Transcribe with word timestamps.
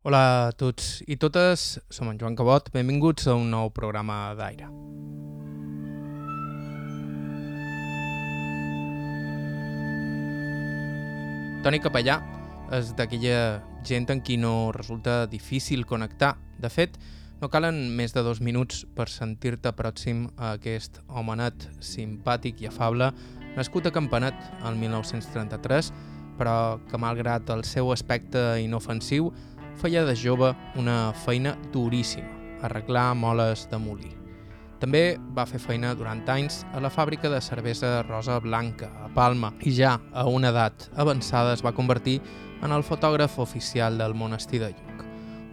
Hola 0.00 0.48
a 0.48 0.52
tots 0.56 1.02
i 1.12 1.18
totes, 1.20 1.74
som 1.92 2.08
en 2.08 2.16
Joan 2.16 2.32
Cabot, 2.32 2.70
benvinguts 2.72 3.26
a 3.28 3.34
un 3.36 3.50
nou 3.52 3.66
programa 3.68 4.30
d'Aire. 4.32 4.70
Toni 11.60 11.82
Capellà 11.84 12.16
és 12.78 12.94
d'aquella 12.96 13.42
gent 13.84 14.08
en 14.14 14.22
qui 14.24 14.38
no 14.40 14.70
resulta 14.72 15.26
difícil 15.28 15.84
connectar. 15.84 16.32
De 16.56 16.72
fet, 16.72 16.96
no 17.44 17.52
calen 17.52 17.82
més 17.92 18.16
de 18.16 18.24
dos 18.24 18.40
minuts 18.40 18.86
per 18.96 19.10
sentir-te 19.12 19.74
pròxim 19.76 20.30
a 20.38 20.54
aquest 20.54 21.02
homenet 21.12 21.68
simpàtic 21.84 22.64
i 22.64 22.72
afable, 22.72 23.12
nascut 23.52 23.84
a 23.84 23.92
Campanet 23.92 24.48
el 24.64 24.80
1933, 24.80 25.92
però 26.40 26.80
que 26.88 26.96
malgrat 26.96 27.52
el 27.52 27.68
seu 27.68 27.92
aspecte 27.92 28.40
inofensiu 28.64 29.28
feia 29.80 30.04
de 30.04 30.12
jove 30.16 30.52
una 30.76 31.12
feina 31.24 31.54
duríssima, 31.72 32.28
arreglar 32.62 33.14
moles 33.16 33.64
de 33.70 33.78
molí. 33.80 34.10
També 34.80 35.16
va 35.36 35.46
fer 35.48 35.60
feina 35.60 35.94
durant 35.96 36.20
anys 36.32 36.62
a 36.72 36.80
la 36.84 36.90
fàbrica 36.92 37.30
de 37.32 37.40
cervesa 37.40 38.02
Rosa 38.02 38.38
Blanca, 38.44 38.90
a 39.04 39.08
Palma, 39.12 39.52
i 39.60 39.72
ja 39.76 39.94
a 40.12 40.26
una 40.28 40.52
edat 40.52 40.88
avançada 40.96 41.54
es 41.56 41.64
va 41.64 41.72
convertir 41.76 42.18
en 42.60 42.72
el 42.76 42.84
fotògraf 42.84 43.38
oficial 43.40 43.96
del 44.00 44.14
monestir 44.14 44.60
de 44.60 44.70
Lluc. 44.72 45.04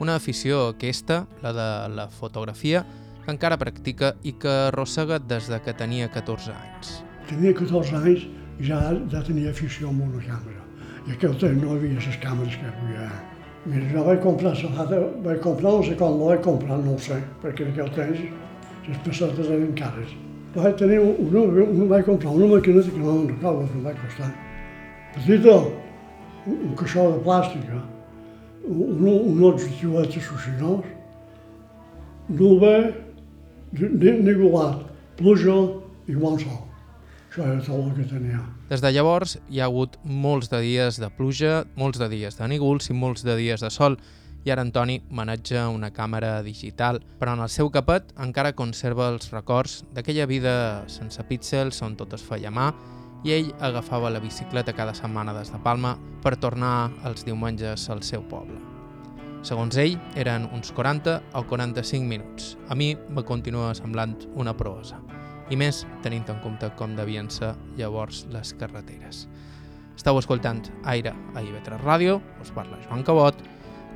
Una 0.03 0.15
afició 0.15 0.67
aquesta, 0.73 1.25
la 1.43 1.53
de 1.55 1.69
la 1.95 2.07
fotografia, 2.11 2.83
que 3.23 3.31
encara 3.31 3.59
practica 3.59 4.13
i 4.23 4.35
que 4.39 4.51
arrossega 4.67 5.19
des 5.19 5.47
de 5.51 5.61
que 5.63 5.73
tenia 5.75 6.11
14 6.11 6.51
anys. 6.51 6.99
Tenia 7.31 7.55
14 7.55 8.03
anys 8.03 8.27
i 8.59 8.67
ja, 8.67 8.83
ja 9.11 9.23
tenia 9.23 9.55
afició 9.55 9.91
amb 9.91 10.03
una 10.07 10.23
càmera. 10.23 10.63
I 11.07 11.15
aquell 11.15 11.35
temps 11.39 11.63
no 11.63 11.73
hi 11.73 11.79
havia 11.79 11.99
les 11.99 12.21
càmeres 12.23 12.59
que 12.59 12.67
hi 12.67 12.75
havia 12.75 13.09
Mira, 13.67 13.85
jo 13.91 14.03
vaig 14.05 14.21
comprar 14.23 14.55
safata, 14.55 14.97
vaig 15.25 15.41
comprar, 15.43 15.71
no 15.73 15.83
sé 15.83 15.95
quan 15.99 16.13
la 16.15 16.27
vaig 16.29 16.43
comprar, 16.43 16.77
no 16.79 16.93
ho 16.95 16.99
sé, 17.03 17.17
perquè 17.41 17.65
en 17.65 17.73
aquell 17.73 17.89
temps 17.97 18.21
les 18.87 18.99
pessetes 19.03 19.49
eren 19.55 19.73
cares. 19.75 20.13
Vaig 20.53 20.77
tenir 20.79 20.99
una, 21.03 21.41
una 21.65 21.87
vaig 21.89 22.05
comprar 22.07 22.31
una 22.31 22.47
maquineta 22.53 22.93
que 22.93 23.01
no 23.01 23.15
me'n 23.17 23.33
recordo 23.33 23.65
que 23.67 23.75
em 23.79 23.83
va 23.89 23.93
costar. 23.97 24.29
Petita, 25.17 25.57
un, 26.45 26.61
un 26.69 26.77
caixó 26.79 27.09
de 27.11 27.19
plàstica, 27.25 27.81
un, 28.69 29.09
un 29.33 29.43
objectivet 29.49 30.15
de 30.15 30.23
suixinós, 30.29 30.87
nube, 32.39 32.73
nigulat, 34.31 34.87
pluja 35.19 35.59
i 36.07 36.15
bon 36.15 36.39
sol. 36.39 36.66
Això 37.27 37.43
tot 37.65 37.73
el 37.75 37.93
que 37.97 38.05
tenia. 38.07 38.39
Des 38.69 38.81
de 38.81 38.91
llavors 38.91 39.37
hi 39.49 39.59
ha 39.59 39.67
hagut 39.67 39.97
molts 40.03 40.49
de 40.49 40.61
dies 40.63 40.99
de 40.99 41.09
pluja, 41.11 41.65
molts 41.75 41.99
de 41.99 42.07
dies 42.09 42.39
de 42.39 42.47
nígols 42.47 42.89
i 42.89 42.95
molts 42.95 43.25
de 43.27 43.35
dies 43.35 43.61
de 43.61 43.69
sol, 43.73 43.97
i 44.47 44.51
ara 44.51 44.63
Antoni 44.63 45.01
maneja 45.11 45.65
una 45.67 45.89
càmera 45.91 46.39
digital, 46.43 47.01
però 47.19 47.33
en 47.35 47.43
el 47.43 47.51
seu 47.51 47.69
capet 47.69 48.13
encara 48.23 48.55
conserva 48.55 49.09
els 49.11 49.31
records 49.33 49.81
d'aquella 49.93 50.27
vida 50.29 50.53
sense 50.87 51.23
píxels 51.27 51.81
on 51.83 51.97
tot 51.99 52.15
es 52.15 52.23
feia 52.23 52.51
mà 52.51 52.71
i 53.27 53.33
ell 53.35 53.51
agafava 53.59 54.13
la 54.13 54.23
bicicleta 54.23 54.75
cada 54.77 54.95
setmana 54.95 55.35
des 55.35 55.51
de 55.51 55.59
Palma 55.59 55.97
per 56.23 56.37
tornar 56.39 56.93
els 57.03 57.27
diumenges 57.27 57.89
al 57.89 58.05
seu 58.07 58.23
poble. 58.31 58.61
Segons 59.43 59.75
ell, 59.77 59.99
eren 60.15 60.47
uns 60.55 60.71
40 60.71 61.19
o 61.35 61.43
45 61.49 62.07
minuts. 62.07 62.55
A 62.69 62.75
mi 62.75 62.95
me 62.95 63.23
continua 63.23 63.75
semblant 63.75 64.15
una 64.35 64.55
proesa 64.55 65.01
i 65.49 65.57
més 65.59 65.85
tenint 66.03 66.27
en 66.31 66.41
compte 66.43 66.69
com 66.79 66.95
devien 66.97 67.29
ser 67.31 67.53
llavors 67.79 68.25
les 68.33 68.53
carreteres. 68.59 69.25
Estau 69.97 70.19
escoltant 70.19 70.61
Aire 70.85 71.15
a 71.33 71.41
IB3 71.41 71.81
Ràdio, 71.81 72.19
us 72.43 72.53
parla 72.53 72.81
Joan 72.85 73.03
Cabot, 73.07 73.41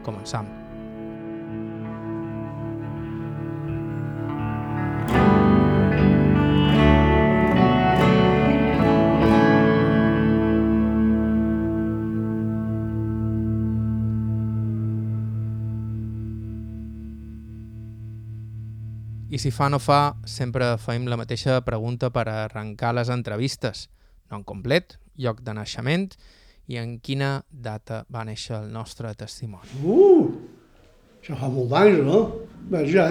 començam. 0.07 0.49
Si 19.41 19.49
fa 19.49 19.69
no 19.69 19.79
fa, 19.81 20.13
sempre 20.29 20.75
faim 20.77 21.07
la 21.09 21.17
mateixa 21.17 21.55
pregunta 21.65 22.11
per 22.13 22.27
arrencar 22.29 22.91
les 22.93 23.09
entrevistes. 23.09 23.87
Nom 24.29 24.43
complet, 24.45 24.99
lloc 25.17 25.39
de 25.41 25.55
naixement 25.57 26.11
i 26.69 26.77
en 26.77 26.99
quina 27.01 27.31
data 27.49 28.03
va 28.13 28.21
néixer 28.27 28.59
el 28.59 28.67
nostre 28.69 29.09
testimoni. 29.17 29.81
Uh! 29.81 30.29
Això 31.23 31.39
fa 31.41 31.49
molt 31.49 31.73
d'anys, 31.73 32.03
no? 32.05 32.19
Bé, 32.69 32.85
ja. 32.93 33.07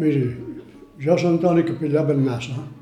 Miri, 0.00 0.26
jo 0.96 1.20
soc 1.20 1.34
Antoni 1.34 1.68
Capellà 1.68 2.08
Bennassa. 2.08 2.77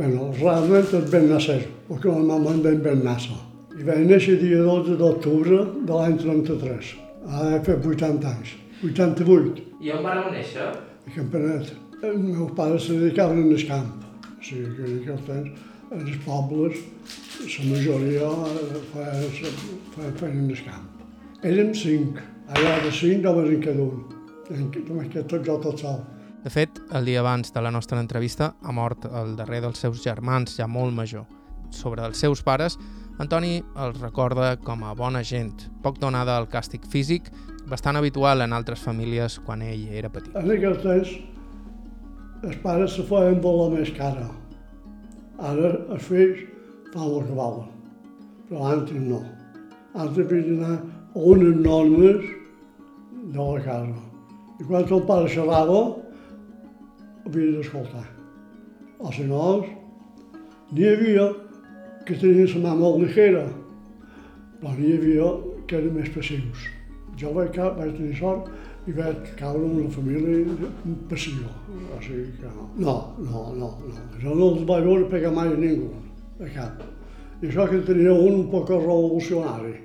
Bueno, 0.00 0.30
realment 0.32 0.86
és 0.96 1.10
Bennassa, 1.12 1.58
perquè 1.84 2.08
normalment 2.08 2.62
ben 2.64 2.78
Bennassa. 2.80 3.34
I 3.76 3.84
vaig 3.84 4.06
néixer 4.08 4.38
dia 4.40 4.62
12 4.64 4.94
d'octubre 4.96 5.58
de 5.84 5.98
l'any 5.98 6.14
33. 6.22 6.92
Ara 7.28 7.50
he 7.58 7.58
fet 7.66 7.88
80 7.90 8.30
anys. 8.30 8.54
88. 8.80 9.58
I 9.84 9.90
on 9.92 10.06
vareu 10.06 10.30
néixer? 10.32 10.70
a 11.04 11.12
Campanet. 11.14 11.74
Els 12.00 12.16
meus 12.16 12.54
pares 12.56 12.86
se 12.86 12.96
dedicaven 12.96 13.42
en 13.42 13.52
el 13.52 13.66
camp. 13.68 13.90
O 14.24 14.42
sigui 14.46 14.70
que 14.78 14.86
en 14.88 14.94
aquell 15.02 15.20
temps, 15.26 15.66
en 15.90 16.06
els 16.06 16.16
pobles, 16.24 16.80
la 17.58 17.66
majoria 17.68 18.30
feia, 18.94 19.52
feia 19.98 20.14
feina 20.22 20.46
en 20.46 20.54
el 20.54 20.62
camp. 20.64 20.88
Érem 21.50 21.74
cinc. 21.74 22.24
Allà 22.48 22.78
de 22.86 22.94
cinc 23.02 23.28
homes 23.28 23.52
en 23.52 23.60
cada 23.68 23.84
un. 23.84 24.00
Només 24.88 25.12
que 25.12 25.28
tot 25.28 25.44
jo 25.44 25.58
tot 25.60 25.84
sol. 25.84 26.00
De 26.40 26.48
fet, 26.48 26.78
el 26.96 27.04
dia 27.04 27.20
abans 27.20 27.52
de 27.52 27.60
la 27.60 27.70
nostra 27.70 28.00
entrevista 28.00 28.54
ha 28.62 28.72
mort 28.72 29.04
el 29.04 29.36
darrer 29.36 29.60
dels 29.60 29.82
seus 29.82 30.00
germans, 30.00 30.56
ja 30.56 30.66
molt 30.66 30.94
major. 30.96 31.26
Sobre 31.70 32.06
els 32.06 32.18
seus 32.18 32.40
pares, 32.42 32.78
Antoni 33.20 33.58
els 33.84 33.98
recorda 34.00 34.54
com 34.64 34.80
a 34.88 34.94
bona 34.96 35.20
gent, 35.20 35.66
poc 35.84 35.98
donada 36.00 36.38
al 36.40 36.46
càstig 36.48 36.86
físic, 36.88 37.26
bastant 37.68 37.98
habitual 38.00 38.40
en 38.40 38.54
altres 38.56 38.80
famílies 38.80 39.36
quan 39.44 39.60
ell 39.60 39.82
era 39.92 40.08
petit. 40.08 40.32
En 40.40 40.48
aquell 40.54 40.78
temps, 40.80 41.10
els 42.48 42.56
pares 42.64 42.96
se 42.96 43.04
feien 43.10 43.36
de 43.44 43.52
la 43.58 43.68
més 43.74 43.92
cara. 43.98 44.24
Ara 45.50 45.74
els 45.92 46.08
fills 46.08 46.40
fan 46.94 47.10
el 47.10 47.28
que 47.28 47.36
volen, 47.36 47.68
però 48.48 48.70
antes 48.70 49.04
no. 49.04 49.20
Antes 49.92 50.24
havia 50.24 50.46
d'anar 50.48 50.78
a 50.80 51.28
unes 51.34 51.60
normes 51.60 52.24
de 53.34 53.50
la 53.50 53.64
casa. 53.68 54.06
I 54.60 54.64
quan 54.64 54.88
ton 54.88 55.04
pare 55.04 55.28
xerrava, 55.28 55.82
havia 57.26 57.52
d'escoltar. 57.58 58.06
Els 59.00 59.16
senyors, 59.16 59.68
n'hi 60.72 60.88
havia 60.88 61.28
que 62.06 62.16
tenien 62.20 62.50
la 62.54 62.60
mà 62.68 62.74
molt 62.80 63.02
ligera, 63.04 63.46
però 64.60 64.74
n'hi 64.76 64.92
havia 64.96 65.30
que 65.66 65.78
eren 65.78 65.96
més 65.96 66.10
passius. 66.14 66.68
Jo 67.20 67.32
vaig, 67.36 67.56
vaig 67.76 67.92
tenir 67.96 68.16
sort 68.18 68.48
i 68.88 68.94
vaig 68.96 69.34
caure 69.38 69.64
en 69.66 69.76
una 69.82 69.90
família 69.92 70.70
passiva. 71.10 71.50
O 71.96 72.00
sigui 72.04 72.30
que 72.38 72.54
no. 72.54 72.68
No, 72.86 72.96
no, 73.26 73.44
no. 73.58 73.70
Jo 74.22 74.34
no 74.34 74.54
els 74.54 74.64
vaig 74.68 74.88
veure 74.88 75.10
pegar 75.12 75.34
mai 75.36 75.52
a 75.52 75.58
ningú, 75.58 75.92
a 76.40 76.50
cap. 76.54 76.82
I 77.40 77.48
això 77.48 77.68
que 77.68 77.84
tenia 77.86 78.12
un 78.12 78.42
un 78.42 78.48
poc 78.52 78.72
revolucionari, 78.72 79.76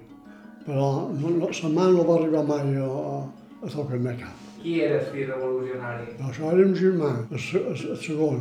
però 0.66 0.90
no, 1.12 1.36
no, 1.40 1.52
la 1.52 1.76
mà 1.78 1.92
no 1.92 2.08
va 2.08 2.18
arribar 2.20 2.44
mai 2.50 2.76
a, 2.82 2.90
a, 2.90 3.22
a 3.64 3.72
tocar-me 3.72 4.18
cap. 4.20 4.45
Qui 4.66 4.80
era 4.82 4.96
el 4.98 5.10
fill 5.14 5.28
revolucionari? 5.30 6.08
No, 6.18 6.32
això 6.32 6.48
era 6.50 6.64
un 6.66 6.72
germà, 6.74 7.10
el, 7.30 7.42
el, 7.60 7.82
el 7.94 7.98
segon. 8.02 8.40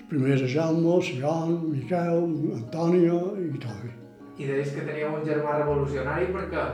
El 0.00 0.06
primer 0.08 0.30
era 0.38 0.46
Jaume, 0.48 0.94
Sion, 1.04 1.50
Miquel, 1.68 2.22
Antònia 2.54 3.18
i 3.42 3.60
Toni. 3.60 3.90
I 4.40 4.46
deies 4.48 4.70
que 4.72 4.86
teníeu 4.86 5.10
un 5.18 5.26
germà 5.26 5.58
revolucionari 5.58 6.30
per 6.32 6.46
què? 6.54 6.64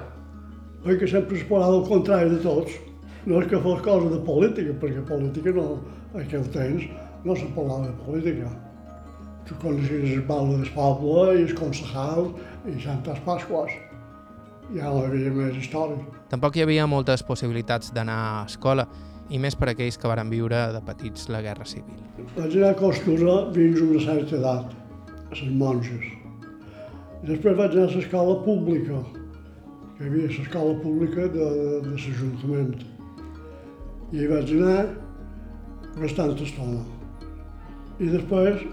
Perquè 0.85 1.09
sempre 1.11 1.35
es 1.41 1.43
parlava 1.49 1.81
el 1.81 1.89
contrari 1.89 2.31
de 2.31 2.39
tots. 2.45 2.77
No 3.25 3.41
és 3.43 3.51
que 3.51 3.59
fos 3.65 3.83
cosa 3.89 4.13
de 4.13 4.21
política, 4.29 4.77
perquè 4.85 5.03
política 5.09 5.57
no, 5.59 5.67
en 6.13 6.23
aquell 6.23 6.47
temps 6.55 6.87
no 7.27 7.37
se 7.43 7.51
parlava 7.59 7.89
de 7.89 7.97
política. 8.05 8.53
Tu 9.51 9.59
coneixies 9.65 10.15
el 10.15 10.23
balde 10.31 10.61
del 10.61 10.71
poble 10.79 11.27
i 11.41 11.43
els 11.49 11.59
concejals 11.59 12.39
i 12.71 12.79
Santes 12.87 13.19
Pasques. 13.27 13.75
Ja 14.79 14.95
no 14.95 15.03
hi 15.03 15.11
havia 15.11 15.35
més 15.41 15.59
història. 15.59 16.18
Tampoc 16.29 16.57
hi 16.57 16.65
havia 16.65 16.87
moltes 16.87 17.23
possibilitats 17.25 17.93
d'anar 17.97 18.19
a 18.19 18.43
escola, 18.49 18.85
i 19.29 19.39
més 19.41 19.57
per 19.57 19.71
aquells 19.73 19.99
que 20.01 20.09
varen 20.09 20.31
viure 20.33 20.61
de 20.73 20.81
petits 20.85 21.29
la 21.33 21.41
Guerra 21.45 21.65
Civil. 21.69 21.97
Vaig 22.37 22.57
anar 22.57 22.71
a 22.73 22.79
costura 22.79 23.37
fins 23.55 23.81
a 23.81 23.87
una 23.87 24.05
certa 24.05 24.37
edat, 24.39 24.77
a 25.17 25.35
les 25.35 25.55
monges. 25.63 26.07
Després 27.29 27.59
vaig 27.59 27.77
anar 27.77 27.89
a 27.89 27.95
l'escola 27.97 28.37
pública, 28.45 29.03
que 29.97 30.05
hi 30.05 30.09
havia 30.09 30.31
l'escola 30.31 30.79
pública 30.85 31.29
de, 31.35 31.51
de, 31.59 31.81
de 31.85 31.95
l'Ajuntament. 31.97 32.75
I 34.13 34.23
hi 34.23 34.31
vaig 34.33 34.55
anar 34.57 34.87
bastanta 35.99 36.45
estona. 36.47 36.85
I 37.99 38.09
després, 38.13 38.65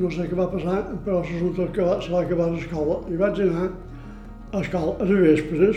no 0.00 0.10
sé 0.14 0.28
què 0.30 0.38
va 0.38 0.48
passar, 0.52 0.80
però 1.04 1.20
resulta 1.24 1.68
que 1.74 1.88
se 2.04 2.12
va 2.14 2.24
acabar 2.24 2.52
l'escola 2.54 3.00
i 3.10 3.18
vaig 3.20 3.40
anar 3.44 3.68
a 4.52 4.58
a 4.58 5.04
les 5.04 5.20
vespres 5.20 5.76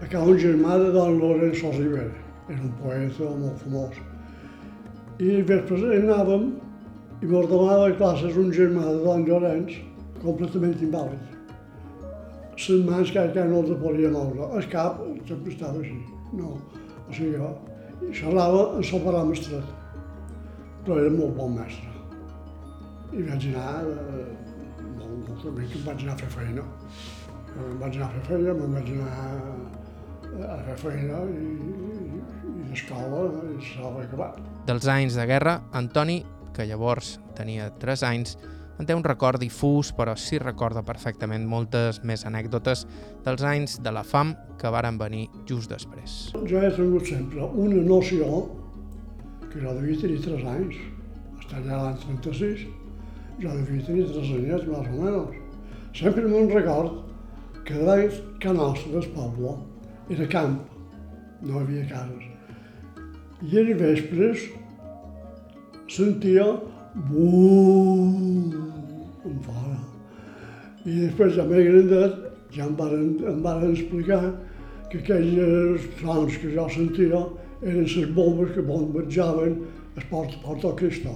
a 0.00 0.06
casa 0.06 0.24
un 0.24 0.38
germà 0.38 0.78
de 0.78 0.90
Don 0.92 1.18
Lorenzo 1.18 1.70
Rivera. 1.72 2.14
Era 2.48 2.62
un 2.62 2.72
poeta 2.80 3.28
molt 3.40 3.58
famós. 3.60 3.98
I 5.20 5.42
vespres 5.42 5.84
anàvem 5.84 6.46
i 7.20 7.28
m'ordenava 7.28 7.90
classes 7.98 8.38
un 8.40 8.48
germà 8.56 8.86
de 8.86 9.02
Don 9.04 9.26
Llorenç, 9.26 9.76
completament 10.22 10.78
invàlid. 10.80 11.36
Les 12.56 12.86
mans 12.88 13.12
que 13.12 13.26
encara 13.26 13.50
no 13.52 13.60
les 13.66 13.82
podia 13.82 14.14
moure. 14.16 14.48
El 14.56 14.70
cap 14.72 15.04
sempre 15.28 15.52
estava 15.52 15.84
així. 15.84 16.00
No, 16.40 16.56
o 17.04 17.12
sigui, 17.12 17.36
jo 17.36 17.52
xerrava 18.16 18.64
en 18.78 18.88
el 18.88 19.04
param 19.04 19.36
estret. 19.36 19.76
Però 20.86 21.00
era 21.04 21.12
molt 21.12 21.36
bon 21.36 21.56
mestre. 21.60 21.92
I 23.12 23.28
vaig 23.28 23.48
anar, 23.52 23.70
eh, 23.84 24.26
molt, 24.96 25.28
molt 25.28 25.48
em 25.52 25.88
vaig 25.92 26.04
anar 26.06 26.16
a 26.16 26.22
fer 26.24 26.34
feina. 26.40 26.68
Em 27.56 27.78
vaig 27.80 27.96
anar 27.96 28.08
a 28.08 28.12
fer 28.16 28.24
feina, 28.28 28.54
me'n 28.58 28.76
vaig 28.76 28.92
anar 28.96 30.52
a 30.52 30.58
fer 30.66 30.76
feina 30.82 31.22
i, 31.32 31.46
i, 31.54 32.20
i 32.52 32.68
l'escola 32.68 33.24
i 33.54 33.56
s'ha 33.70 33.94
acabat. 34.04 34.38
Dels 34.68 34.86
anys 34.92 35.16
de 35.18 35.26
guerra, 35.30 35.58
Antoni, 35.78 36.20
que 36.54 36.66
llavors 36.68 37.16
tenia 37.38 37.70
3 37.80 38.04
anys, 38.10 38.36
en 38.78 38.86
té 38.86 38.94
un 38.94 39.02
record 39.02 39.40
difús, 39.42 39.90
però 39.94 40.14
sí 40.18 40.38
recorda 40.38 40.84
perfectament 40.86 41.46
moltes 41.50 41.98
més 42.06 42.22
anècdotes 42.28 42.84
dels 43.24 43.42
anys 43.42 43.78
de 43.82 43.92
la 43.94 44.04
fam 44.06 44.36
que 44.60 44.70
varen 44.70 45.00
venir 45.00 45.26
just 45.50 45.72
després. 45.72 46.18
Jo 46.46 46.62
he 46.62 46.70
tingut 46.76 47.10
sempre 47.10 47.48
una 47.58 47.82
noció, 47.82 48.44
que 49.48 49.64
jo 49.64 49.74
devia 49.80 49.98
tenir 50.04 50.20
3 50.28 50.46
anys, 50.54 50.78
està 51.40 51.58
allà 51.58 51.82
l'any 51.88 51.98
36, 52.04 52.64
jo 53.42 53.58
devia 53.58 53.84
tenir 53.88 54.06
3 54.14 54.32
anys, 54.38 54.70
més 54.70 54.94
o 54.94 55.02
menys. 55.02 55.44
Sempre 55.98 56.28
me'n 56.28 56.50
record 56.52 57.07
que 57.68 58.48
de 58.48 58.54
nostre 58.54 58.92
del 58.92 59.08
poble 59.12 59.50
era 60.08 60.26
camp, 60.32 60.56
no 61.42 61.58
hi 61.58 61.64
havia 61.66 61.84
cases. 61.90 62.24
I 63.44 63.58
a 63.60 63.76
vespres 63.82 64.46
sentia 65.92 66.46
buuuuh 67.10 68.56
en 69.28 69.38
fora. 69.44 69.76
I 70.86 70.96
després, 71.04 71.36
ja 71.36 71.44
més 71.44 71.68
grandet, 71.68 72.18
ja 72.56 72.64
em 72.64 72.74
varen, 72.80 73.14
em 73.34 73.44
varen 73.44 73.76
explicar 73.76 74.22
que 74.88 75.04
aquells 75.04 75.88
sons 76.00 76.40
que 76.40 76.56
jo 76.56 76.68
sentia 76.72 77.24
eren 77.60 77.84
les 77.84 78.12
bombes 78.16 78.54
que 78.56 78.64
bombardejaven 78.64 79.58
el 79.94 80.06
port, 80.08 80.40
port 80.40 80.64
del 80.64 80.78
Cristo. 80.80 81.12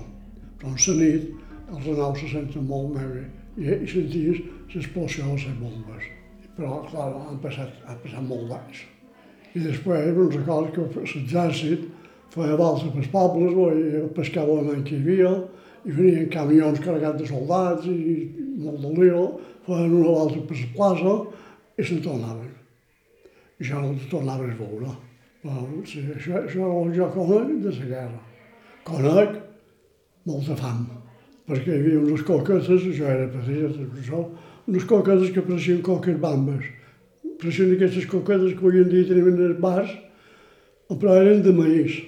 Però 0.60 0.68
en 0.68 0.82
la 0.84 1.00
nit 1.00 1.30
els 1.72 1.86
renaus 1.86 2.20
se 2.20 2.34
senten 2.36 2.68
molt 2.68 2.98
més 2.98 3.14
bé 3.14 3.28
i, 3.56 3.84
i 3.86 3.88
senties 3.88 4.44
l'explosió 4.74 5.30
de 5.30 5.46
les 5.46 5.62
bombes. 5.62 6.12
Però, 6.56 6.82
clar, 6.90 7.08
han 7.28 7.40
passat, 7.40 7.80
han 7.88 7.98
passat 8.02 8.24
molt 8.28 8.50
d'anys. 8.50 8.84
I 9.56 9.62
després, 9.66 10.12
me'n 10.16 10.30
recordo 10.32 10.86
que 10.92 11.02
l'exèrcit 11.04 11.86
feia 12.32 12.56
balsa 12.56 12.90
pels 12.92 13.10
pobles, 13.12 13.56
i 13.76 14.02
pescava 14.16 14.60
la 14.64 14.78
que 14.84 14.96
hi 14.96 15.00
havia, 15.02 15.32
i 15.84 15.92
venien 15.92 16.28
camions 16.32 16.80
carregats 16.80 17.20
de 17.20 17.28
soldats 17.28 17.88
i 17.90 18.16
molt 18.62 18.84
de 18.84 18.92
lío, 18.98 19.22
feien 19.66 19.96
una 19.98 20.14
volta 20.16 20.42
per 20.48 20.58
la 20.58 20.68
plaça 20.76 21.14
i 21.76 21.86
se'n 21.88 22.02
tornaven. 22.04 22.52
I 23.60 23.68
ja 23.68 23.80
no 23.82 23.94
tornaven 24.10 24.52
a 24.52 24.58
veure. 24.60 24.94
Però, 25.42 25.64
sí, 25.88 26.04
això, 26.14 26.38
això 26.44 26.70
jo 26.94 27.08
conec 27.16 27.56
de 27.64 27.74
la 27.78 27.88
guerra. 27.92 28.20
Conec 28.86 29.36
molta 30.28 30.56
fam, 30.58 30.86
perquè 31.48 31.74
hi 31.74 31.80
havia 31.80 32.00
unes 32.02 32.24
coquetes, 32.26 32.86
això 32.92 33.10
era 33.10 33.28
petit, 33.30 33.80
això, 33.98 34.22
unes 34.68 34.84
coquetes 34.84 35.32
que 35.34 35.42
pareixien 35.42 35.82
coques 35.82 36.18
bambes. 36.18 36.64
Pareixien 37.40 37.74
aquestes 37.74 38.06
coquetes 38.06 38.54
que 38.54 38.62
avui 38.62 38.82
en 38.82 38.90
dia 38.90 39.08
tenim 39.08 39.32
en 39.32 39.44
els 39.48 39.60
bars, 39.60 39.90
però 40.92 41.16
eren 41.18 41.42
de 41.42 41.52
maïs. 41.56 41.98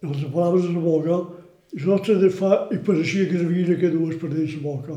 I 0.00 0.08
els 0.08 0.24
aparaves 0.28 0.68
a 0.68 0.74
la 0.74 0.84
boca 0.84 1.18
jo 1.76 1.96
de 2.18 2.30
fa 2.30 2.68
i 2.72 2.78
pareixia 2.78 3.28
que 3.30 3.40
havia 3.44 3.76
que 3.78 3.90
dues 3.90 4.16
per 4.16 4.30
dins 4.30 4.54
la 4.56 4.62
boca. 4.62 4.96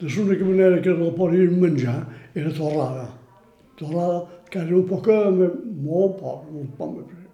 De 0.00 0.08
l'única 0.08 0.44
manera 0.44 0.80
que 0.80 0.90
la 0.90 1.10
podien 1.12 1.60
menjar 1.60 2.06
era 2.34 2.50
torrada. 2.50 3.08
Torrada, 3.76 4.26
que 4.50 4.58
era 4.58 4.76
un 4.76 4.86
poc, 4.88 5.08
molt 5.08 6.20
poc, 6.20 6.46
molt 6.52 6.76
poc 6.78 6.94
més. 6.96 7.26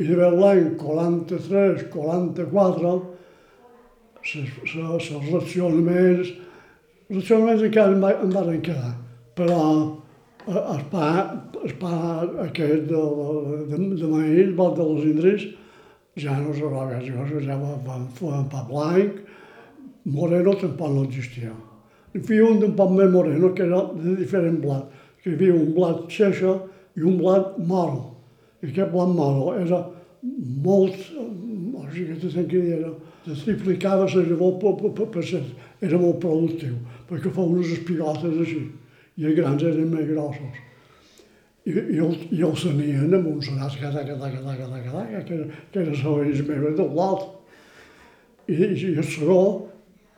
I 0.00 0.06
de 0.08 0.16
l'any 0.16 0.70
43, 0.80 1.84
44, 1.92 2.94
els 4.24 5.10
racionaments, 5.32 6.32
els 7.12 7.20
racionaments 7.20 7.62
encara 7.66 7.92
em, 7.92 8.04
em 8.24 8.30
van 8.32 8.60
quedar, 8.64 8.92
però 9.36 9.56
el 10.48 10.84
pa, 10.90 11.08
el 11.60 11.74
pa 11.80 11.96
aquest 12.46 12.86
de, 12.88 13.02
de, 13.68 13.80
de, 14.00 14.08
maïs, 14.08 14.54
de 14.56 14.86
les 14.86 15.04
indres, 15.10 15.44
ja 16.22 16.38
no 16.40 16.54
s'haurà 16.56 17.02
jo 17.04 17.40
ja 17.44 17.58
van 17.84 18.08
fer 18.16 18.32
un 18.32 18.48
pa 18.48 18.64
blanc, 18.68 19.20
moreno 20.04 20.54
tampoc 20.56 20.94
no 20.94 21.04
existia. 21.04 21.52
Hi 22.14 22.20
havia 22.20 22.48
un 22.48 22.60
d'un 22.60 22.72
poc 22.76 22.96
més 22.96 23.12
moreno 23.12 23.52
que 23.52 23.66
era 23.66 23.82
de 23.92 24.16
diferent 24.16 24.58
blat, 24.64 24.88
que 25.22 25.30
hi 25.30 25.36
havia 25.36 25.54
un 25.54 25.70
blat 25.76 26.08
xeixa 26.08 26.56
i 26.96 27.04
un 27.04 27.20
blat 27.20 27.58
moro. 27.58 28.08
I 28.62 28.70
aquest 28.70 28.92
blat 28.92 29.12
moro 29.12 29.52
era 29.60 29.84
molt, 30.64 30.96
o 31.76 31.86
sigui 31.92 32.48
que 32.48 32.64
era, 32.78 32.96
es 33.28 33.44
triplicava 33.44 34.08
la 34.08 34.26
llavor 34.26 34.58
per, 34.58 34.74
per, 34.80 34.92
per, 34.96 35.08
per 35.20 35.42
era 35.82 35.98
molt 35.98 36.20
productiu, 36.22 36.76
perquè 37.12 37.32
fa 37.36 37.44
unes 37.44 37.76
espigotes 37.76 38.42
així, 38.46 38.66
i 39.20 39.28
els 39.28 39.36
grans 39.36 39.64
eren 39.68 39.90
més 39.92 40.08
grossos 40.08 40.60
i, 41.64 41.70
i, 41.70 41.98
el, 42.02 42.16
i 42.34 42.42
el 42.42 42.56
tenien 42.58 43.12
amb 43.14 43.28
uns 43.30 43.46
sonats 43.46 43.76
que 43.78 43.90
taca, 43.94 44.16
taca, 44.18 44.40
taca, 44.42 44.66
taca, 44.66 44.94
taca, 44.96 45.20
que, 45.28 45.36
que 45.70 45.82
era 45.84 45.94
l'orells 46.00 46.42
meva 46.48 46.72
de 46.78 46.86
l'alt. 46.96 47.28
I, 48.50 48.56
i 48.56 48.88
el 48.96 49.06
segó, 49.06 49.42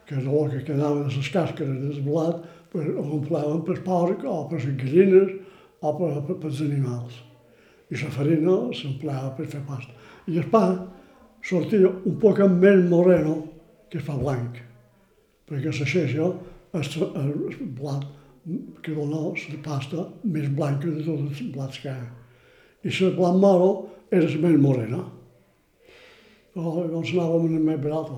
que 0.08 0.16
era 0.16 0.38
el 0.40 0.54
que 0.54 0.62
quedava 0.70 1.02
de 1.02 1.12
les 1.12 1.30
càscares 1.34 1.82
del 1.82 2.00
blat, 2.06 2.40
per, 2.72 2.86
l'omplaven 2.86 3.60
per 3.66 3.76
porc 3.84 4.24
o 4.24 4.38
per 4.48 4.62
les 4.62 4.78
gallines 4.80 5.36
o 5.84 5.92
per, 5.98 6.10
per, 6.24 6.38
per 6.40 6.50
els 6.50 6.64
animals. 6.64 7.20
I 7.92 8.00
la 8.00 8.10
farina 8.16 8.56
s'empleava 8.72 9.34
per 9.36 9.48
fer 9.52 9.60
pasta. 9.68 9.92
I 10.32 10.40
el 10.40 10.48
pa 10.48 10.64
sortia 11.44 11.92
un 11.92 12.16
poc 12.22 12.40
més 12.56 12.80
moreno 12.88 13.36
que 13.92 14.00
pa 14.00 14.16
blanc, 14.16 14.56
perquè 15.44 15.68
la 15.68 15.92
xeixa, 15.92 16.32
el, 16.74 16.84
el 17.20 17.68
blat 17.78 18.04
que 18.84 18.94
dona 18.94 19.22
la 19.32 19.60
pasta 19.64 20.04
més 20.24 20.50
blanca 20.58 20.90
de 20.90 21.04
tots 21.06 21.22
els 21.30 21.42
plats 21.54 21.80
que 21.80 21.88
hi 21.88 21.94
ha. 21.94 22.08
I 22.84 22.92
la 22.98 23.12
blanc 23.16 23.40
moro 23.40 23.70
era 24.10 24.28
la 24.28 24.40
més 24.42 24.58
morena. 24.60 25.00
Llavors 26.54 27.14
anàvem 27.14 27.48
en 27.48 27.56
el 27.60 27.64
més 27.70 27.80
barat. 27.86 28.12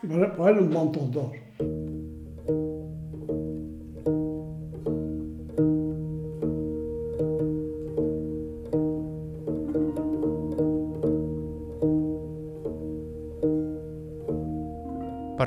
Però 0.00 0.48
eren 0.48 0.70
bons 0.72 0.94
tots 0.96 1.12
dos. 1.18 1.36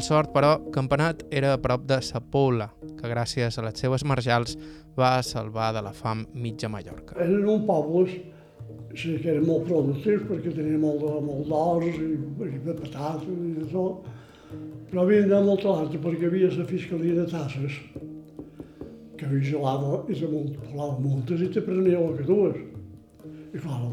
Per 0.01 0.07
sort, 0.07 0.31
però, 0.33 0.55
Campanat 0.73 1.19
era 1.29 1.51
a 1.53 1.57
prop 1.61 1.83
de 1.85 1.99
Sa 2.01 2.17
Poula, 2.33 2.65
que 2.97 3.09
gràcies 3.11 3.59
a 3.59 3.61
les 3.61 3.77
seves 3.77 4.01
marjals 4.01 4.55
va 4.97 5.11
salvar 5.21 5.67
de 5.75 5.83
la 5.85 5.91
fam 5.93 6.23
mitja 6.33 6.71
Mallorca. 6.73 7.19
Eren 7.21 7.45
un 7.45 7.67
pobles 7.67 8.15
sí, 8.97 9.19
que 9.21 9.29
eren 9.35 9.45
molt 9.45 9.67
productius 9.67 10.23
perquè 10.25 10.55
tenien 10.55 10.81
molt, 10.81 11.05
molt 11.27 11.45
d'ors 11.51 12.01
i, 12.01 12.07
i 12.17 12.63
de 12.65 12.75
patates 12.79 13.29
i 13.29 13.53
de 13.59 13.67
tot, 13.69 14.09
però 14.89 15.03
havien 15.03 15.29
d'anar 15.29 15.51
molt 15.51 15.69
alta 15.69 16.01
perquè 16.07 16.25
hi 16.25 16.31
havia 16.31 16.49
la 16.55 16.65
fiscalia 16.73 17.19
de 17.19 17.29
tasses 17.35 17.77
que 19.21 19.29
vigilava 19.37 20.01
i 20.09 20.17
te 20.17 20.31
posava 20.33 20.97
multes 20.97 21.45
i 21.45 21.53
te 21.53 21.61
prenia 21.67 22.01
el 22.01 22.17
que 22.17 22.25
dues. 22.31 22.57
I 23.53 23.61
clar, 23.61 23.83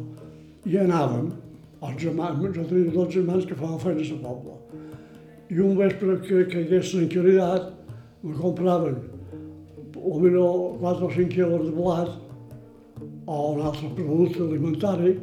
i 0.65 0.81
anàvem, 0.89 1.35
els 1.85 2.01
germans, 2.01 2.49
jo 2.57 2.65
tenia 2.73 2.97
dos 2.97 3.13
germans 3.13 3.45
que 3.45 3.61
feien 3.61 3.83
feina 3.85 4.09
a 4.09 4.15
la 4.15 4.23
poble. 4.25 4.59
I 5.49 5.61
un 5.65 5.77
vespre 5.79 6.19
que, 6.27 6.45
hagués 6.45 6.93
tranquil·litat, 6.93 7.71
me 8.23 8.35
compraven 8.37 8.99
potser 9.95 10.33
4 10.81 11.07
o 11.07 11.11
5 11.11 11.29
quilos 11.33 11.65
de 11.67 11.73
blat 11.73 12.11
o 13.27 13.53
un 13.55 13.61
altre 13.61 13.89
producte 13.97 14.43
alimentari 14.43 15.17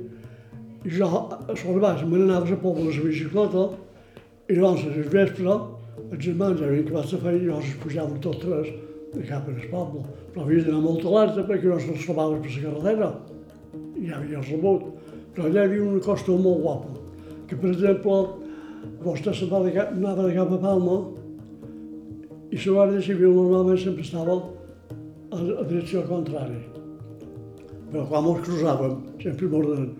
i 0.86 0.89
jo 0.89 1.08
a 1.08 1.55
sobre 1.55 1.79
baix 1.82 2.03
me 2.05 2.17
n'anava 2.17 2.53
a 2.53 2.58
poble 2.62 2.89
a 2.89 3.05
bicicleta 3.05 3.70
i 4.50 4.58
llavors 4.58 4.84
al 4.86 5.10
vespre 5.13 5.55
els 6.12 6.22
germans 6.25 6.62
havien 6.62 6.86
acabat 6.86 7.13
la 7.13 7.20
feina 7.24 7.39
i 7.39 7.48
llavors 7.48 7.72
es 7.72 7.79
pujaven 7.84 8.20
tots 8.22 8.41
tres 8.44 8.67
de 9.15 9.24
cap 9.29 9.48
al 9.48 9.62
poble. 9.72 10.03
Però 10.34 10.44
havia 10.44 10.63
d'anar 10.65 10.82
molt 10.84 11.05
alerta 11.05 11.46
perquè 11.48 11.72
no 11.72 11.79
se'ls 11.79 12.05
trobaven 12.05 12.41
per 12.44 12.51
la 12.55 12.63
carretera 12.65 13.10
i 13.96 14.10
ja 14.10 14.17
havia 14.20 14.41
rebut. 14.50 14.89
Però 15.34 15.48
allà 15.48 15.63
hi 15.63 15.70
havia 15.70 15.84
una 15.84 16.01
costa 16.03 16.32
molt 16.32 16.62
guapa, 16.62 16.91
que 17.48 17.55
per 17.55 17.72
exemple, 17.72 18.44
vostè 19.03 19.33
se 19.33 19.47
va 19.51 19.61
de 19.65 19.73
anava 19.81 20.27
de 20.27 20.33
cap 20.35 20.51
a 20.51 20.59
Palma 20.61 20.97
i 22.51 22.57
la 22.57 22.73
Guàrdia 22.77 23.01
Civil 23.03 23.35
normalment 23.35 23.79
sempre 23.81 24.05
estava 24.05 24.35
a, 24.37 25.37
a 25.37 25.63
direcció 25.67 26.03
contrària. 26.07 26.61
Però 27.91 28.05
quan 28.09 28.29
ens 28.31 28.45
cruzàvem, 28.47 28.95
sempre 29.21 29.49
m'ordenen, 29.51 29.91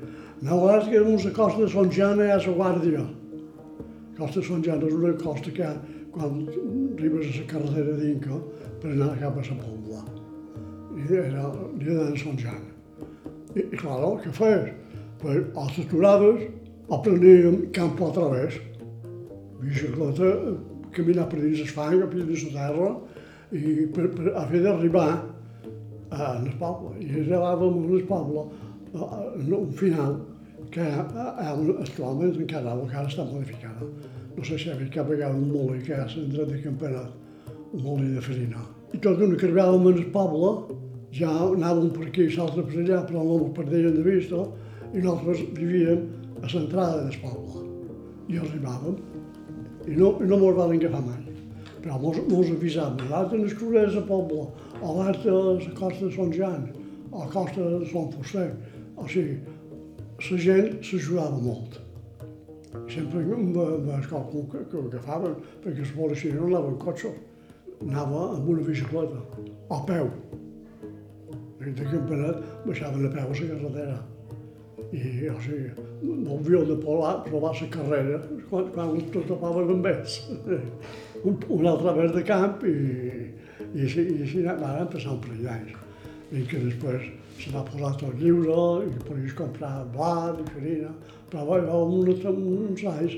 no 0.46 0.60
és 0.74 0.90
que 0.90 1.02
és 1.02 1.26
la 1.26 1.34
costa 1.36 1.64
de 1.64 1.70
Son 1.72 1.92
i 1.92 2.02
a 2.02 2.14
la 2.16 2.56
Guàrdia. 2.60 3.04
Costa 4.18 4.40
de 4.40 4.46
Son 4.48 4.64
Jana 4.64 4.88
és 4.88 4.94
una 4.94 5.14
costa 5.20 5.52
que 5.52 5.64
ha 5.64 5.76
quan 6.16 6.46
arribes 6.96 7.28
a 7.28 7.40
la 7.40 7.48
carretera 7.52 7.96
d'Inca 8.00 8.40
per 8.82 8.92
anar 8.92 9.16
cap 9.20 9.38
a 9.38 9.44
la 9.50 9.58
Pobla. 9.64 10.04
I 10.96 11.18
era 11.20 11.50
l'illa 11.76 12.12
de 12.12 12.20
Son 12.22 12.38
Jana. 12.40 12.72
I, 13.56 13.60
i 13.60 13.78
clar, 13.80 14.00
què 14.24 14.32
feies? 14.32 14.72
Pues, 15.20 15.44
o 15.56 15.68
t'aturaves 15.76 16.48
o 16.88 17.02
preníem 17.02 17.66
camp 17.76 18.00
a 18.04 18.12
través. 18.16 18.60
Bicicleta, 19.66 20.32
caminar 20.96 21.28
per 21.32 21.42
dins 21.42 21.64
el 21.66 21.72
fang, 21.74 22.04
per 22.12 22.22
dins 22.22 22.46
la 22.50 22.68
terra, 22.70 22.92
i 23.56 23.88
per, 23.94 24.10
per 24.16 24.34
a 24.36 24.46
fer 24.50 24.62
d'arribar 24.64 25.10
a 26.12 26.30
el 26.40 26.54
poble. 26.60 26.94
I 27.02 27.12
arribàvem 27.12 27.82
a 27.82 27.98
el 27.98 28.08
poble 28.10 28.46
en 28.96 29.54
un 29.60 29.72
final 29.76 30.18
que 30.72 30.86
actualment 30.86 32.36
encara, 32.40 32.76
encara 32.76 33.10
està 33.10 33.26
modificada. 33.28 33.90
No 34.36 34.44
sé 34.44 34.58
si 34.60 34.72
havia 34.72 34.92
cap 34.92 35.10
vegada 35.12 35.36
un 35.36 35.52
molí 35.52 35.82
que 35.86 35.96
ha 35.96 36.08
centrat 36.12 36.50
de 36.52 36.62
campionat, 36.64 37.12
un 37.72 37.84
molí 37.84 38.12
de 38.16 38.24
farina. 38.24 38.64
I 38.94 39.00
tot 39.04 39.20
que 39.20 39.48
arribàvem 39.48 39.88
al 39.92 40.04
poble, 40.16 40.52
ja 41.16 41.32
anàvem 41.46 41.92
per 41.96 42.10
aquí 42.10 42.28
i 42.28 42.36
l'altre 42.36 42.66
per 42.68 42.82
allà, 42.84 43.02
però 43.08 43.24
no 43.24 43.40
ho 43.40 43.52
perdèiem 43.56 43.96
de 43.96 44.04
vista, 44.06 44.44
i 44.94 45.04
nosaltres 45.04 45.46
vivíem 45.60 46.08
a 46.42 46.48
l'entrada 46.52 47.04
del 47.04 47.20
poble. 47.24 47.64
I 48.32 48.40
arribàvem, 48.42 49.00
i 49.88 49.96
no, 49.96 50.16
no 50.20 50.38
mos 50.42 50.56
van 50.58 50.74
agafar 50.76 51.02
mai. 51.06 51.24
Però 51.84 52.00
mos, 52.02 52.18
mos 52.30 52.50
avisaven, 52.50 53.06
en 53.06 53.44
el 53.46 53.50
del 53.94 54.04
poble, 54.08 54.48
o 54.82 54.94
l'altre 54.98 55.30
a 55.30 55.42
la 55.54 55.74
costa 55.78 56.06
de 56.06 56.12
Son 56.16 56.32
Jan, 56.34 56.70
a 57.12 57.20
la 57.20 57.28
costa 57.30 57.62
de 57.62 57.86
Son 57.92 58.10
Fuster. 58.12 58.50
O 58.98 59.08
sigui, 59.08 59.38
la 60.30 60.38
gent 60.48 60.72
s'ajudava 60.82 61.38
molt. 61.44 61.78
Sempre 62.90 63.22
m'escolto 63.22 64.48
que, 64.52 64.64
que 64.72 64.82
agafaven, 64.88 65.38
perquè 65.64 65.86
la 65.86 65.94
policia 66.00 66.34
no 66.34 66.50
anava 66.50 66.74
en 66.74 66.82
cotxe, 66.82 67.14
anava 67.86 68.26
amb 68.34 68.50
una 68.50 68.66
bicicleta, 68.66 69.22
a 69.70 69.80
peu. 69.86 70.10
I 71.66 71.72
de 71.74 71.86
campanet 71.94 72.44
baixaven 72.66 73.06
a 73.06 73.14
peu 73.14 73.24
a 73.26 73.30
la 73.30 73.48
carretera. 73.54 74.15
I, 74.92 75.30
o 75.32 75.38
sigui, 75.42 75.72
no 76.04 76.38
havien 76.38 76.68
de 76.70 76.76
provar, 76.82 77.14
provar 77.26 77.54
la 77.60 77.68
carrera 77.74 78.20
quan, 78.50 78.70
quan 78.76 78.94
els 78.96 79.28
topaven 79.28 79.72
amb 79.78 79.90
ells. 79.92 80.20
Un, 81.26 81.38
un 81.50 81.68
altre 81.72 81.94
vez 81.98 82.12
de 82.14 82.24
camp 82.28 82.64
i, 82.70 82.76
i 83.74 83.86
així, 83.88 84.04
i 84.04 84.22
així 84.28 84.44
passar 84.46 85.16
un 85.16 85.22
parell 85.24 85.46
d'anys. 85.48 85.80
I 86.36 86.44
que 86.50 86.60
després 86.64 87.08
se 87.40 87.52
va 87.54 87.64
posar 87.68 87.94
tot 88.00 88.16
lliure 88.20 88.86
i 88.88 88.94
podies 89.08 89.36
comprar 89.38 89.74
blat 89.96 90.40
i 90.42 90.48
farina, 90.54 90.92
però 91.32 91.46
va 91.50 91.60
haver 91.60 91.82
uns, 91.82 92.26
uns 92.32 92.86
anys 92.94 93.18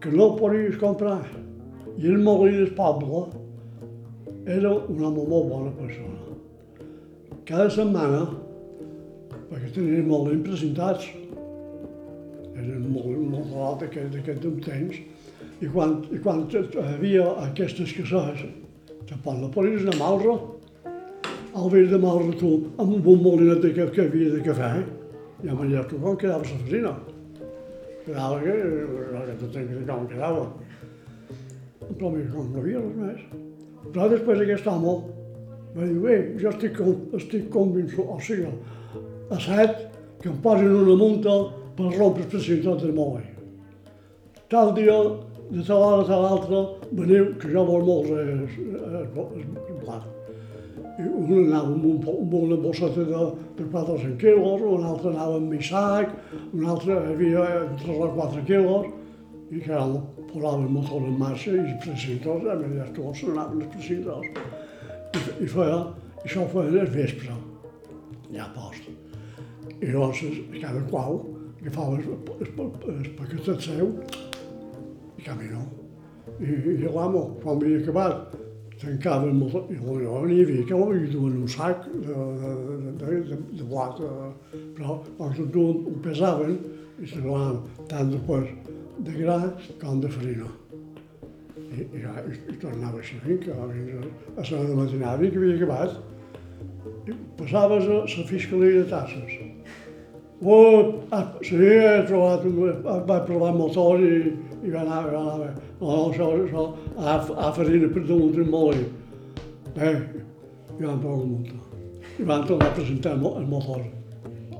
que 0.00 0.12
no 0.14 0.32
podies 0.38 0.78
comprar. 0.80 1.22
I 1.98 2.08
el 2.08 2.22
molí 2.24 2.54
del 2.56 2.72
poble 2.76 3.26
era 4.46 4.72
un 4.72 5.02
home 5.04 5.26
molt 5.28 5.50
bona 5.50 5.72
persona. 5.76 6.36
Cada 7.44 7.68
setmana, 7.74 8.22
perquè 9.50 9.72
tenien 9.74 10.06
molí 10.06 10.38
presentats, 10.46 11.08
eren 12.54 12.86
molt, 12.92 13.18
molt 13.32 13.56
alt 13.66 13.84
d'aquest 14.14 14.46
temps, 14.66 15.00
i 15.60 15.68
quan, 15.68 15.98
i 16.14 16.20
quan 16.22 16.46
havia 16.84 17.26
aquestes 17.48 17.92
cases, 17.98 18.46
tampoc 19.10 19.40
no 19.40 19.50
podies 19.52 19.82
anar 19.84 19.96
a 19.96 20.00
Malra, 20.04 20.38
al 21.58 21.70
vell 21.72 21.90
de 21.90 21.98
Malra 21.98 22.38
tu, 22.38 22.52
amb 22.78 23.06
un 23.10 23.22
molinet 23.24 23.66
que, 23.74 23.90
que 23.90 24.06
havia 24.06 24.32
de 24.36 24.42
cafè, 24.46 24.72
i 25.42 25.48
amb 25.50 25.64
allà 25.64 25.84
tu 25.88 25.98
com 26.00 26.16
quedava 26.20 26.44
la 26.44 26.58
farina. 26.64 26.96
Quedava 28.04 28.40
que, 28.42 28.56
que 29.26 29.36
tot 29.40 29.56
que 29.56 29.84
com 29.88 30.08
quedava. 30.10 30.44
Però 31.90 32.10
mira, 32.12 32.28
com 32.32 32.50
no 32.52 32.60
havia 32.62 32.82
res 32.82 32.98
més. 32.98 33.22
Però 33.88 34.08
després 34.12 34.42
aquest 34.44 34.68
home 34.70 34.94
va 35.74 35.86
dir, 35.86 35.96
bé, 36.02 36.18
jo 36.42 36.52
estic, 36.52 36.80
estic 37.16 37.48
convençut, 37.54 38.04
o 38.04 38.18
sigui, 38.22 38.50
a 39.30 39.40
set, 39.40 39.88
que 40.20 40.28
em 40.28 40.38
posin 40.44 40.76
una 40.82 40.96
munta 41.00 41.34
per 41.76 41.90
rompre 41.96 42.26
el 42.26 42.30
precintat 42.34 42.84
del 42.84 42.94
moll. 42.94 43.26
Tal 44.50 44.74
dia, 44.76 44.96
de 45.50 45.66
tal 45.66 45.82
hora 45.82 46.02
a 46.02 46.08
tal 46.08 46.30
altra, 46.34 46.64
veniu, 46.92 47.34
que 47.40 47.52
jo 47.52 47.66
vol 47.66 47.86
molt 47.86 48.10
el, 48.14 48.48
el, 48.48 49.04
el 49.04 49.78
blat 49.84 50.08
un 51.08 51.46
anava 51.46 51.66
amb, 51.66 51.84
un, 51.84 52.00
amb 52.08 52.34
una 52.34 52.56
bosseta 52.60 53.04
de, 53.08 53.20
de 53.56 53.66
4 53.72 53.94
o 53.94 53.98
5 53.98 54.16
quilos, 54.20 54.64
un 54.66 54.84
altre 54.84 55.12
anava 55.12 55.36
amb 55.38 55.52
mi 55.52 55.60
sac, 55.64 56.12
un 56.52 56.66
altre 56.66 56.96
havia 57.12 57.44
entre 57.62 57.94
3 57.94 58.02
o 58.06 58.10
4 58.16 58.44
quilos, 58.48 58.88
i 59.50 59.62
que 59.64 59.72
ara 59.74 60.02
posava 60.30 60.62
el 60.62 60.68
motor 60.76 61.06
en 61.08 61.18
marxa 61.18 61.54
i 61.54 61.60
els 61.62 61.78
precintors, 61.84 62.46
a 62.46 62.58
mesura 62.60 62.88
que 62.88 62.96
tots 63.00 63.24
anaven 63.26 63.64
els 63.64 63.74
precintors. 63.74 64.26
I, 65.20 65.44
i 65.44 65.52
feia, 65.54 65.80
això 66.24 66.44
ho 66.44 66.50
feien 66.54 66.80
el 66.84 66.92
vespre, 66.96 67.38
ja 68.34 68.50
post. 68.56 68.89
I 69.80 69.92
llavors 69.92 70.24
cada 70.60 70.82
qual 70.90 71.22
agafava 71.60 71.96
el, 71.96 72.04
el, 72.40 72.50
el, 72.58 72.72
el 72.96 73.10
paquetet 73.16 73.64
seu 73.64 73.94
i 75.16 75.24
caminó. 75.24 75.64
I, 76.40 76.52
i 76.76 76.88
l'amo, 76.88 77.24
quan 77.42 77.58
havia 77.58 77.80
acabat, 77.82 78.36
tancava 78.80 79.28
el 79.28 79.34
motor, 79.36 79.66
i 79.68 79.76
jo 79.76 80.22
n'hi 80.24 80.40
havia 80.44 80.64
que 80.68 80.74
ho 80.74 80.86
duen 81.12 81.40
un 81.42 81.48
sac 81.48 81.84
de, 81.92 82.16
de, 82.40 82.52
de, 83.00 83.18
de, 83.28 83.38
de 83.58 83.66
blat, 83.68 84.00
però 84.76 85.00
quan 85.18 85.34
tot 85.36 85.58
ho, 85.60 85.66
pesaven 86.04 86.56
i 87.00 87.08
se 87.08 87.20
donaven 87.20 87.60
tant 87.90 88.12
després 88.12 88.48
de 89.04 89.16
gra 89.18 89.38
com 89.82 90.00
de 90.00 90.08
farina. 90.16 90.48
I, 91.70 91.84
i, 91.84 92.00
i, 92.00 92.40
i 92.54 92.56
tornava 92.62 93.00
així 93.00 93.20
fins 93.24 93.44
que 93.44 93.52
a 93.52 93.68
la 93.68 94.64
de 94.72 94.80
matinada 94.80 95.28
que 95.28 95.36
havia 95.36 95.60
acabat. 95.60 96.00
I 97.08 97.16
passaves 97.38 97.88
a 97.88 98.02
la 98.04 98.28
fiscalia 98.32 98.82
de 98.82 98.88
tasses. 98.90 99.49
Oh, 100.42 101.02
sí, 101.44 101.56
he 101.60 102.04
trobat, 102.08 102.46
vaig 103.04 103.26
provar 103.26 103.50
el 103.50 103.58
motor 103.58 104.00
i, 104.00 104.20
i 104.64 104.70
va 104.72 104.86
anar, 104.86 105.00
va 105.12 105.20
anar. 105.20 105.48
No, 105.80 105.88
no, 105.90 105.96
això, 106.08 106.28
això, 106.32 106.62
a, 106.96 107.16
a 107.20 107.50
farina 107.52 107.90
per 107.92 108.06
damunt 108.08 108.32
del 108.38 108.46
molí. 108.48 108.86
Eh, 109.76 109.98
i 110.78 110.86
van 110.86 111.02
provar 111.02 111.26
motor. 111.28 111.82
I 112.16 112.24
van 112.30 112.46
tornar 112.48 112.70
a 112.70 112.76
presentar 112.78 113.12
el 113.18 113.50
motor 113.50 113.82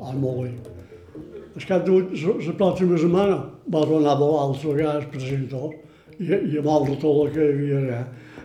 al 0.05 0.19
molí. 0.21 0.51
Al 1.57 1.65
cap 1.71 1.89
de 1.89 1.97
la 1.97 2.57
pròxima 2.61 3.01
setmana 3.01 3.39
va 3.73 3.87
tornar 3.89 4.13
a 4.13 4.21
volar 4.21 4.43
altre 4.51 4.77
gas 4.83 5.09
presentor 5.15 5.73
i, 6.19 6.29
i 6.29 6.61
amb 6.61 6.69
el 6.75 6.91
que 7.01 7.41
hi 7.41 7.47
havia 7.47 7.81
allà. 7.81 8.03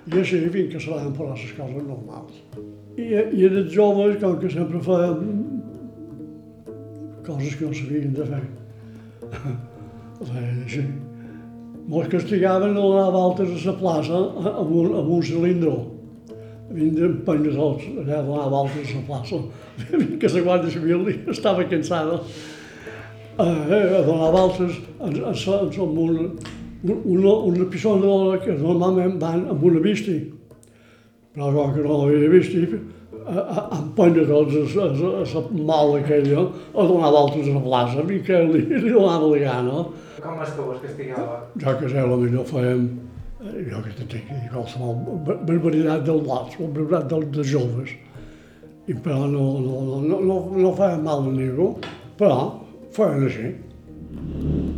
I 0.08 0.22
així 0.22 0.39
fins 0.56 0.72
que 0.72 0.80
se 0.80 0.94
van 0.94 1.12
posar 1.18 1.36
les 1.36 1.51
coses 1.60 1.84
normals. 1.84 2.39
I, 2.96 3.12
i 3.12 3.46
els 3.51 3.75
joves, 3.75 4.15
com 4.24 4.39
que 4.39 4.56
sempre 4.56 4.80
feien 4.88 5.55
coses 7.25 7.55
que 7.55 7.65
no 7.65 7.74
sabien 7.74 8.13
de 8.15 8.29
fer. 8.29 8.44
Feien 10.29 10.63
així. 10.63 10.86
Mos 11.88 12.08
castigaven 12.10 12.74
a 12.74 12.82
donar 12.82 13.12
voltes 13.13 13.51
a 13.53 13.72
la 13.72 13.75
plaça 13.77 14.22
amb 14.55 14.72
un, 14.72 14.94
amb 15.01 15.12
un 15.17 15.24
cilindro. 15.25 15.75
Havien 16.72 16.96
d'empènyer 16.98 17.53
tots 17.53 17.86
allà 18.01 18.20
a 18.22 18.25
donar 18.25 18.50
voltes 18.53 18.94
a 18.94 19.01
la 19.01 19.05
plaça. 19.10 19.41
que 20.20 20.32
la 20.34 20.46
Guàrdia 20.48 20.74
Civil 20.74 21.10
estava 21.36 21.67
cansada 21.70 22.22
eh, 23.38 23.44
a 23.44 24.01
donar 24.08 24.32
voltes 24.34 24.79
amb, 25.00 26.00
una, 26.08 26.29
una, 26.96 27.36
una 27.51 27.70
pisonadora 27.70 28.41
que 28.41 28.58
normalment 28.58 29.20
van 29.22 29.46
amb 29.53 29.70
una 29.70 29.84
bisti. 29.84 30.20
Però 31.36 31.51
com 31.51 31.74
que 31.75 31.84
no 31.84 32.00
l'havia 32.00 32.29
vist, 32.32 32.55
empènyer 33.25 34.25
tots 34.29 34.75
a, 34.77 34.86
a, 34.86 35.24
a 35.24 35.25
la 35.34 35.63
mal 35.65 35.96
aquella, 35.98 36.46
a 36.74 36.86
donar 36.86 37.12
voltes 37.12 37.48
a 37.50 37.55
la 37.55 37.63
plaça, 37.63 38.05
i 38.13 38.20
que 38.22 38.41
li, 38.51 38.62
li 38.70 38.91
donava 38.91 39.32
la 39.32 39.39
gana. 39.41 39.84
Com 40.22 40.41
és 40.44 40.51
que 40.53 40.65
vos 40.67 40.82
castigava? 40.84 41.39
Jo 41.62 41.74
que 41.79 41.89
sé, 41.89 42.03
potser 42.12 42.44
fèiem, 42.51 42.84
jo 43.72 43.82
que 43.86 43.94
te 43.98 44.08
tinc 44.13 44.29
dir 44.29 44.51
qualsevol 44.53 45.24
barbaritat 45.25 46.05
del 46.05 46.22
blat, 46.25 46.53
barbaritat 46.60 47.10
dels, 47.13 47.32
dels 47.38 47.50
joves. 47.53 47.96
I 48.86 48.94
però 48.94 49.25
no, 49.25 49.46
no, 49.58 49.79
no, 49.82 50.01
no, 50.05 50.20
no, 50.22 50.38
no 50.53 50.74
feien 50.77 51.01
mal 51.05 51.25
a 51.25 51.34
ningú, 51.34 51.72
però 52.20 52.38
feien 52.94 53.25
així. 53.25 53.55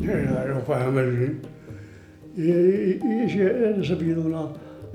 I 0.08 0.16
ho 0.54 0.63
feien 0.70 1.01
així. 1.04 1.30
I, 2.38 2.48
i, 2.48 2.96
i 2.96 3.20
així 3.25 3.44
era 3.44 3.75
la 3.75 4.00
vida 4.00 4.22
d'una... 4.22 4.48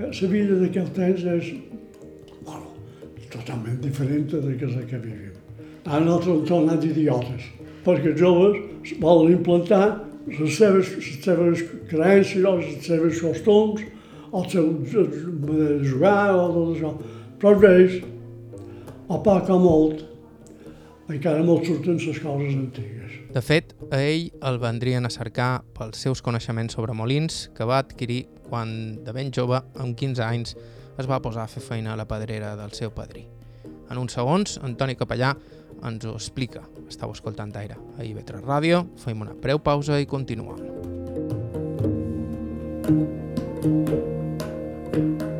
La 0.02 0.28
vida 0.30 0.56
d'aquell 0.56 0.88
temps 0.97 1.25
és 1.28 1.50
totalment 3.31 3.81
diferent 3.81 4.31
de 4.31 4.41
la 4.43 4.85
que 4.87 4.99
vivim. 4.99 5.33
Ara 5.85 6.05
nosaltres 6.05 6.37
hem 6.37 6.47
tornat 6.47 6.85
idiotes. 6.85 7.50
perquè 7.83 8.12
els 8.12 8.21
joves 8.21 8.93
volen 9.02 9.33
implantar 9.33 10.05
les 10.29 10.55
seves, 10.55 10.93
les 10.95 11.19
seves 11.25 11.64
creences, 11.91 12.45
els 12.47 12.87
seus 12.87 13.21
costums, 13.25 13.83
el 14.33 14.49
seu 14.50 14.71
de 14.87 15.69
jugar 15.85 16.31
o 16.37 16.47
tot 16.55 16.76
això. 16.76 16.93
Però 17.43 17.52
els 17.57 17.62
vells, 17.64 17.97
a 19.11 19.19
poc 19.19 19.50
o 19.50 19.59
molt, 19.59 20.05
encara 21.11 21.43
molt 21.45 21.67
surten 21.67 21.99
les 21.99 22.21
coses 22.23 22.55
antigues. 22.55 23.19
De 23.33 23.43
fet, 23.43 23.75
a 23.91 23.99
ell 23.99 24.29
el 24.45 24.61
vendrien 24.62 25.09
a 25.09 25.11
cercar 25.11 25.64
pels 25.75 26.00
seus 26.05 26.23
coneixements 26.23 26.76
sobre 26.76 26.95
molins 26.95 27.49
que 27.57 27.67
va 27.69 27.81
adquirir 27.83 28.26
quan, 28.47 29.02
de 29.02 29.12
ben 29.17 29.33
jove, 29.35 29.59
amb 29.81 29.97
15 29.99 30.23
anys, 30.23 30.55
es 30.99 31.08
va 31.08 31.20
posar 31.22 31.46
a 31.46 31.50
fer 31.50 31.62
feina 31.64 31.92
a 31.92 31.96
la 31.96 32.08
pedrera 32.08 32.54
del 32.56 32.72
seu 32.76 32.92
padrí. 32.94 33.26
En 33.90 33.99
uns 34.00 34.16
segons, 34.16 34.58
Antoni 34.64 34.96
Capellà 34.96 35.34
ens 35.88 36.06
ho 36.06 36.14
explica. 36.16 36.62
Estau 36.88 37.12
escoltant 37.12 37.52
aire 37.58 37.78
a 37.99 38.04
IB3 38.06 38.44
Ràdio, 38.44 38.87
fem 39.02 39.20
una 39.25 39.34
breu 39.34 39.61
pausa 39.62 40.00
i 40.00 40.06
continuem. 40.06 40.62
Hola 44.92 45.18
de 45.18 45.32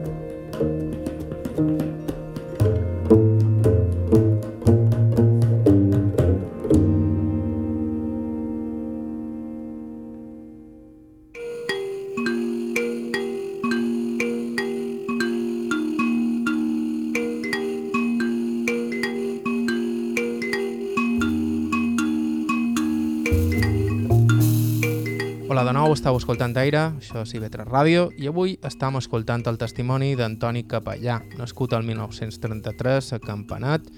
nou, 25.93 25.99
estàu 25.99 26.17
escoltant 26.17 26.55
Aire, 26.57 26.81
això 26.97 27.21
és 27.21 27.35
IB3 27.37 27.67
Ràdio, 27.69 28.07
i 28.17 28.25
avui 28.31 28.55
estem 28.65 28.97
escoltant 28.97 29.43
el 29.51 29.59
testimoni 29.61 30.15
d'Antoni 30.17 30.63
Capellà, 30.65 31.19
nascut 31.37 31.75
al 31.77 31.83
1933 31.85 33.11
a 33.13 33.19
Campanat, 33.21 33.91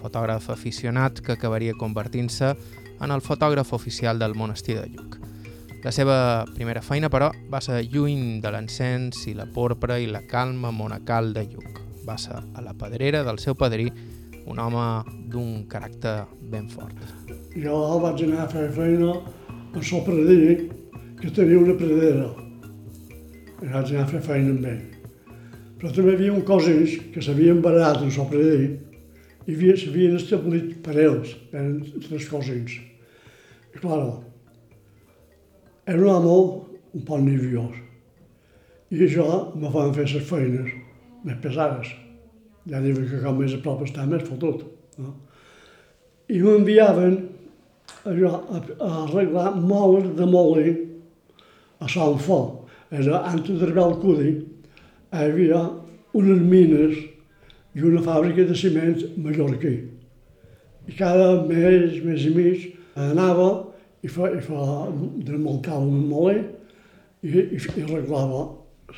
fotògraf 0.00 0.46
aficionat 0.54 1.20
que 1.20 1.34
acabaria 1.34 1.74
convertint-se 1.76 2.54
en 2.96 3.12
el 3.12 3.20
fotògraf 3.20 3.74
oficial 3.76 4.18
del 4.22 4.32
monestir 4.32 4.78
de 4.78 4.86
Lluc. 4.88 5.18
La 5.84 5.92
seva 5.92 6.46
primera 6.54 6.80
feina, 6.80 7.10
però, 7.12 7.28
va 7.52 7.60
ser 7.60 7.82
lluny 7.92 8.40
de 8.40 8.52
l'encens 8.54 9.26
i 9.28 9.34
la 9.36 9.44
porpra 9.44 9.98
i 10.00 10.08
la 10.08 10.22
calma 10.24 10.70
monacal 10.72 11.34
de 11.36 11.44
Lluc. 11.50 11.82
Va 12.08 12.16
ser 12.16 12.38
a 12.40 12.64
la 12.64 12.72
pedrera 12.72 13.20
del 13.26 13.42
seu 13.42 13.52
padrí, 13.52 13.90
un 14.46 14.64
home 14.64 14.86
d'un 15.28 15.66
caràcter 15.68 16.22
ben 16.40 16.72
fort. 16.72 17.04
Jo 17.52 17.82
vaig 18.00 18.24
anar 18.30 18.46
a 18.46 18.48
fer 18.48 18.70
feina 18.72 19.12
a 19.74 19.82
Sopradí, 19.82 20.83
que 21.24 21.30
tenia 21.32 21.56
una 21.56 21.72
predera. 21.78 22.26
I 23.64 23.70
vaig 23.72 23.92
anar 23.94 24.02
a 24.04 24.10
fer 24.10 24.20
feina 24.20 24.50
amb 24.52 24.66
ell. 24.68 24.82
Però 25.80 25.92
també 25.94 26.12
hi 26.12 26.16
havia 26.18 26.34
un 26.34 26.42
cosins 26.44 26.98
que 27.14 27.22
s'havien 27.24 27.62
barat 27.64 28.02
en 28.04 28.12
Sopradí 28.12 28.66
i 29.46 29.54
havia- 29.54 29.76
s'havien 29.76 30.16
establit 30.18 30.82
parells, 30.84 31.32
eren 31.52 31.80
tres 32.08 32.28
cosins. 32.28 32.76
I, 33.72 33.78
clar, 33.80 34.20
era 35.86 35.98
un 35.98 36.08
home 36.12 36.36
un 36.94 37.04
poc 37.08 37.20
nerviós. 37.24 37.80
I 38.92 39.00
això 39.08 39.56
me 39.56 39.70
fan 39.72 39.94
fer 39.96 40.04
les 40.12 40.28
feines 40.28 40.72
més 41.24 41.40
pesades. 41.40 41.88
Ja 42.68 42.80
diuen 42.84 43.08
que 43.08 43.20
com 43.24 43.38
més 43.40 43.54
a 43.54 43.62
prop 43.64 43.82
està, 43.84 44.04
més 44.06 44.22
fotut. 44.28 44.64
No? 44.98 45.14
I 46.28 46.40
m'enviaven 46.40 47.16
a, 48.04 48.12
a 48.12 48.90
arreglar 49.04 49.54
moles 49.56 50.12
de 50.16 50.26
molí 50.28 50.83
a 51.80 51.88
Sant 51.88 52.18
Fo. 52.22 52.40
Era 52.90 53.24
antes 53.30 53.58
d'arribar 53.58 53.88
al 53.88 53.98
Cudi, 54.02 54.30
hi 55.14 55.24
havia 55.24 55.62
unes 56.14 56.40
mines 56.42 56.98
i 57.74 57.82
una 57.82 58.02
fàbrica 58.04 58.46
de 58.46 58.56
ciment 58.58 59.00
mallorquí. 59.18 59.74
I 60.86 60.96
cada 60.98 61.42
mes, 61.48 62.00
mes 62.04 62.26
i 62.28 62.34
mig, 62.34 62.66
anava 62.94 63.48
i, 64.04 64.08
fa, 64.08 64.28
i 64.30 64.42
fa, 64.44 64.90
desmuntava 65.24 65.80
un 65.82 66.04
molí 66.10 66.36
i, 67.24 67.30
i, 67.30 67.58
i 67.58 67.86
arreglava 67.86 68.44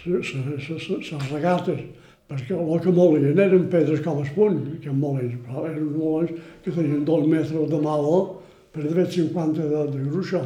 les 0.05 1.31
regates, 1.31 1.81
perquè 2.27 2.57
el 2.59 2.81
que 2.83 2.93
molien 2.93 3.39
eren 3.39 3.69
pedres 3.71 4.03
com 4.05 4.21
es 4.25 4.33
puny, 4.35 4.59
que 4.83 4.93
molins, 4.93 5.39
però 5.47 5.65
eren 5.69 5.93
molins 5.95 6.35
que 6.65 6.75
tenien 6.75 7.05
dos 7.07 7.27
metres 7.31 7.71
de 7.71 7.81
malo 7.81 8.43
per 8.75 8.83
de 8.83 9.07
50 9.07 9.63
de, 9.63 9.85
de 9.93 10.05
gruixa. 10.11 10.43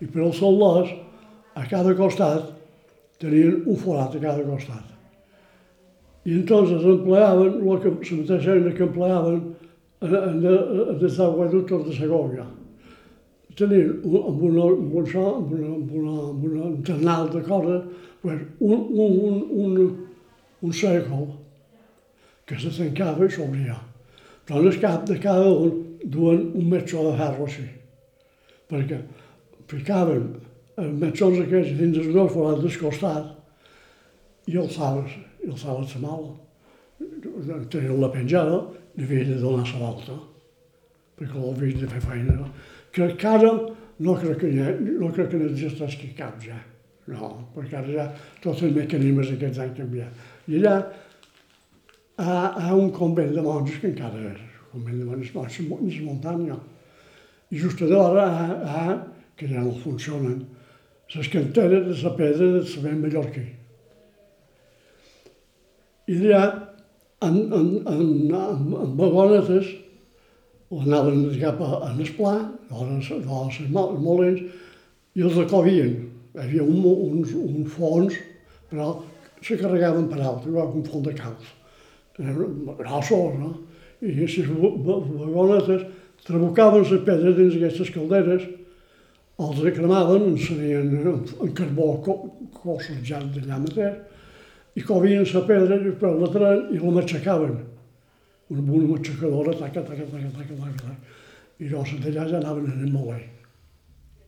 I 0.00 0.06
per 0.06 0.22
als 0.24 0.38
soldats, 0.40 0.94
a 1.54 1.66
cada 1.68 1.94
costat, 1.98 2.52
tenien 3.20 3.62
un 3.66 3.76
forat 3.76 4.14
a 4.16 4.22
cada 4.22 4.44
costat. 4.46 4.96
I 6.24 6.34
entonces 6.36 6.84
empleaven 6.84 7.60
que, 7.80 7.90
la 7.90 8.16
mateixa 8.20 8.54
eina 8.54 8.72
que 8.76 8.84
empleaven 8.84 9.40
en, 10.00 10.14
en, 10.14 10.44
en 10.44 10.88
els 10.88 11.00
de 11.86 11.96
Segovia. 11.96 12.46
Tenien 13.56 13.96
un, 14.04 14.16
amb, 14.20 14.42
una, 14.42 14.68
amb, 14.68 14.94
un, 14.94 15.06
so, 15.06 15.26
amb, 15.36 15.52
una, 15.52 15.74
amb, 15.74 15.92
una, 16.00 16.16
amb 16.28 16.44
una, 16.44 16.64
un 16.70 16.82
ternal 16.86 17.30
de 17.32 17.42
corda 17.42 17.82
pues, 18.22 18.40
un, 18.60 18.86
un, 18.90 19.18
un, 19.28 19.42
un, 19.50 19.96
un 20.62 20.72
cèrcol 20.72 21.26
que 22.46 22.58
se 22.58 22.72
tancava 22.76 23.26
i 23.26 23.32
s'obria. 23.32 23.78
Però 24.46 24.60
en 24.60 24.68
el 24.70 24.78
cap 24.82 25.04
de 25.08 25.16
cada 25.22 25.48
un 25.48 25.98
duen 26.02 26.50
un 26.56 26.68
metxó 26.70 27.04
de 27.06 27.16
ferro 27.18 27.46
així, 27.46 27.66
perquè 28.70 29.00
ficaven 29.70 30.30
els 30.80 30.96
metxons 31.00 31.40
aquests 31.44 31.76
dins 31.78 31.98
els 32.00 32.12
dos 32.14 32.32
forats 32.32 32.62
del 32.64 32.72
i 34.50 34.56
alçaves, 34.58 35.16
i 35.44 35.50
alçaves 35.50 35.94
la 35.96 36.02
mala. 36.06 36.32
Tenien 37.72 38.00
la 38.00 38.10
penjada, 38.12 38.62
havia 38.98 39.26
de 39.28 39.38
donar 39.40 39.66
la 39.68 39.78
volta, 39.84 40.16
perquè 41.18 41.36
l'havia 41.36 41.82
de 41.82 41.90
fer 41.92 42.02
feina. 42.06 42.48
Que 42.92 43.06
encara 43.06 43.52
no 44.00 44.16
crec 44.16 44.40
que, 44.40 44.50
ha, 44.64 44.72
no 44.80 45.12
crec 45.12 45.30
que 45.32 45.40
n'existeix 45.40 45.96
que 46.00 46.12
cap 46.18 46.40
ja. 46.44 46.58
No, 47.10 47.30
perquè 47.54 47.78
ara 47.80 47.94
ja 47.94 48.04
tots 48.42 48.62
els 48.62 48.74
mecanismes 48.76 49.32
aquests 49.34 49.62
han 49.62 49.72
canviat. 49.76 50.26
I 50.48 50.60
allà 50.60 50.74
hi 52.20 52.26
ha, 52.26 52.74
un 52.76 52.90
convent 52.94 53.32
de 53.34 53.44
monges 53.44 53.80
que 53.82 53.90
encara 53.90 54.20
és, 54.30 54.40
el 54.40 54.68
convent 54.74 55.00
de 55.00 55.08
monges, 55.08 55.34
no, 55.34 55.80
és 55.88 56.00
muntanya. 56.04 56.58
I 57.50 57.58
just 57.58 57.80
a 57.82 57.88
d'hora 57.90 58.26
que 59.36 59.48
ja 59.50 59.64
no 59.64 59.72
funcionen, 59.82 60.44
les 61.14 61.28
canteres 61.28 61.86
de 61.88 62.02
la 62.04 62.14
pedra 62.16 62.52
del 62.54 62.66
cement 62.66 63.00
mallorquí. 63.02 63.42
I 66.10 66.18
allà, 66.18 66.42
en, 67.26 67.36
en, 67.36 67.70
en, 67.90 68.02
en, 68.34 68.74
en 68.84 68.92
vagonetes, 68.98 69.68
anaven 70.70 71.24
cap 71.40 71.58
a, 71.66 71.70
a 71.88 71.92
l'Esplà, 71.98 72.34
a 72.70 72.86
les, 72.86 73.10
molins, 73.74 74.42
i 75.18 75.26
els 75.26 75.38
acobien. 75.42 75.96
Hi 76.34 76.44
havia 76.44 76.62
un, 76.62 76.84
un, 76.86 77.24
un 77.42 77.66
fons, 77.66 78.14
però 78.70 78.92
se 79.42 79.58
carregaven 79.58 80.06
per 80.10 80.20
alt, 80.22 80.46
igual 80.46 80.70
que 80.70 80.78
un 80.78 80.86
fons 80.86 81.08
de 81.08 81.16
caus. 81.18 81.50
Grossos, 82.20 83.34
no? 83.40 83.50
I 84.00 84.14
aquestes 84.14 84.46
vagonetes 84.46 85.88
trabucaven 86.24 86.86
les 86.86 87.04
pedres 87.04 87.36
dins 87.36 87.58
aquestes 87.58 87.90
calderes, 87.94 88.46
els 89.40 89.60
cremaven, 89.76 90.26
encenien 90.34 90.90
en 91.00 91.52
carbó 91.56 91.92
ja 93.08 93.20
d'allà 93.24 93.58
mateix, 93.62 93.96
i 94.76 94.82
covien 94.86 95.24
la 95.24 95.42
pedra 95.48 95.78
per 96.02 96.12
la 96.18 96.28
tren 96.34 96.66
i 96.74 96.78
la 96.78 96.92
matxacaven. 96.98 97.56
Una, 98.50 98.62
una 98.62 98.88
matxacadora, 98.92 99.54
taca, 99.54 99.82
taca, 99.82 100.04
taca, 100.12 100.30
taca, 100.36 100.54
taca, 100.60 100.82
taca. 100.82 100.96
I 101.60 101.68
llavors 101.70 101.96
d'allà 102.04 102.28
ja 102.28 102.38
anaven 102.38 102.70
en 102.70 102.84
el 102.86 102.92
moler. 102.92 103.22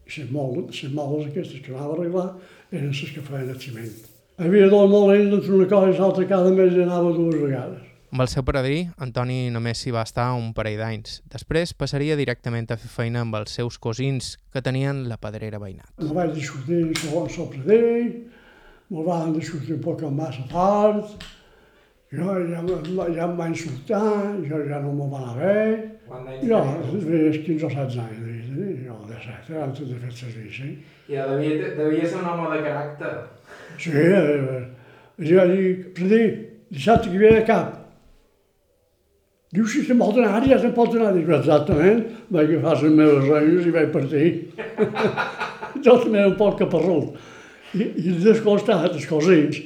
I 0.06 0.16
les 0.16 0.30
moles, 0.30 0.82
les 0.82 0.92
moles 0.96 1.28
aquestes 1.28 1.62
que 1.62 1.72
anava 1.72 1.94
a 1.94 1.98
arreglar 1.98 2.26
eren 2.72 2.90
les 2.90 3.14
que 3.14 3.22
feien 3.28 3.52
el 3.52 3.60
ciment. 3.60 3.94
Hi 4.38 4.48
havia 4.48 4.68
dos 4.72 4.90
molins 4.90 5.32
entre 5.38 5.56
una 5.58 5.68
cosa 5.70 5.92
i 5.92 5.98
l'altra 5.98 6.28
cada 6.28 6.52
mes 6.56 6.76
i 6.76 6.84
anava 6.86 7.12
dues 7.16 7.40
vegades. 7.40 7.91
Amb 8.12 8.20
el 8.20 8.28
seu 8.28 8.44
padrí, 8.44 8.82
Antoni 9.00 9.46
només 9.48 9.80
s'hi 9.80 9.90
va 9.94 10.02
estar 10.04 10.26
un 10.36 10.50
parell 10.52 10.82
d'anys. 10.82 11.22
Després 11.32 11.70
passaria 11.72 12.12
directament 12.18 12.66
a 12.68 12.76
fer 12.76 12.90
feina 12.92 13.22
amb 13.24 13.38
els 13.38 13.54
seus 13.56 13.78
cosins, 13.80 14.34
que 14.52 14.60
tenien 14.60 15.06
la 15.08 15.16
pedrera 15.16 15.56
veïnat. 15.62 15.88
Me 15.96 16.12
vaig 16.18 16.34
discutir 16.36 16.82
sobre 17.00 17.22
el 17.46 17.48
predell, 17.54 18.12
me 18.92 19.06
van 19.08 19.32
discutir 19.32 19.78
un 19.78 19.80
poc 19.88 20.04
amb 20.04 20.20
massa 20.20 20.44
fort, 20.52 21.24
jo 22.12 22.36
ja, 22.52 22.60
ja 23.16 23.24
em 23.30 23.34
va 23.40 23.48
insultar, 23.48 24.04
jo 24.44 24.60
ja 24.68 24.84
no 24.84 24.92
me 25.00 25.08
va 25.08 25.24
anar 25.24 25.36
bé. 25.40 25.66
Jo, 26.44 26.62
tenies 26.92 27.42
15 27.48 27.64
o 27.64 27.74
16 27.80 28.00
anys, 28.04 28.54
jo 28.84 29.02
de 29.08 29.20
7, 29.24 29.60
antes 29.70 29.88
de 29.88 30.02
fer 30.04 30.16
servir, 30.20 30.50
sí. 30.52 30.74
Ja 31.08 31.30
devia, 31.32 31.76
devia 31.80 32.04
ser 32.04 32.20
un 32.20 32.34
home 32.36 32.56
de 32.58 32.64
caràcter. 32.68 33.18
Sí, 33.80 33.96
eh, 33.96 34.66
jo 35.32 35.52
dic, 35.56 35.94
predell, 35.96 36.42
dissabte 36.68 37.08
que 37.08 37.22
ve 37.24 37.38
a 37.38 37.46
cap. 37.48 37.78
Diu, 39.52 39.66
si 39.68 39.82
se'n 39.84 39.98
pot 40.00 40.16
anar, 40.16 40.40
ja 40.48 40.56
se'n 40.60 40.72
pot 40.72 40.94
anar. 40.96 41.10
Dic, 41.12 41.28
exactament, 41.28 42.06
vaig 42.32 42.54
agafar 42.54 42.78
les 42.80 42.94
meves 42.96 43.26
reines 43.28 43.66
i 43.68 43.74
vaig 43.74 43.90
partir. 43.92 44.30
Tot 45.84 46.06
m'era 46.08 46.30
un 46.30 46.38
poc 46.38 46.56
caparrut. 46.62 47.18
I, 47.76 47.84
i 47.84 48.14
des 48.22 48.40
costat, 48.44 48.94
els 48.94 49.04
cosins, 49.08 49.58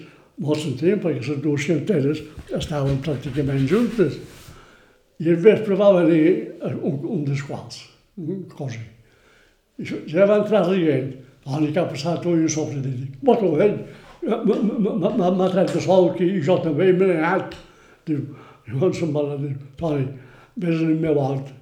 molt 0.42 0.62
sentien, 0.62 0.98
perquè 1.02 1.22
les 1.22 1.38
dues 1.44 1.66
canteres 1.70 2.22
estaven 2.58 2.98
pràcticament 3.04 3.62
juntes. 3.70 4.18
I 5.22 5.30
el 5.32 5.38
vespre 5.44 5.78
va 5.78 5.92
venir 6.00 6.24
un, 6.74 6.98
un 7.18 7.22
dels 7.28 7.44
quals, 7.46 7.84
un 8.18 8.42
cosí. 8.50 8.82
I 9.78 9.86
ja 10.10 10.26
va 10.26 10.40
entrar 10.42 10.64
rient, 10.66 11.12
ah, 11.46 11.60
ni 11.60 11.70
que 11.70 11.80
ha 11.80 11.86
passat 11.86 12.26
un 12.26 12.42
sofre, 12.50 12.82
i 12.82 12.96
dic, 13.04 13.14
molt 13.22 13.46
vell, 13.60 13.78
m'ha 14.26 15.48
tret 15.54 15.70
de 15.76 15.84
sol 15.84 16.10
aquí 16.10 16.26
i 16.26 16.42
jo 16.42 16.58
també 16.64 16.90
m'he 16.90 17.14
anat. 17.20 17.54
Diu, 18.06 18.26
se'n 18.66 19.12
va 19.14 19.24
dir, 19.38 19.54
Toni, 19.78 20.06
vés 20.56 20.80
al 20.82 20.96
meu 21.00 21.18
hort 21.20 21.52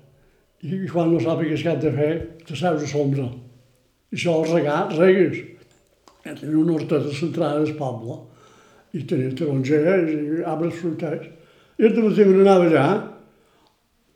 i 0.64 0.84
quan 0.88 1.10
no 1.12 1.20
sàpigues 1.20 1.62
què 1.62 1.74
has 1.74 1.82
de 1.82 1.90
fer, 1.92 2.12
te 2.46 2.56
seus 2.56 2.84
a 2.86 2.88
sombra. 2.88 3.26
I 4.12 4.16
això 4.16 4.38
regar, 4.48 4.86
regues. 4.96 5.42
I 6.24 6.32
tenia 6.38 6.60
una 6.62 6.78
horteta 6.78 7.12
centrada 7.12 7.60
al 7.60 7.74
poble 7.76 8.16
i 8.96 9.02
tenia 9.04 9.34
tarongers 9.36 10.12
i 10.14 10.44
arbres 10.48 10.78
fruiters. 10.78 11.26
I 11.76 11.90
el 11.90 11.98
matí 11.98 12.24
me 12.24 12.38
n'anava 12.38 12.70
allà, 12.70 12.86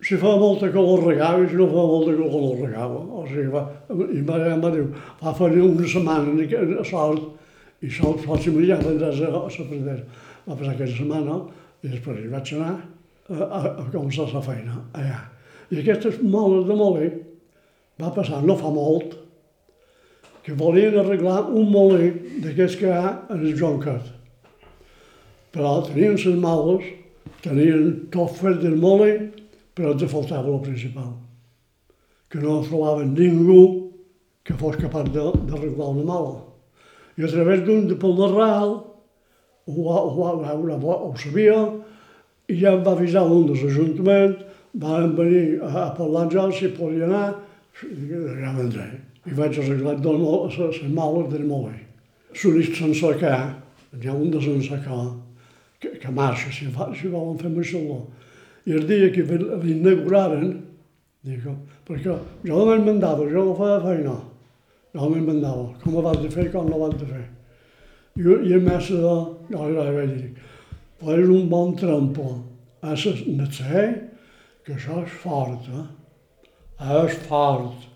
si 0.01 0.17
fa 0.17 0.37
molta 0.39 0.71
calor 0.71 1.03
regava 1.09 1.43
i 1.43 1.49
si 1.51 1.59
no 1.59 1.67
fa 1.69 1.85
molta 1.93 2.15
calor 2.15 2.47
no 2.47 2.55
regava. 2.63 3.03
O 3.21 3.27
sigui, 3.27 3.51
va, 3.53 3.65
i 4.15 4.23
va, 4.25 4.39
va 4.63 4.73
dir, 4.73 4.87
va 5.21 5.35
fer 5.37 5.51
una 5.67 5.93
setmana 5.95 6.49
a 6.81 6.87
sort 6.87 7.85
i 7.85 7.91
sol 7.93 8.17
pròxim 8.23 8.57
dia 8.63 8.79
vendràs 8.81 9.21
a, 9.27 9.33
la 9.35 9.51
Pradera. 9.51 10.05
Va 10.47 10.55
passar 10.55 10.73
aquella 10.73 10.97
setmana 10.97 11.41
i 11.83 11.91
després 11.93 12.27
vaig 12.33 12.53
anar 12.57 12.75
a, 12.75 13.39
a, 13.45 13.61
a 13.85 13.87
començar 13.93 14.29
la 14.33 14.43
feina 14.45 14.79
allà. 14.97 15.23
I 15.71 15.83
aquestes 15.83 16.21
moles 16.25 16.67
de 16.69 16.77
molí 16.77 17.09
va 18.01 18.13
passar 18.15 18.41
no 18.45 18.57
fa 18.59 18.71
molt 18.73 19.17
que 20.47 20.55
volien 20.57 20.97
arreglar 20.97 21.43
un 21.53 21.69
molí 21.69 22.09
d'aquests 22.45 22.79
que 22.81 22.89
hi 22.89 22.95
ha 22.95 23.11
en 23.35 23.43
el 23.43 23.57
Joncat. 23.59 24.15
Però 25.53 25.75
tenien 25.85 26.17
les 26.17 26.39
moles, 26.41 26.87
tenien 27.45 27.91
tot 28.15 28.33
fet 28.39 28.63
del 28.63 28.79
molí, 28.81 29.13
però 29.77 29.93
els 29.93 30.09
faltava 30.11 30.49
el 30.55 30.63
principal, 30.65 31.13
que 32.33 32.41
no 32.41 32.63
trobaven 32.65 33.13
ningú 33.13 33.93
que 34.43 34.57
fos 34.57 34.81
capaç 34.81 35.13
d'arreglar 35.13 35.93
una 35.93 36.07
mola. 36.09 36.39
I 37.21 37.27
a 37.27 37.29
través 37.29 37.67
d'un 37.67 37.85
de 37.91 37.99
pel 38.01 38.17
Ho, 39.69 39.85
ho, 39.85 40.01
ho, 40.17 40.29
ho, 40.49 40.93
ho 41.05 41.13
sabia 41.21 41.59
i 42.49 42.57
ja 42.57 42.73
em 42.73 42.85
va 42.85 42.95
avisar 42.97 43.27
un 43.29 43.45
dels 43.51 43.65
ajuntaments, 43.69 44.45
van 44.81 45.13
venir 45.17 45.61
a, 45.61 45.91
a 45.91 46.07
amb 46.07 46.33
jo 46.33 46.47
si 46.53 46.71
podia 46.73 47.05
anar, 47.05 47.35
ja 47.83 48.53
vendré. 48.57 48.89
I 49.29 49.35
vaig 49.37 49.59
arreglar 49.61 49.99
les 50.01 50.83
males 50.89 51.29
del 51.33 51.45
molí. 51.45 51.77
L'únic 52.33 52.77
sensor 52.77 53.19
que 53.21 53.29
hi 53.29 54.09
ha, 54.09 54.15
un 54.15 54.31
dels 54.31 54.47
ensacar, 54.49 55.03
que, 55.81 55.93
que 56.01 56.11
marxa, 56.13 56.51
si, 56.53 56.71
fa, 56.73 56.89
si 56.97 57.09
volen 57.13 57.37
fer 57.41 57.53
això. 57.53 57.83
I 58.69 58.77
el 58.79 58.87
dia 58.89 59.11
que 59.13 59.25
l'inauguraren, 59.25 60.55
dic, 61.25 61.45
perquè 61.89 62.17
jo 62.45 62.57
no 62.57 62.67
me'n 62.69 62.85
mandava, 62.87 63.29
jo 63.29 63.45
no 63.45 63.57
feia 63.59 63.81
feina. 63.85 64.17
Jo 64.95 65.09
me'n 65.13 65.27
mandava, 65.27 65.69
com 65.83 65.97
ho 65.97 66.05
vas 66.05 66.21
de 66.23 66.31
fer 66.33 66.49
com 66.53 66.69
no 66.69 66.79
ho 66.79 66.87
vas 66.87 66.97
de 67.01 67.09
fer. 67.09 67.27
I, 68.17 68.25
i 68.25 68.57
el 68.57 68.65
mestre 68.65 69.03
de... 69.05 69.19
Li 69.49 69.57
vaig 69.97 70.15
dir, 70.15 70.31
fes 71.03 71.29
un 71.29 71.49
bon 71.49 71.75
trampo 71.77 72.31
a 72.83 72.95
la 72.95 72.97
que 74.65 74.75
això 74.75 75.03
és 75.03 75.15
fort, 75.23 75.69
eh? 75.73 75.87
És 77.03 77.15
fort. 77.29 77.87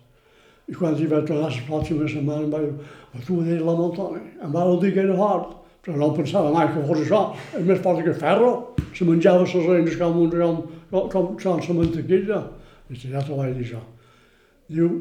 I 0.68 0.74
quan 0.74 0.96
hi 0.96 1.08
vaig 1.10 1.26
tornar 1.28 1.50
la 1.50 1.66
pròxima 1.66 2.08
setmana 2.08 2.46
em 2.46 2.52
dir, 2.54 3.24
tu 3.26 3.40
ho 3.40 3.58
la 3.66 3.74
Montoni, 3.76 4.22
em 4.42 4.54
va 4.54 4.64
dir 4.80 4.94
que 4.94 5.04
era 5.04 5.16
fort 5.16 5.58
però 5.82 5.96
no 5.98 6.12
pensava 6.14 6.52
mai 6.54 6.68
que 6.70 6.82
fos 6.86 7.00
això. 7.02 7.22
És 7.58 7.64
més 7.66 7.80
fort 7.82 8.04
que 8.06 8.14
ferro. 8.14 8.52
Se 8.94 9.04
menjava 9.04 9.42
les 9.42 9.66
reines 9.66 9.96
com, 9.98 10.20
un, 10.22 10.30
com, 10.30 11.08
com, 11.10 11.32
com, 11.40 11.62
la 11.66 11.74
mantequilla. 11.78 12.38
I 12.92 12.98
ja 13.00 13.22
te 13.24 13.34
vaig 13.34 13.56
dir 13.56 13.66
això. 13.66 13.80
Diu, 14.70 14.92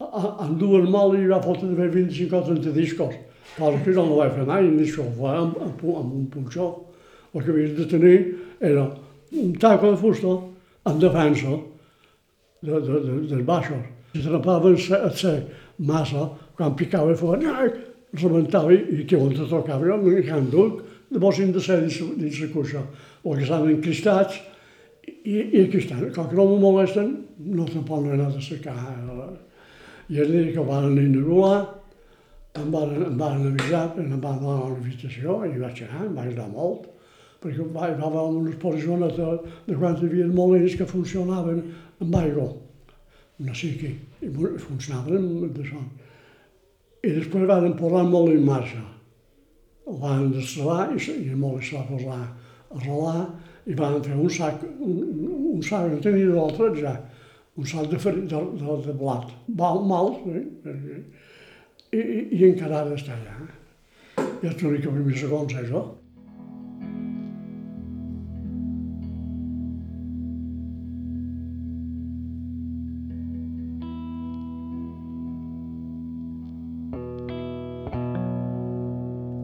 en 0.00 0.54
dues 0.56 0.88
mal 0.88 1.12
i 1.18 1.26
va 1.28 1.42
fotre 1.44 1.68
de 1.76 1.88
25 1.92 2.38
o 2.38 2.42
30 2.46 2.72
discos. 2.72 3.18
Cosa 3.56 3.78
que 3.84 4.44
mai, 4.46 4.68
ni 4.68 4.86
això, 4.86 5.04
va 5.18 5.36
amb, 5.40 5.56
amb, 5.60 5.82
amb 5.84 6.14
un 6.14 6.26
punxó. 6.32 6.68
El 7.34 7.44
que 7.44 7.50
havies 7.50 7.76
de 7.76 7.86
tenir 7.86 8.16
era 8.60 8.88
un 9.32 9.52
taco 9.54 9.90
de 9.90 9.96
fusta 9.96 10.34
en 10.86 10.98
defensa 10.98 11.50
de, 12.62 12.72
de, 12.72 13.00
de, 13.06 13.16
dels 13.30 13.46
baixos. 13.46 13.84
Si 14.12 14.22
trepaven 14.24 14.76
a 14.96 15.10
ser 15.14 15.36
massa, 15.78 16.28
quan 16.56 16.74
picava 16.76 17.14
fora, 17.16 17.68
rebentava 18.12 18.74
i 18.74 19.04
que 19.06 19.16
on 19.16 19.34
te 19.34 19.46
tocava 19.46 19.86
jo 19.86 19.98
m'hi 20.02 20.30
han 20.30 20.50
duc, 20.50 20.80
llavors 21.10 21.38
hem 21.40 21.52
de 21.54 21.62
ser 21.62 21.80
dins, 21.84 22.00
dins 22.18 22.40
la 22.42 22.48
cuixa, 22.54 22.82
o 23.22 23.36
que 23.36 23.44
estan 23.46 23.68
encristats, 23.70 24.40
i, 25.06 25.36
i 25.36 25.62
aquí 25.64 25.78
estan, 25.78 26.02
com 26.14 26.28
que 26.28 26.38
no 26.38 26.48
me 26.50 26.58
molesten, 26.62 27.12
no 27.38 27.66
te'n 27.68 27.86
poden 27.86 28.16
anar 28.16 28.30
a 28.34 28.42
secar. 28.42 28.76
I 30.10 30.18
el 30.18 30.32
dia 30.32 30.54
que 30.56 30.66
van 30.66 30.98
inaugurar, 30.98 31.79
em 32.58 32.70
van, 32.70 32.94
em 33.06 33.18
van 33.18 33.46
avisar, 33.46 33.84
em 33.98 34.16
van 34.18 34.40
donar 34.40 34.64
una 34.66 34.78
invitació, 34.78 35.40
i 35.46 35.58
vaig 35.60 35.82
anar, 35.86 36.06
em 36.06 36.16
va 36.16 36.24
agradar 36.24 36.48
molt, 36.54 36.88
perquè 37.40 37.66
va, 37.74 37.88
va 38.00 38.08
haver 38.08 38.24
unes 38.40 38.56
posicions 38.62 39.16
de, 39.16 39.28
de 39.68 39.76
quan 39.78 39.96
hi 39.96 40.08
havia 40.08 40.26
molins 40.34 40.76
que 40.76 40.88
funcionaven 40.88 41.62
amb 42.02 42.16
aigua, 42.20 42.48
no 43.46 43.54
sé 43.56 43.72
què, 43.80 43.92
i 44.26 44.32
funcionaven 44.64 45.52
de 45.54 45.68
son. 45.68 45.86
I 47.06 47.14
després 47.16 47.46
van 47.48 47.70
posar 47.78 48.02
el 48.04 48.10
molí 48.12 48.36
en 48.36 48.44
marxa. 48.48 48.82
El 49.88 49.96
van 50.02 50.28
destralar 50.34 50.90
i, 50.92 50.98
i 51.00 51.30
el 51.30 51.38
molí 51.40 51.62
es 51.64 51.72
va 51.72 51.86
posar 51.88 52.18
a 52.20 52.82
rolar 52.84 53.22
i 53.70 53.76
van 53.78 53.96
fer 54.04 54.18
un 54.18 54.30
sac, 54.30 54.60
un, 54.82 55.00
un 55.54 55.64
sac, 55.64 55.88
no 55.88 56.02
tenia 56.02 56.34
d'altre 56.34 56.70
ja, 56.76 56.92
un 57.56 57.66
sac 57.66 57.88
de, 57.90 57.98
de, 57.98 58.42
de, 58.60 58.76
de 58.86 58.94
blat, 59.00 59.32
mal, 59.56 59.82
mal, 59.86 60.14
eh? 60.28 61.00
i, 61.92 61.98
i, 61.98 62.20
i 62.38 62.44
encara 62.50 62.84
ara 62.84 62.98
està 62.98 63.16
allà. 63.16 63.38
Ja 64.40 64.52
t'ho 64.56 64.70
dic 64.74 64.86
a 64.86 64.92
primer 64.94 65.16
segons, 65.18 65.54
eh, 65.54 65.64
això. 65.64 65.88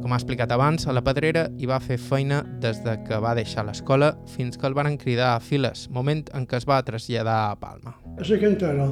Com 0.07 0.15
ha 0.15 0.21
explicat 0.21 0.53
abans, 0.55 0.85
a 0.87 0.93
la 0.95 1.03
Pedrera 1.03 1.49
hi 1.59 1.67
va 1.67 1.81
fer 1.83 1.97
feina 1.99 2.45
des 2.63 2.79
de 2.85 2.95
que 3.09 3.19
va 3.25 3.35
deixar 3.35 3.67
l'escola 3.67 4.13
fins 4.31 4.55
que 4.55 4.71
el 4.71 4.79
van 4.79 4.95
cridar 5.03 5.33
a 5.35 5.43
files, 5.43 5.89
moment 5.91 6.23
en 6.39 6.47
què 6.47 6.63
es 6.63 6.69
va 6.71 6.79
traslladar 6.87 7.41
a 7.51 7.59
Palma. 7.59 7.97
A 8.15 8.31
la 8.31 8.41
cantera. 8.45 8.89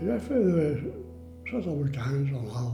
Ja 0.00 0.16
feia 0.24 1.09
180 1.50 2.34
on 2.38 2.48
hau, 2.54 2.72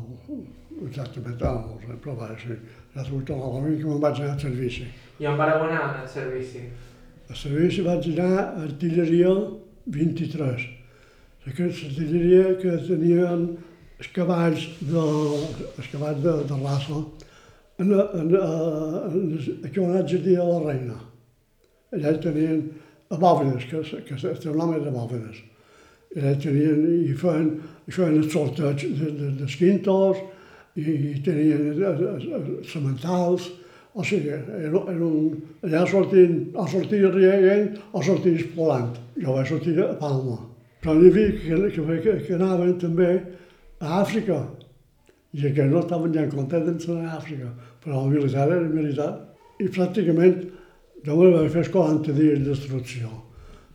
exactament, 0.86 1.40
no, 1.40 1.98
però 2.02 2.16
va, 2.18 2.30
sí. 2.40 2.56
Ja 2.94 3.04
surt 3.04 3.30
on 3.32 3.42
hau, 3.42 3.60
que 3.64 3.84
me'n 3.84 4.02
vaig 4.02 4.20
anar 4.20 4.34
al 4.36 4.40
servici. 4.40 4.86
I 5.20 5.28
on 5.30 5.38
vareu 5.40 5.64
anar 5.66 5.82
al 6.02 6.08
servici? 6.08 6.64
Al 7.28 7.36
servici 7.36 7.84
vaig 7.86 8.10
anar 8.12 8.32
a 8.42 8.64
artilleria 8.66 9.32
23. 9.86 10.66
Aquesta 11.46 11.88
artilleria 11.88 12.56
que 12.60 12.76
tenien 12.88 13.48
els 13.96 14.08
cavalls 14.12 14.66
de, 14.82 15.04
els 15.78 15.90
cavalls 15.92 16.22
de, 16.24 16.34
de 16.50 16.58
raça 16.62 17.02
en, 17.78 17.92
en, 17.92 18.32
eh, 18.34 19.04
en, 19.10 19.84
en 19.84 20.06
dir 20.10 20.22
de 20.24 20.36
la 20.40 20.58
Reina. 20.64 20.98
Allà 21.94 22.16
tenien 22.20 22.64
a 23.10 23.16
Bòvenes, 23.16 23.68
que, 23.70 23.82
que 24.08 24.16
el 24.18 24.58
nom 24.58 24.74
era 24.74 24.90
Bòvenes. 24.90 25.38
Allà 26.16 26.32
tenien, 26.40 26.80
i 27.10 27.14
feien, 27.18 27.50
feien 27.90 28.18
el 28.20 28.30
sorteig 28.30 28.86
de, 29.00 29.50
quintos, 29.58 30.22
i, 30.76 30.84
i 30.84 31.14
tenien 31.24 31.80
sementals, 32.68 33.50
o 33.96 34.04
sigui, 34.04 34.28
era, 34.28 34.82
era 34.92 35.06
un, 35.06 35.30
allà 35.64 35.86
sortien, 35.88 36.36
o 36.52 36.66
sortia 36.68 37.08
rient 37.14 37.78
o 37.92 38.02
sortia 38.04 38.36
explolant. 38.36 38.92
Jo 39.16 39.38
vaig 39.38 39.48
sortir 39.48 39.78
a 39.80 39.94
Palma. 40.00 40.36
Però 40.84 40.94
n'hi 40.98 41.08
havia 41.08 41.32
que, 41.32 41.70
que, 41.72 41.96
que, 42.04 42.16
que 42.26 42.34
anaven 42.36 42.74
també 42.82 43.08
a 43.80 44.02
Àfrica. 44.02 44.42
I 45.36 45.48
aquests 45.48 45.72
no 45.72 45.80
estaven 45.80 46.12
ja 46.12 46.26
contents 46.32 46.84
d'anar 46.84 47.14
a 47.14 47.16
Àfrica, 47.22 47.48
però 47.84 48.04
el 48.04 48.12
militar 48.12 48.44
era 48.50 48.68
militar. 48.68 49.08
I 49.64 49.70
pràcticament 49.72 50.44
jo 51.06 51.16
me 51.16 51.32
vaig 51.32 51.48
fer 51.54 51.64
40 51.72 52.12
dies 52.16 52.44
d'instrucció, 52.44 53.08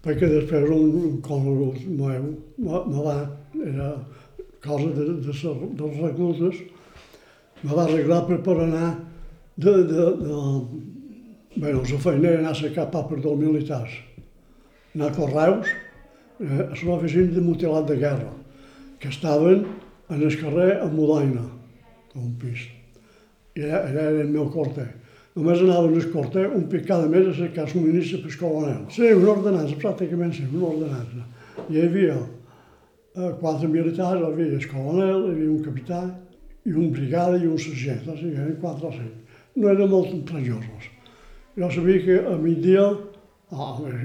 perquè 0.06 0.30
després 0.30 0.70
un, 0.74 0.96
un 1.06 1.18
conegut 1.26 1.82
meu 1.88 2.32
me 2.58 3.04
va, 3.06 3.18
era 3.62 3.92
cosa 4.64 4.90
de, 4.96 5.06
de, 5.26 5.34
de, 5.34 5.54
dels 5.78 6.00
reclutes, 6.02 6.62
me 7.62 7.74
va 7.74 7.86
arreglar 7.86 8.24
per, 8.30 8.40
per 8.46 8.58
anar 8.64 8.90
de, 9.58 9.72
de, 9.92 10.08
de, 10.22 10.40
bueno, 11.56 11.84
la 11.84 12.00
feina 12.00 12.30
era 12.30 12.40
anar 12.40 12.56
a 12.56 12.62
cercar 12.62 12.90
papers 12.94 13.24
dels 13.26 13.40
militars. 13.42 13.98
anar 14.96 15.12
a 15.12 15.16
Correus, 15.16 15.68
eh, 16.40 16.62
a 16.68 16.76
l'oficina 16.84 17.32
de 17.36 17.42
mutilat 17.42 17.88
de 17.88 17.98
guerra, 17.98 18.32
que 19.00 19.10
estaven 19.10 19.66
en 20.10 20.22
el 20.22 20.38
carrer 20.40 20.82
a 20.82 20.88
Modaina, 20.92 21.46
un 22.16 22.34
pis. 22.40 22.68
I 23.56 23.64
allà, 23.64 23.86
allà 23.88 24.08
era 24.10 24.26
el 24.26 24.34
meu 24.34 24.50
corte. 24.52 24.88
Només 25.36 25.62
anava 25.64 25.88
en 25.88 25.96
el 25.96 26.08
corte 26.12 26.42
un 26.48 26.66
pic 26.72 26.88
cada 26.90 27.08
mes 27.08 27.28
a 27.30 27.34
cercar 27.38 27.68
subministre 27.72 28.20
per 28.24 28.34
colonel. 28.40 28.82
Sí, 28.92 29.14
una 29.16 29.32
ordenança, 29.32 29.78
pràcticament 29.80 30.34
sí, 30.36 30.44
una 30.52 30.74
ordenança. 30.74 31.24
Hi 31.70 31.86
havia 31.86 32.18
eh, 32.20 33.32
quatre 33.40 33.70
militars, 33.72 34.20
hi 34.20 34.28
havia 34.28 34.58
el 34.58 34.68
colonel, 34.74 35.24
hi 35.30 35.32
havia 35.36 35.54
un 35.54 35.64
capità, 35.64 36.02
i 36.66 36.74
un 36.74 36.92
brigada 36.94 37.40
i 37.42 37.48
un 37.50 37.58
sergent, 37.58 38.04
o 38.06 38.16
sigui, 38.18 38.36
eren 38.36 38.58
quatre 38.62 38.90
o 38.90 38.92
cinc. 38.94 39.40
No 39.56 39.72
eren 39.72 39.90
molt 39.92 40.14
perillosos. 40.30 40.90
Jo 41.58 41.70
sabia 41.74 42.04
que 42.06 42.18
a 42.34 42.36
migdia, 42.40 42.84
oh, 43.52 43.72
quan, 43.80 43.98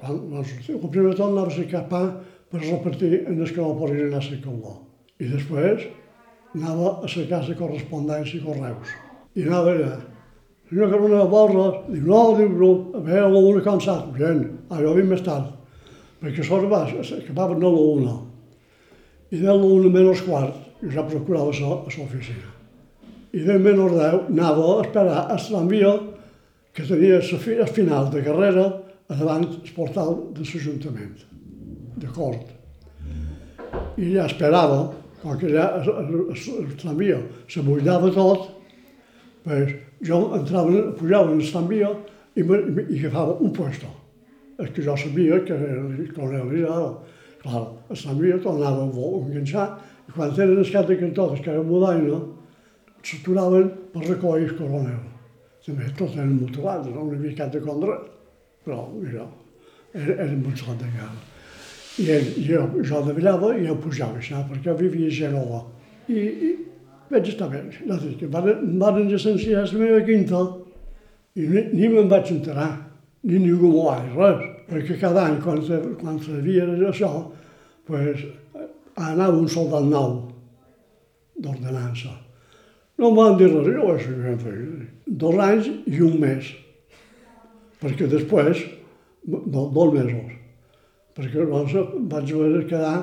quan 0.00 0.44
sortia, 0.44 0.76
el 0.76 0.92
primer 0.96 1.14
tot 1.14 1.28
anava 1.28 1.52
a 1.52 1.56
cercar 1.56 1.84
pa 1.92 2.02
per 2.50 2.62
repartir 2.64 3.12
en 3.20 3.38
el 3.38 3.52
que 3.52 3.60
no 3.62 3.76
podien 3.78 4.08
anar 4.08 4.18
a 4.24 4.26
cercar 4.26 4.56
I 5.20 5.28
després 5.28 5.86
anava 6.54 7.04
a 7.04 7.08
cercar 7.08 7.44
la 7.46 7.54
correspondència 7.54 8.40
i 8.40 8.44
correus. 8.44 8.96
I 9.36 9.46
anava 9.46 9.76
allà. 9.76 9.92
Senyor 10.70 10.90
Carona 10.90 11.24
de 11.24 11.26
Borres, 11.26 11.78
diu, 11.90 12.02
no, 12.06 12.18
diu, 12.38 12.50
no, 12.54 12.66
a 12.94 13.00
veure, 13.02 13.24
a 13.26 13.30
l'una 13.32 13.62
cansat, 13.64 14.04
gent, 14.14 14.44
ah, 14.70 14.78
jo 14.78 14.92
vinc 14.94 15.08
més 15.10 15.22
tard, 15.26 15.48
perquè 16.20 16.44
això 16.44 16.60
va, 16.70 16.84
acabaven 17.16 17.64
a 17.66 17.72
l'una. 17.74 18.12
I 19.34 19.40
de 19.40 19.56
l'una 19.56 19.90
menys 19.90 20.22
quart, 20.22 20.60
jo 20.78 20.92
ja 20.94 21.02
procurava 21.08 21.50
a 21.50 21.80
l'oficina. 21.96 22.52
I 23.34 23.42
de 23.48 23.56
menys 23.58 23.96
deu 23.96 24.20
anava 24.28 24.68
a 24.76 24.76
esperar 24.84 25.24
a 25.34 25.40
l'envia 25.56 25.90
que 26.72 26.86
tenia 26.86 27.18
el 27.18 27.74
final 27.74 28.06
de 28.14 28.22
carrera 28.22 28.68
a 29.10 29.18
davant 29.18 29.48
el 29.50 29.74
portal 29.74 30.14
de 30.36 30.46
l'Ajuntament, 30.46 31.26
de 31.98 32.12
Cort. 32.14 32.46
I 33.98 34.14
ja 34.14 34.30
esperava, 34.30 34.84
com 35.18 35.34
que 35.34 35.50
ja 35.50 35.66
el 35.82 36.72
tramvia 36.78 37.18
se 37.50 37.66
tot, 38.14 38.59
Pues 39.44 39.74
yo 40.00 40.18
entraba, 40.36 40.92
pujava 40.98 41.32
en 41.32 41.38
l'estamia 41.40 41.90
i, 42.36 42.42
me, 42.42 42.58
i 42.88 42.98
agafava 43.00 43.38
un 43.40 43.52
puesto. 43.56 43.88
És 44.60 44.72
que 44.76 44.84
jo 44.84 44.96
sabia 44.96 45.40
que 45.44 45.56
era 45.56 46.08
con 46.14 46.28
realidad, 46.28 46.98
clar, 47.40 47.62
l'estamia 47.88 48.40
tornava 48.44 48.84
a 48.84 49.08
enganxar 49.22 49.68
i 50.08 50.12
quan 50.12 50.34
tenen 50.36 50.60
els 50.60 50.72
cap 50.74 50.88
de 50.88 50.98
cantó, 51.00 51.30
els 51.32 51.40
que 51.40 51.52
eren 51.52 51.68
modaina, 51.68 52.20
s'aturaven 53.06 53.70
per 53.94 54.04
recollir 54.04 54.50
el 54.50 54.56
coronel. 54.58 55.02
També 55.64 55.88
tots 55.96 56.16
eren 56.18 56.36
motivats, 56.40 56.88
no 56.92 57.08
hi 57.08 57.16
havia 57.16 57.36
cap 57.38 57.52
de 57.54 57.60
contra, 57.64 57.96
però 58.66 58.86
mira, 58.92 59.26
era, 59.94 60.16
era 60.16 60.32
molt 60.36 60.60
sol 60.60 60.76
de 60.80 60.88
guerra. 60.92 61.28
I 62.00 62.08
ell, 62.16 62.28
jo, 62.46 62.64
jo 62.86 63.00
davallava 63.06 63.54
i 63.56 63.66
jo 63.66 63.76
pujava, 63.80 64.20
perquè 64.50 64.76
vivia 64.78 65.08
a 65.08 65.16
Genova. 65.20 65.62
I, 66.08 66.18
i 66.18 66.50
vaig 67.10 67.28
estar 67.32 67.50
bé. 67.50 67.62
No 67.86 67.98
sé, 68.00 68.14
que 68.18 68.30
van, 68.30 68.48
van 68.80 69.02
llicenciar 69.08 69.66
la 69.66 69.82
meva 69.82 70.00
quinta 70.06 70.44
i 71.34 71.46
ni, 71.46 71.66
ni 71.74 71.90
me'n 71.90 72.08
vaig 72.10 72.32
enterar, 72.34 72.70
ni 73.26 73.38
ningú 73.38 73.70
m'ho 73.70 73.84
va 73.90 74.00
dir 74.04 74.16
res, 74.16 74.48
perquè 74.70 74.98
cada 75.02 75.28
any, 75.28 75.38
quan, 75.44 75.60
quan 76.00 76.18
sabia 76.24 76.66
això, 76.88 77.12
pues, 77.86 78.26
anava 78.96 79.38
un 79.38 79.48
soldat 79.48 79.86
nou 79.86 80.18
d'ordenança 81.40 82.16
no 83.00 83.08
em 83.08 83.16
van 83.16 83.38
dir 83.40 83.48
res, 83.48 83.68
jo 83.72 83.86
vaig 83.88 84.02
fent 84.42 84.88
dos 85.22 85.38
anys 85.40 85.70
i 85.88 86.02
un 86.04 86.18
mes, 86.20 86.50
perquè 87.80 88.08
després, 88.12 88.60
no, 89.24 89.64
dos 89.72 89.94
mesos, 89.94 90.34
perquè 91.16 91.40
llavors 91.40 91.96
vaig 92.12 92.34
haver 92.34 92.50
de 92.58 92.62
quedar 92.68 92.96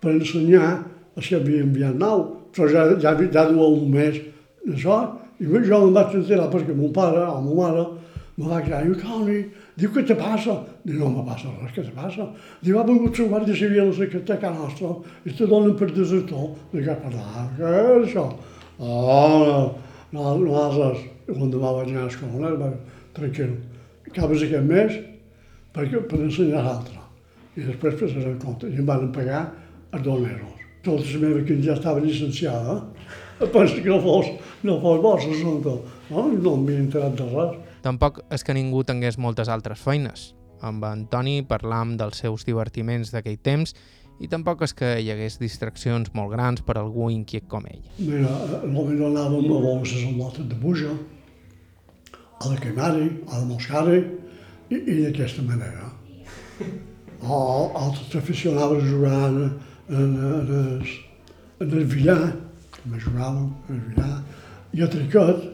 per 0.00 0.14
ensenyar 0.14 0.70
a 0.80 1.24
si 1.24 1.36
havia 1.36 1.66
enviat 1.66 1.98
nou, 2.00 2.24
però 2.54 2.68
ja, 2.70 2.84
ja, 2.98 3.14
ja 3.16 3.46
duia 3.48 3.66
un 3.68 3.88
mes 3.94 4.20
d'això, 4.66 5.00
i 5.40 5.48
jo 5.48 5.80
em 5.86 5.94
vaig 5.96 6.14
enterar 6.18 6.50
perquè 6.52 6.76
mon 6.76 6.92
pare 6.92 7.24
o 7.24 7.40
ma 7.40 7.56
mare 7.62 7.86
me 8.40 8.48
va 8.48 8.60
cridar, 8.62 8.84
diu, 8.84 8.94
Toni, 8.96 9.40
diu, 9.76 9.90
què 9.92 10.02
te 10.08 10.14
passa? 10.16 10.54
Diu, 10.84 11.00
no 11.00 11.10
me 11.18 11.24
passa 11.26 11.50
res, 11.60 11.72
què 11.74 11.84
te 11.84 11.92
passa? 11.92 12.24
Diu, 12.64 12.78
ha 12.80 12.84
vengut 12.88 13.18
la 13.20 13.26
Guàrdia 13.34 13.56
Civil 13.58 13.90
a 13.90 14.36
casa 14.40 14.52
nostra 14.56 14.94
i 15.28 15.34
te 15.36 15.48
donen 15.50 15.74
per 15.76 15.90
desertor. 15.92 16.46
Dic, 16.72 16.86
què 16.86 16.96
parlar, 17.02 17.44
què 17.58 17.72
és 17.82 18.06
això? 18.08 18.24
Oh, 18.80 19.74
no, 20.14 20.30
nosaltres, 20.40 21.04
l'endemà 21.28 21.74
vaig 21.80 21.92
anar 21.92 22.06
a 22.06 22.12
escola, 22.14 22.54
va, 22.62 22.70
tranquil. 23.18 23.58
Acabes 24.08 24.46
aquest 24.46 24.70
mes 24.70 24.96
perquè, 25.76 26.00
per 26.00 26.22
ensenyar 26.24 26.64
l'altre. 26.64 26.96
I 27.58 27.66
després 27.66 28.00
passaré 28.00 28.32
en 28.32 28.40
compte. 28.40 28.70
I 28.70 28.80
em 28.80 28.88
van 28.88 29.10
pagar 29.12 29.44
a 29.92 30.00
dos 30.00 30.22
mesos. 30.22 30.59
Tota 30.84 31.04
la 31.04 31.20
meva 31.20 31.44
que 31.44 31.58
ja 31.60 31.74
estava 31.76 32.00
llicenciada, 32.00 32.80
penso 33.52 33.76
que 33.82 33.88
no 33.88 34.00
fos, 34.00 34.26
no 34.62 34.80
fos 34.80 35.00
bo 35.02 35.14
l'assumpte. 35.16 35.76
No, 36.10 36.26
no 36.32 36.56
m'havia 36.56 36.80
enterat 36.80 37.16
de 37.18 37.26
res. 37.28 37.56
Tampoc 37.84 38.20
és 38.32 38.44
que 38.44 38.56
ningú 38.56 38.82
tingués 38.84 39.18
moltes 39.18 39.48
altres 39.48 39.80
feines. 39.80 40.30
Amb 40.60 40.84
Antoni 40.84 41.40
parlam 41.48 41.96
dels 42.00 42.20
seus 42.20 42.44
divertiments 42.44 43.12
d'aquell 43.14 43.38
temps 43.40 43.72
i 44.20 44.28
tampoc 44.28 44.66
és 44.66 44.74
que 44.76 44.90
hi 45.00 45.08
hagués 45.12 45.38
distraccions 45.40 46.10
molt 46.16 46.34
grans 46.34 46.60
per 46.64 46.76
algú 46.76 47.08
inquiet 47.12 47.46
com 47.48 47.64
ell. 47.70 47.80
Mira, 47.96 48.34
potser 48.60 49.06
anàvem 49.08 49.46
a 49.46 49.62
veure 49.64 49.78
les 49.80 50.18
lotes 50.18 50.48
de 50.50 50.58
Buja, 50.60 50.92
a 52.40 52.50
la 52.50 52.60
Quemari, 52.60 53.08
a 53.28 53.40
la 53.40 53.46
Moscari, 53.48 54.02
i, 54.68 54.76
i 54.76 54.98
d'aquesta 55.06 55.44
manera. 55.48 55.88
O 57.24 57.40
altres 57.82 58.14
aficionaven 58.20 58.84
a 58.84 58.90
jugar 58.92 59.24
en, 59.90 60.16
en, 60.16 60.82
en, 61.60 61.72
el, 61.72 61.84
billar, 61.84 62.32
me 62.86 62.98
jugàvem 63.02 63.48
en 63.68 63.76
el 63.76 63.86
billar, 63.90 64.16
i 64.72 64.82
a 64.82 64.88
triquet, 64.90 65.46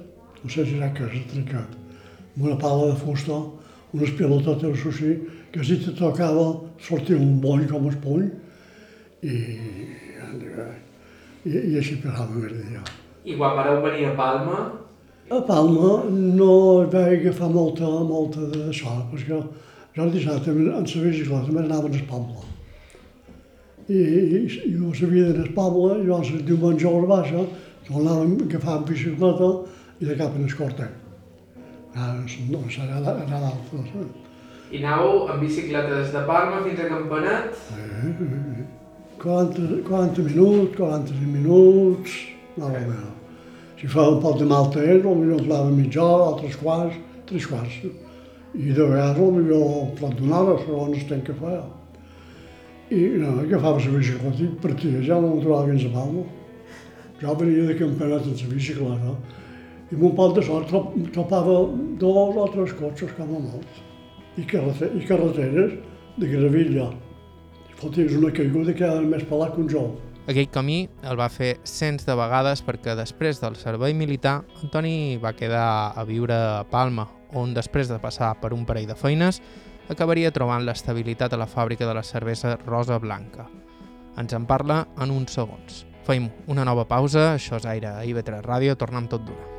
no 0.42 0.50
sé 0.52 0.66
si 0.66 0.76
era 0.76 0.92
que 0.94 1.06
és 1.08 1.18
el 1.20 1.28
triquet, 1.32 1.76
amb 2.36 2.44
una 2.44 2.58
pala 2.60 2.90
de 2.92 2.98
fusta, 3.00 3.38
unes 3.96 4.12
pilotetes 4.18 4.86
així, 4.90 5.14
que 5.52 5.64
si 5.64 5.78
te 5.80 5.94
tocava 5.96 6.48
sortia 6.84 7.16
un 7.16 7.38
bony 7.40 7.64
com 7.70 7.88
el 7.88 7.96
puny, 8.02 8.26
i, 9.24 9.36
i, 11.46 11.54
i 11.56 11.78
així 11.80 11.96
passava 12.02 12.42
el 12.42 12.58
dia. 12.60 12.82
I 13.26 13.38
quan 13.38 13.56
vareu 13.58 13.80
venir 13.82 14.10
a 14.10 14.16
Palma? 14.18 14.58
A 15.26 15.40
Palma 15.48 15.94
no 16.10 16.50
vaig 16.92 17.22
agafar 17.22 17.48
molta, 17.50 17.88
molta 18.10 18.44
d'això, 18.52 19.00
perquè 19.10 19.40
jo 19.96 20.04
el 20.04 20.12
dissabte 20.12 20.52
en 20.52 20.68
la 20.68 20.82
bicicleta 20.84 21.50
me 21.50 21.64
anava 21.64 21.88
al 21.88 22.04
poble. 22.10 22.55
I, 23.88 23.96
i, 23.96 24.74
no 24.74 24.92
sabia 24.94 25.30
d'anar 25.30 25.46
al 25.46 25.54
poble, 25.54 26.00
i 26.00 26.06
llavors 26.06 26.32
el 26.34 26.44
diumenge 26.46 26.86
a 26.88 26.94
la 26.94 27.10
baixa 27.10 27.42
tornàvem 27.86 28.36
a 28.40 28.46
agafar 28.48 28.78
bicicleta 28.88 29.50
i 30.00 30.08
de 30.08 30.16
cap 30.18 30.34
en 30.34 30.46
el 30.46 30.54
corte. 30.58 30.88
Ara, 31.96 32.22
no, 32.50 32.62
serà 32.72 32.98
anar 33.00 33.42
d'altre. 33.44 34.08
I 34.74 34.80
anàveu 34.82 35.28
amb 35.30 35.44
bicicleta 35.46 36.00
des 36.00 36.10
de 36.12 36.24
Palma 36.26 36.64
fins 36.64 36.82
a 36.82 36.88
Campanet? 36.90 37.54
Sí, 37.68 37.84
sí, 38.18 38.26
sí. 38.32 38.66
40, 39.22 39.82
40 39.86 40.22
minuts, 40.26 40.76
45 40.76 41.30
minuts, 41.36 42.18
no 42.56 42.68
la 42.68 42.80
meva. 42.80 43.14
Si 43.80 43.86
fa 43.86 44.08
un 44.10 44.20
poc 44.20 44.38
de 44.40 44.50
mal 44.50 44.68
temps, 44.74 45.06
potser 45.06 45.46
plava 45.46 45.70
mitja 45.70 46.02
hora, 46.02 46.28
altres 46.32 46.58
quarts, 46.60 46.98
tres 47.30 47.46
quarts. 47.46 47.80
I 48.56 48.72
de 48.72 48.82
vegades 48.82 49.18
potser 49.18 49.62
un 49.62 49.90
prop 49.96 50.14
d'una 50.18 50.42
hora, 50.42 50.60
segons 50.64 50.98
el 50.98 51.08
temps 51.08 51.26
que 51.30 51.38
feia. 51.40 51.64
I 52.90 53.00
no, 53.18 53.40
agafava 53.42 53.80
la 53.82 53.98
bicicleta 53.98 54.42
i 54.44 54.46
partia, 54.62 55.00
ja 55.02 55.18
no 55.18 55.40
trobava 55.40 55.66
fins 55.72 55.88
a 55.88 55.90
Palma. 55.90 56.22
Jo 57.18 57.34
venia 57.34 57.64
de 57.66 57.74
campionat 57.80 58.28
amb 58.28 58.44
la 58.44 58.52
bicicleta 58.54 59.16
i 59.90 59.94
amb 59.94 60.04
un 60.06 60.14
poc 60.18 60.36
de 60.36 60.42
sort 60.46 60.70
topava 61.14 61.56
dos 61.98 62.38
o 62.42 62.46
tres 62.54 62.72
cotxes 62.78 63.12
com 63.18 63.34
a 63.34 63.42
molt. 63.42 63.82
I, 64.36 64.44
carreter 64.44 64.92
i 64.94 65.04
carreteres 65.06 65.76
de 66.16 66.30
gravilla. 66.30 66.90
Fotis 67.76 68.14
una 68.16 68.30
caiguda 68.32 68.74
que 68.74 68.84
era 68.86 69.02
més 69.02 69.24
pelat 69.26 69.54
que 69.54 69.64
un 69.64 69.68
jou. 69.70 69.90
Aquell 70.26 70.48
camí 70.50 70.80
el 71.06 71.18
va 71.18 71.28
fer 71.30 71.56
cents 71.66 72.06
de 72.06 72.14
vegades 72.18 72.62
perquè 72.66 72.96
després 72.98 73.38
del 73.42 73.58
servei 73.58 73.94
militar, 73.94 74.40
Antoni 74.62 75.18
va 75.22 75.34
quedar 75.34 75.92
a 75.94 76.06
viure 76.06 76.34
a 76.34 76.64
Palma, 76.70 77.06
on 77.34 77.54
després 77.54 77.90
de 77.90 77.98
passar 78.02 78.32
per 78.40 78.50
un 78.54 78.64
parell 78.66 78.88
de 78.90 78.98
feines, 78.98 79.42
acabaria 79.88 80.32
trobant 80.34 80.64
l'estabilitat 80.66 81.32
a 81.32 81.40
la 81.40 81.48
fàbrica 81.50 81.86
de 81.86 81.94
la 81.94 82.04
cervesa 82.06 82.56
Rosa 82.66 82.98
Blanca. 82.98 83.48
Ens 84.16 84.32
en 84.32 84.46
parla 84.46 84.86
en 85.02 85.12
uns 85.12 85.36
segons. 85.36 85.84
Feim 86.06 86.30
una 86.46 86.64
nova 86.64 86.86
pausa, 86.86 87.32
això 87.34 87.58
és 87.60 87.66
Aire 87.66 87.92
a 87.92 88.06
IB3 88.06 88.42
Ràdio, 88.46 88.78
tornem 88.78 89.10
tot 89.10 89.26
d'una. 89.26 89.55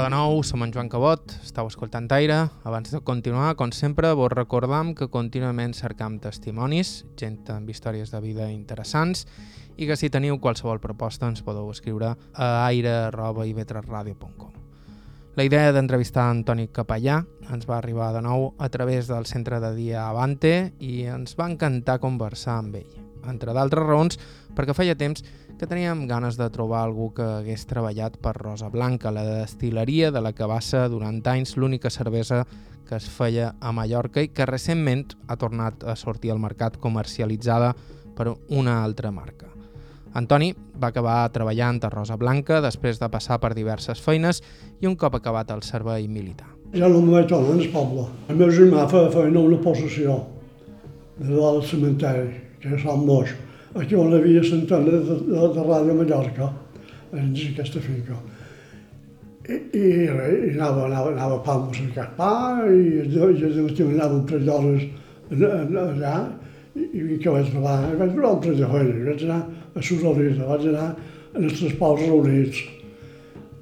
De 0.00 0.08
nou, 0.08 0.40
som 0.42 0.62
en 0.64 0.70
Joan 0.72 0.88
Cabot, 0.88 1.32
estàu 1.44 1.66
escoltant 1.68 2.06
Aire. 2.16 2.48
Abans 2.64 2.88
de 2.88 3.02
continuar, 3.04 3.52
com 3.58 3.68
sempre, 3.68 4.08
vos 4.16 4.30
recordam 4.32 4.94
que 4.96 5.10
contínuament 5.12 5.74
cercam 5.76 6.16
testimonis, 6.22 7.04
gent 7.20 7.50
amb 7.52 7.68
històries 7.68 8.08
de 8.08 8.20
vida 8.24 8.46
interessants, 8.48 9.26
i 9.76 9.84
que 9.84 9.98
si 10.00 10.08
teniu 10.08 10.38
qualsevol 10.40 10.80
proposta 10.80 11.28
ens 11.28 11.44
podeu 11.44 11.68
escriure 11.68 12.14
a 12.32 12.48
aire.ivetresradio.com. 12.70 14.56
La 15.36 15.44
idea 15.44 15.68
d'entrevistar 15.76 16.30
Antoni 16.30 16.70
Capellà 16.72 17.20
ens 17.52 17.68
va 17.68 17.76
arribar 17.76 18.14
de 18.16 18.24
nou 18.24 18.54
a 18.56 18.70
través 18.72 19.04
del 19.10 19.28
centre 19.28 19.60
de 19.60 19.74
dia 19.76 20.08
Avante 20.08 20.72
i 20.80 21.04
ens 21.12 21.36
va 21.36 21.50
encantar 21.52 22.00
conversar 22.00 22.56
amb 22.62 22.80
ell. 22.80 22.96
Entre 23.28 23.52
d'altres 23.52 23.84
raons, 23.84 24.16
perquè 24.56 24.72
feia 24.72 24.96
temps 24.96 25.20
que 25.60 25.66
teníem 25.66 26.06
ganes 26.08 26.38
de 26.38 26.46
trobar 26.48 26.86
algú 26.86 27.10
que 27.12 27.20
hagués 27.20 27.66
treballat 27.68 28.14
per 28.16 28.32
Rosa 28.32 28.70
Blanca, 28.72 29.10
la 29.12 29.26
destileria 29.28 30.08
de 30.08 30.22
la 30.24 30.30
que 30.32 30.46
va 30.48 30.56
ser 30.64 30.86
durant 30.88 31.18
anys 31.28 31.58
l'única 31.60 31.90
cervesa 31.92 32.46
que 32.88 32.96
es 32.96 33.04
feia 33.12 33.50
a 33.60 33.68
Mallorca 33.76 34.24
i 34.24 34.30
que 34.32 34.46
recentment 34.48 35.12
ha 35.28 35.36
tornat 35.36 35.84
a 35.84 35.98
sortir 36.00 36.32
al 36.32 36.40
mercat 36.40 36.78
comercialitzada 36.80 37.74
per 38.16 38.30
una 38.48 38.78
altra 38.82 39.10
marca. 39.12 39.50
Antoni 40.16 40.54
va 40.80 40.94
acabar 40.94 41.28
treballant 41.28 41.82
a 41.84 41.92
Rosa 41.92 42.16
Blanca 42.16 42.62
després 42.64 42.96
de 42.96 43.10
passar 43.12 43.36
per 43.44 43.52
diverses 43.52 44.00
feines 44.00 44.40
i 44.80 44.88
un 44.88 44.96
cop 44.96 45.20
acabat 45.20 45.52
el 45.52 45.60
servei 45.60 46.08
militar. 46.08 46.48
Ja 46.72 46.88
no 46.88 47.04
em 47.04 47.12
vaig 47.12 47.28
tornar 47.28 47.58
al 47.58 47.68
poble. 47.76 48.08
El 48.32 48.40
meu 48.40 48.48
germà 48.48 48.88
feia 48.88 49.12
feina 49.12 49.44
una 49.44 49.60
possessió 49.60 50.22
de 51.20 51.36
dalt 51.36 51.60
del 51.60 51.68
cementeri, 51.68 52.28
que 52.64 52.72
és 52.78 52.88
Sant 52.88 53.04
Moix 53.04 53.36
aquí 53.74 53.96
on 53.96 54.12
havia 54.14 54.42
l'antena 54.42 54.90
de, 54.90 55.16
de, 55.30 55.46
de 55.54 55.64
Ràdio 55.66 55.94
Mallorca, 55.94 56.50
dins 57.12 57.46
aquesta 57.52 57.80
finca. 57.80 58.18
I, 59.50 59.56
i, 59.74 59.82
i 59.82 60.08
anava, 60.10 60.86
anava, 60.86 61.12
anava 61.12 61.38
pa 61.46 61.56
a 61.58 61.70
cercar 61.74 62.10
pa, 62.16 62.32
i, 62.66 63.00
i 63.02 63.06
de 63.10 63.62
matí 63.64 63.86
anava 63.86 64.18
un 64.18 64.26
parell 64.26 64.46
d'hores 64.46 64.84
allà, 65.30 66.16
i, 66.74 66.84
i 67.14 67.18
que 67.22 67.30
vaig 67.30 67.50
trobar, 67.50 67.78
vaig 67.98 68.12
trobar 68.14 68.34
un 68.36 68.44
parell 68.44 68.60
de 68.60 68.68
feines, 68.74 69.00
vaig 69.08 69.24
anar 69.28 69.40
a 69.74 69.82
Sosalita, 69.82 70.50
vaig 70.50 70.68
anar 70.70 70.90
en 71.34 71.46
els 71.46 71.58
transports 71.58 72.06
reunits, 72.06 72.62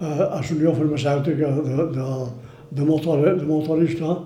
a, 0.00 0.10
a 0.38 0.42
l'Unió 0.42 0.74
Farmacèutica 0.76 1.52
de, 1.56 1.88
de, 1.96 2.08
de, 2.70 2.84
motor, 2.84 3.24
de 3.24 3.48
motorista, 3.48 4.18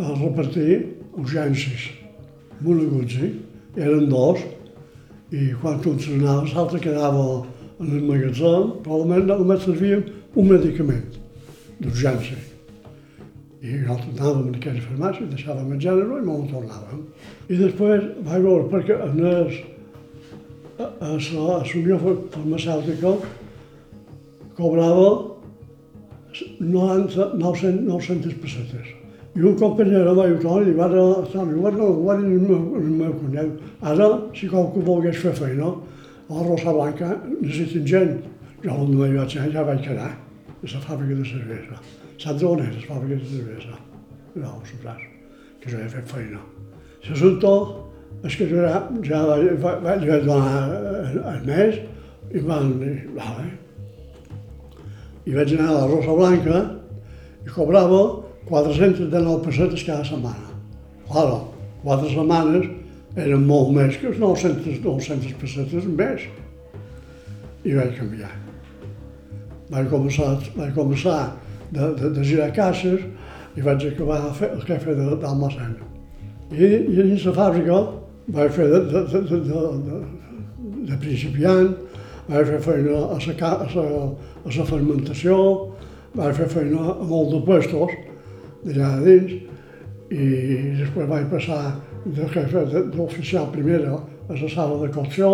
a 0.00 0.14
repartir 0.16 0.80
urgències, 1.18 1.90
molt 2.64 2.86
aguts, 2.86 3.18
eh? 3.20 3.34
eren 3.78 4.08
dos, 4.10 4.40
i 5.30 5.50
quan 5.62 5.78
anaven, 5.78 6.50
l'altre 6.54 6.80
quedava 6.82 7.24
en 7.80 7.90
el 7.96 8.06
magatzem, 8.08 8.70
però 8.84 9.00
només, 9.04 9.26
només 9.28 9.64
servia 9.64 10.00
un 10.34 10.48
medicament 10.50 11.18
d'urgència. 11.80 12.38
I 13.60 13.76
nosaltres 13.84 14.14
anàvem 14.16 14.46
en 14.48 14.58
aquella 14.58 14.84
farmàcia, 14.86 15.28
deixàvem 15.30 15.72
el 15.74 15.82
gènere 15.84 16.20
i 16.20 16.26
me'l 16.26 16.46
tornàvem. 16.50 17.02
I 17.48 17.58
després 17.60 18.06
vaig 18.26 18.46
veure, 18.46 18.68
perquè 18.72 18.96
en 19.06 19.18
el, 19.30 19.58
a, 20.80 20.88
a, 20.88 21.10
a 21.14 21.58
l'Unió 21.72 22.00
Farmacèutica 22.04 23.14
cobrava 24.56 25.10
90, 26.60 27.34
900, 27.36 27.84
900 27.86 28.40
pessetes. 28.42 28.96
I 29.36 29.42
un 29.46 29.54
company 29.54 29.92
va 29.94 30.26
dir, 30.26 30.38
Toni, 30.42 30.72
va 30.74 30.86
estar 30.90 31.44
igual, 31.46 31.76
no, 31.76 31.88
igual 31.90 32.24
en 32.24 32.32
el 32.32 32.40
meu, 32.48 32.76
el 32.76 32.88
meu 32.98 33.12
cunyat. 33.14 33.50
Ara, 33.80 34.08
si 34.34 34.48
qualcú 34.50 34.82
volgués 34.82 35.20
fer 35.22 35.32
feina, 35.32 35.68
a 36.30 36.34
la 36.34 36.46
Rosa 36.48 36.72
Blanca 36.74 37.12
necessiten 37.40 37.86
gent. 37.86 38.16
Jo 38.64 38.74
on 38.74 38.90
no 38.90 39.06
hi 39.06 39.14
vaig 39.14 39.36
anar, 39.38 39.52
ja 39.54 39.62
vaig 39.68 39.84
quedar, 39.84 40.08
a 40.10 40.72
la 40.72 40.80
fàbrica 40.82 41.14
de 41.20 41.26
cervesa. 41.28 41.78
Saps 42.18 42.42
on 42.42 42.64
és, 42.64 42.74
la 42.74 42.88
fàbrica 42.88 43.20
de 43.20 43.28
cervesa? 43.30 43.78
No, 44.34 44.50
ho 44.56 44.64
sabràs, 44.66 45.04
que 45.60 45.70
jo 45.70 45.78
he 45.78 45.88
fet 45.92 46.10
feina. 46.10 46.42
L'assumpte 47.06 47.52
és 48.26 48.36
que 48.36 48.48
jo 48.50 48.64
ja, 48.66 48.80
ja 49.06 49.20
vaig, 49.30 49.46
vaig, 49.86 50.08
donar 50.26 50.64
el 51.34 51.46
mes 51.46 51.78
i 52.34 52.42
van 52.50 52.74
dir, 52.82 52.96
vale. 53.14 53.46
I 55.30 55.38
vaig 55.38 55.54
anar 55.54 55.70
a 55.70 55.78
la 55.78 55.86
Rosa 55.94 56.18
Blanca 56.18 56.64
i 57.46 57.54
cobrava 57.54 58.02
419 58.48 59.42
pessetes 59.44 59.82
cada 59.86 60.04
setmana. 60.04 60.50
Claro, 61.10 61.50
quatre 61.82 62.10
setmanes 62.12 62.68
eren 63.18 63.46
molt 63.46 63.72
més 63.74 63.96
que 63.98 64.10
els 64.10 64.20
900, 64.22 64.80
900 64.84 65.34
pessetes 65.40 65.88
més. 65.88 66.26
I 67.66 67.74
vaig 67.76 67.96
canviar. 67.98 68.30
Vaig 69.70 69.90
començar, 69.90 70.36
vaig 70.56 70.74
començar 70.74 71.18
de, 71.70 71.92
de, 71.98 72.12
de 72.16 72.24
girar 72.26 72.50
caixes 72.54 73.02
i 73.56 73.62
vaig 73.62 73.84
acabar 73.90 74.20
a 74.28 74.32
fer 74.34 74.52
el 74.54 74.62
he 74.64 74.78
fet 74.82 75.02
d'almacén. 75.22 75.76
I, 76.50 76.64
I 76.64 77.02
dins 77.02 77.26
la 77.28 77.34
fàbrica 77.36 77.80
vaig 78.34 78.54
fer 78.54 78.68
de, 78.70 78.80
de, 78.90 79.04
de, 79.12 79.22
de, 79.30 79.62
de, 79.86 80.00
de 80.90 80.98
principiant, 81.02 81.74
vaig 82.30 82.46
fer 82.50 82.60
feina 82.64 83.02
a 83.06 83.18
la, 83.18 83.50
a 83.50 83.68
la, 83.74 83.86
a 84.46 84.54
la 84.56 84.68
fermentació, 84.70 85.36
vaig 86.14 86.38
fer 86.38 86.48
feina 86.54 86.94
a 86.94 87.10
molt 87.10 87.34
de 87.34 87.42
puestos, 87.46 87.98
d'allà 88.64 88.90
dins 89.04 89.36
i 90.10 90.28
després 90.80 91.08
vaig 91.08 91.28
passar 91.30 91.60
de 92.04 92.26
jefe 92.34 92.64
d'oficial 92.94 93.50
primera 93.52 93.94
a 93.96 94.38
la 94.38 94.48
sala 94.48 94.80
de 94.82 94.88
cocció 94.94 95.30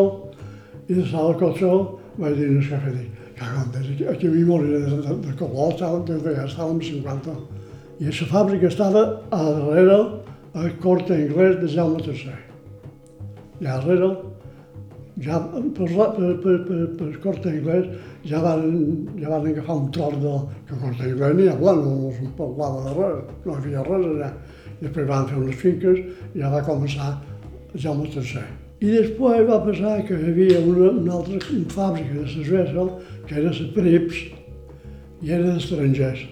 i 0.89 0.95
de 0.95 1.01
la 1.01 1.11
sala 1.11 1.33
de 1.33 1.41
cocció 1.41 1.71
vaig 2.19 2.37
dir 2.39 2.49
al 2.49 2.62
jefe, 2.65 2.93
dic, 2.97 3.25
cagantes, 3.37 3.89
aquí, 4.12 4.29
mi 4.29 4.45
moriré 4.45 4.81
de, 4.85 5.01
de, 5.05 5.17
de 5.27 5.35
color, 5.39 5.75
estàvem, 5.75 6.05
de, 6.09 6.35
ja 6.37 6.47
estàvem 6.47 6.81
50. 6.81 7.35
I 8.01 8.09
la 8.09 8.29
fàbrica 8.31 8.71
estava 8.71 9.03
a 9.33 9.43
darrere 9.43 9.99
al 10.57 10.73
corte 10.81 11.17
anglès 11.17 11.59
de 11.61 11.69
Jaume 11.73 12.01
III. 12.05 12.33
I 13.61 13.67
a 13.67 13.77
darrere 13.77 14.11
ja 15.25 15.41
per, 15.41 15.71
per, 15.77 15.89
per, 16.17 16.57
per, 16.69 16.81
per 16.99 17.11
corte 17.25 17.53
anglès 17.53 17.89
ja 18.27 18.41
van, 18.43 19.07
ja 19.21 19.31
van 19.31 19.47
agafar 19.47 19.77
un 19.77 19.91
tros 19.91 20.15
de... 20.23 20.35
que 20.69 20.79
corte 20.81 21.03
anglès 21.07 21.35
n'hi 21.35 21.49
havia, 21.49 21.75
no 21.79 22.12
se'n 22.17 22.31
parlava 22.39 22.85
de 22.85 22.95
res, 22.99 23.35
no 23.45 23.53
hi 23.53 23.57
havia 23.57 23.83
res 23.87 24.07
allà. 24.11 24.31
I 24.77 24.85
després 24.85 25.09
van 25.09 25.29
fer 25.31 25.41
unes 25.41 25.59
finques 25.61 26.01
i 26.35 26.41
ja 26.43 26.53
va 26.53 26.62
començar 26.67 27.11
Jaume 27.75 28.09
III. 28.09 28.47
I 28.85 28.93
després 28.93 29.47
va 29.49 29.61
passar 29.65 29.99
que 30.09 30.17
hi 30.19 30.33
havia 30.33 30.61
una, 30.61 30.91
una 30.91 31.12
altra 31.19 31.61
fàbrica 31.75 32.19
de 32.19 32.27
cervesa 32.33 32.89
que 33.27 33.39
era 33.41 33.53
la 33.53 33.69
Prips 33.77 34.25
i 35.23 35.33
era 35.33 35.53
d'estrangers. 35.53 36.27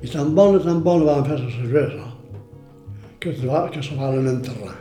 I 0.00 0.08
tan 0.08 0.34
bona, 0.34 0.62
tan 0.64 0.84
bona 0.84 1.10
van 1.10 1.26
fer 1.28 1.40
la 1.42 1.50
cervesa 1.58 2.06
que, 3.20 3.34
que 3.34 3.82
se 3.84 3.98
van 3.98 4.22
enterrar 4.26 4.78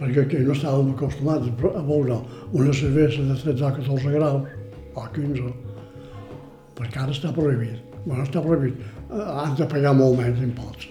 perquè 0.00 0.22
aquí 0.24 0.38
no 0.40 0.54
estàvem 0.56 0.94
acostumats 0.94 1.50
a 1.76 1.82
veure 1.84 2.16
una 2.56 2.72
cervesa 2.72 3.20
de 3.20 3.34
13 3.36 3.66
o 3.66 3.72
14 3.76 4.12
graus, 4.14 4.59
o 4.94 5.04
15, 5.14 5.50
perquè 6.78 7.02
ara 7.02 7.14
està 7.14 7.32
prohibit. 7.36 7.82
Bueno, 8.04 8.24
està 8.24 8.42
prohibit. 8.44 8.80
Han 9.10 9.54
de 9.58 9.68
pagar 9.70 9.92
molt 9.98 10.18
menys 10.20 10.40
imposts. 10.46 10.88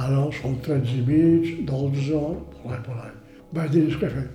Ara 0.00 0.26
són 0.38 0.58
13 0.66 0.98
i 0.98 1.06
mig, 1.06 1.48
12, 1.68 2.20
per 2.60 2.70
allà, 2.70 2.82
per 2.86 2.94
allà. 2.96 3.10
Vaig 3.56 3.72
dir, 3.74 3.86
què 4.00 4.12
fer? 4.14 4.26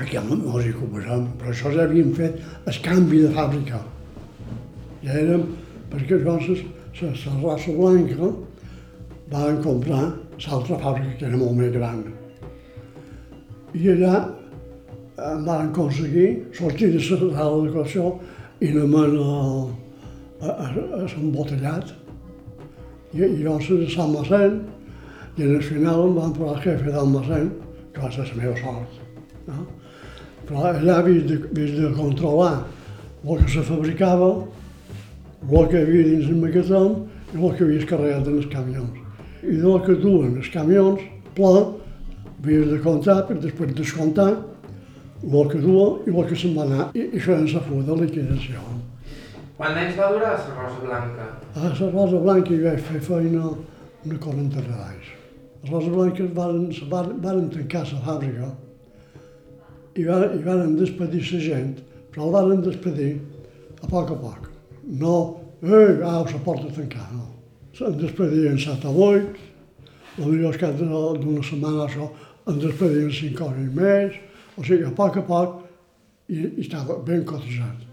Aquí 0.00 0.20
no, 0.26 0.36
no 0.40 0.60
hi 0.60 0.72
ocuparem, 0.74 1.26
però 1.40 1.52
això 1.52 1.72
ja 1.74 1.86
havíem 1.88 2.12
fet 2.16 2.38
el 2.70 2.78
canvi 2.84 3.24
de 3.24 3.32
fàbrica. 3.36 3.82
Ja 5.04 5.16
érem, 5.16 5.48
perquè 5.92 6.20
llavors 6.20 6.48
la, 7.00 7.36
raça 7.42 7.72
blanca 7.76 8.32
van 9.30 9.60
comprar 9.64 10.02
l'altra 10.46 10.78
fàbrica 10.80 11.18
que 11.18 11.28
era 11.28 11.38
molt 11.38 11.56
més 11.58 11.72
gran 11.72 12.02
i 13.74 13.90
allà 13.92 14.14
em 15.20 15.44
van 15.44 15.68
aconseguir 15.68 16.28
sortir 16.56 16.92
de 16.92 16.98
la 16.98 17.36
sala 17.36 17.68
de 17.68 18.04
i 18.60 18.68
anem 18.68 18.94
a, 18.96 19.04
a, 20.44 20.66
l'embotellat. 21.08 21.92
I, 23.12 23.24
i 23.24 23.42
llavors 23.42 23.70
a 23.72 23.88
Sant 23.94 24.12
Massent, 24.14 24.60
i 25.36 25.46
el 25.46 25.62
final 25.64 26.06
em 26.06 26.16
van 26.16 26.32
posar 26.36 26.56
el 26.56 26.62
jefe 26.66 26.92
d'almacén, 26.94 27.50
que 27.92 28.02
va 28.02 28.10
ser 28.12 28.26
la 28.28 28.42
meva 28.42 28.56
sort. 28.60 28.98
No? 29.48 29.64
Però 30.48 30.66
allà 30.70 30.98
havies 31.00 31.26
de, 31.28 31.38
havies 31.50 31.76
de 31.78 31.92
controlar 31.96 32.54
el 33.24 33.42
que 33.42 33.50
se 33.52 33.64
fabricava, 33.66 34.30
el 35.50 35.68
que 35.72 35.80
hi 35.80 35.82
havia 35.86 36.06
dins 36.10 36.28
el 36.28 36.40
magatzem 36.44 36.94
i 37.32 37.40
el 37.40 37.56
que 37.56 37.66
havies 37.66 37.88
carregat 37.88 38.28
en 38.28 38.38
els 38.42 38.48
camions. 38.52 39.00
I 39.40 39.56
del 39.64 39.82
que 39.86 39.96
duen 40.04 40.36
els 40.36 40.52
camions 40.52 41.04
ple, 41.36 41.64
havies 42.40 42.72
de 42.72 42.80
comptar 42.84 43.22
per 43.28 43.40
després 43.40 43.76
descomptar 43.76 44.30
el 45.22 45.50
que 45.50 45.60
dua 45.60 45.86
i 46.06 46.14
el 46.14 46.28
que 46.28 46.36
se'n 46.36 46.56
va 46.56 46.64
anar. 46.66 46.88
I 46.96 47.10
això 47.18 47.36
ens 47.36 47.54
ha 47.54 47.62
fot 47.64 47.84
de 47.86 47.96
liquidació. 48.02 48.62
Quant 49.58 49.76
anys 49.76 49.98
va 49.98 50.12
durar 50.14 50.32
la 50.36 50.54
Rosa 50.56 50.80
Blanca? 50.84 51.26
A 51.54 51.64
la 51.66 51.90
Rosa 51.92 52.20
Blanca 52.24 52.54
hi 52.54 52.62
vaig 52.64 52.80
fer 52.86 53.00
feina 53.04 53.50
una 53.50 54.20
quarantena 54.24 54.78
d'anys. 54.78 55.10
Les 55.62 55.72
Rosa 55.72 55.90
Blanques 55.92 56.32
van, 56.38 56.62
van, 56.92 57.12
van 57.20 57.50
tancar 57.52 57.84
la 57.90 58.00
fàbrica 58.06 58.48
i, 59.94 60.06
van, 60.06 60.24
i 60.38 60.42
van 60.46 60.78
despedir 60.78 61.20
la 61.26 61.42
gent, 61.44 61.76
però 62.14 62.30
el 62.30 62.34
van 62.38 62.64
despedir 62.64 63.12
a 63.82 63.90
poc 63.90 64.14
a 64.14 64.18
poc. 64.22 64.48
No 65.00 65.16
eh, 65.62 66.00
ah, 66.04 66.24
la 66.24 66.40
porta 66.44 66.72
tancada, 66.72 67.12
no. 67.12 67.28
Em 67.80 67.96
despedien 67.96 68.58
7 68.60 68.88
a 68.88 68.90
8, 68.90 69.44
potser 70.16 70.46
al 70.46 70.58
cap 70.60 70.80
d'una 70.80 71.44
setmana 71.44 71.86
això 71.86 72.08
em 72.48 72.58
despedien 72.60 73.12
5 73.12 73.44
hores 73.46 73.70
més, 73.76 74.18
o 74.60 74.64
sigui, 74.64 74.84
a 74.84 74.92
poc 74.96 75.16
a 75.16 75.22
poc, 75.24 75.60
i, 76.28 76.42
i 76.44 76.64
estava 76.64 76.98
ben 77.06 77.24
cotitzat. 77.28 77.86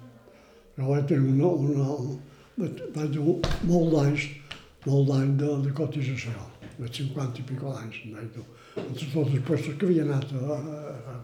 Però 0.75 0.91
vaig 0.91 1.07
tenir 1.09 1.31
una, 1.31 1.47
una, 1.47 2.17
vaig 2.59 3.13
dur 3.15 3.37
molt 3.69 3.93
d'anys, 3.95 4.27
molt 4.85 5.07
d'anys 5.09 5.39
de, 5.41 5.53
de 5.63 5.71
cotització, 5.77 6.35
de 6.77 6.91
50 6.99 7.41
i 7.41 7.47
pico 7.47 7.71
d'anys, 7.71 8.01
vaig 8.17 8.27
dur, 8.35 8.45
entre 8.83 9.07
tots 9.13 9.31
els 9.37 9.47
puestos 9.47 9.79
que 9.79 9.89
havia 9.89 10.05
anat 10.05 10.35
a, 10.35 10.59
a, 10.59 11.15
a, 11.15 11.17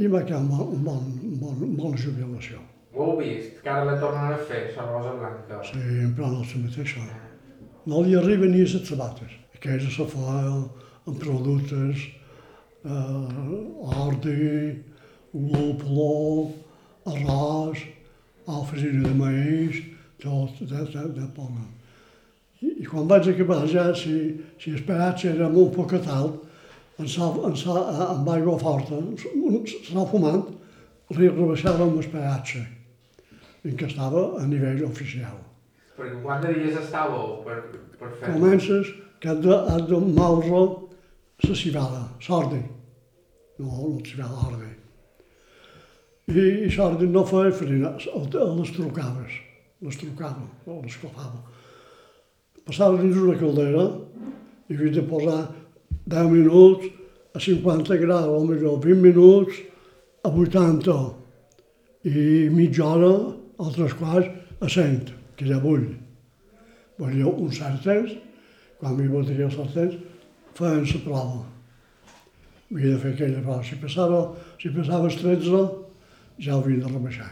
i 0.00 0.08
m'ha 0.08 0.24
quedat 0.24 0.64
un 0.64 0.82
bon, 0.88 1.12
bon, 1.42 1.60
un 1.68 1.76
bona 1.76 2.00
jubilació. 2.00 2.64
Ho 2.96 3.10
heu 3.10 3.16
vist, 3.20 3.60
que 3.60 3.68
ara 3.68 3.84
la 3.84 4.00
tornen 4.00 4.32
a 4.32 4.42
fer, 4.48 4.62
la 4.76 4.88
Rosa 4.88 5.12
Blanca. 5.20 5.60
Sí, 5.68 5.80
en 6.00 6.14
plan 6.16 6.34
el 6.40 6.62
mateixa. 6.64 7.04
No 7.86 8.00
li 8.02 8.16
arriba 8.16 8.48
ni 8.48 8.64
a 8.64 8.68
les 8.68 8.88
sabates. 8.88 9.34
Aquella 9.54 9.90
se 9.92 10.06
fa 10.08 10.36
amb 10.48 11.18
productes, 11.20 12.06
eh, 12.86 13.98
ordi, 14.06 14.82
lúpulo, 15.34 16.52
arròs, 17.06 17.82
alfresina 18.46 19.08
de 19.08 19.14
maïs, 19.14 19.80
tot 20.22 20.60
de, 20.60 20.84
de, 20.92 21.06
de 21.18 21.26
poca. 21.34 21.64
I, 22.62 22.72
I 22.82 22.86
quan 22.88 23.08
vaig 23.10 23.28
acabar 23.30 23.66
ja, 23.68 23.90
si, 23.94 24.16
si 24.62 24.72
el 24.72 24.84
peatge 24.86 25.32
era 25.34 25.50
molt 25.52 25.74
poquet 25.76 26.06
alt, 26.08 26.38
en 26.98 27.10
sa, 27.12 27.28
en 27.44 27.56
sa, 27.58 27.74
amb 28.14 28.30
aigua 28.32 28.56
forta, 28.60 29.02
s'anava 29.20 30.06
fumant, 30.12 30.46
li 31.16 31.28
rebaixàvem 31.28 31.98
el 32.00 32.08
peatge, 32.14 32.62
en 33.66 33.76
què 33.76 33.90
estava 33.90 34.30
a 34.40 34.46
nivell 34.48 34.86
oficial. 34.88 35.36
Perquè 35.96 36.22
quant 36.22 36.42
de 36.44 36.54
dies 36.54 36.78
estàveu 36.80 37.38
per, 37.44 37.60
per 37.98 38.10
fer 38.20 38.32
Comences 38.32 38.88
que 39.20 39.30
has 39.32 39.38
de, 39.44 39.52
has 39.52 39.86
de 39.88 40.00
moure 40.00 40.64
la 41.44 41.54
civada, 41.54 42.08
sordi. 42.20 42.62
No, 43.58 43.96
la 43.96 44.04
civada, 44.04 44.46
ordi. 44.48 44.72
I, 46.26 46.66
i 46.66 46.70
sordi 46.70 47.06
no 47.06 47.24
feia 47.24 47.52
farina, 47.54 47.92
les 47.96 48.72
trucaves, 48.74 49.36
les 49.80 49.98
trucava, 50.00 50.46
o 50.66 50.80
les 50.82 50.96
cofava. 50.98 51.44
Passava 52.66 52.98
dins 52.98 53.16
una 53.22 53.36
caldera 53.38 53.84
i 54.66 54.74
havia 54.74 54.96
de 54.96 55.04
posar 55.06 55.44
10 56.10 56.32
minuts 56.32 56.88
a 57.36 57.40
50 57.40 58.00
graus, 58.00 58.26
o 58.26 58.42
millor 58.48 58.80
20 58.82 59.04
minuts 59.04 59.60
a 60.24 60.32
80 60.32 60.96
i 62.10 62.48
mitja 62.50 62.88
hora, 62.90 63.12
altres 63.62 63.94
quarts, 63.94 64.32
a 64.58 64.68
100 64.72 65.12
que 65.38 65.46
ja 65.46 65.60
vull. 65.62 65.86
Volia 66.98 67.28
un 67.28 67.52
cert 67.52 67.82
temps, 67.84 68.18
quan 68.80 68.96
m'hi 68.96 69.06
voldria 69.12 69.46
els 69.46 69.74
temps, 69.74 69.94
feien 70.56 70.84
la 70.84 71.00
prova. 71.04 71.42
Havia 72.70 72.94
de 72.94 73.00
fer 73.02 73.12
aquella 73.14 73.42
prova. 73.42 73.64
Si 73.64 73.76
passava, 73.80 74.20
si 74.60 74.72
passava 74.74 75.10
els 75.10 75.18
13, 75.20 75.60
ja 76.42 76.56
ho 76.56 76.62
havia 76.62 76.82
de 76.84 76.92
rebaixar. 76.92 77.30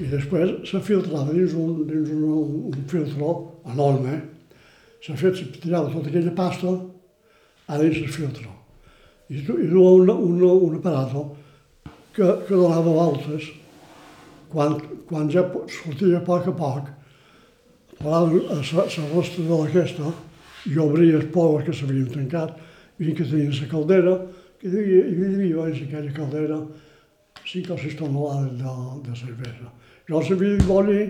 I 0.00 0.10
després 0.12 0.68
se 0.68 0.80
filtrava 0.84 1.32
dins 1.32 1.54
un, 1.56 1.84
dins 1.88 2.10
un, 2.12 2.66
un 2.72 2.88
filtro 2.90 3.32
enorme. 3.72 4.18
S'ha 5.04 5.16
fet, 5.16 5.38
se 5.38 5.48
tirava 5.60 5.92
tota 5.92 6.10
aquella 6.10 6.34
pasta 6.36 6.72
a 7.66 7.78
dins 7.80 8.02
el 8.02 8.12
filtro. 8.12 8.52
I, 9.28 9.40
i 9.40 9.44
duia 9.46 9.78
un, 9.78 10.10
un, 10.10 10.42
un 10.42 10.76
aparato 10.80 11.28
que, 12.12 12.26
que 12.46 12.54
donava 12.54 12.92
voltes 12.92 13.48
quan, 14.52 14.76
quan 15.08 15.30
ja 15.32 15.42
sortia 15.68 16.20
a 16.20 16.24
poc 16.24 16.46
a 16.48 16.54
poc, 16.56 16.92
posava 17.98 18.30
la 18.36 18.60
rostra 19.10 19.42
de 19.42 19.48
l'orquestra 19.50 20.12
i 20.66 20.78
obria 20.82 21.20
els 21.20 21.30
pobles 21.34 21.66
que 21.66 21.74
s'havien 21.76 22.08
tancat, 22.12 22.56
i 22.98 23.12
que 23.12 23.24
tenien 23.24 23.52
la 23.52 23.68
caldera, 23.70 24.16
que 24.60 24.68
hi 24.68 24.80
havia, 24.80 25.02
hi 25.06 25.26
havia 25.34 25.66
en 25.68 25.80
aquella 25.86 26.12
caldera 26.16 26.60
5 27.46 27.74
o 27.74 27.78
6 27.78 27.96
tonelades 27.98 28.52
de, 28.58 28.74
de 29.06 29.16
cervesa. 29.20 29.70
Jo 30.08 30.22
sabia 30.22 30.58
d'oli, 30.64 31.02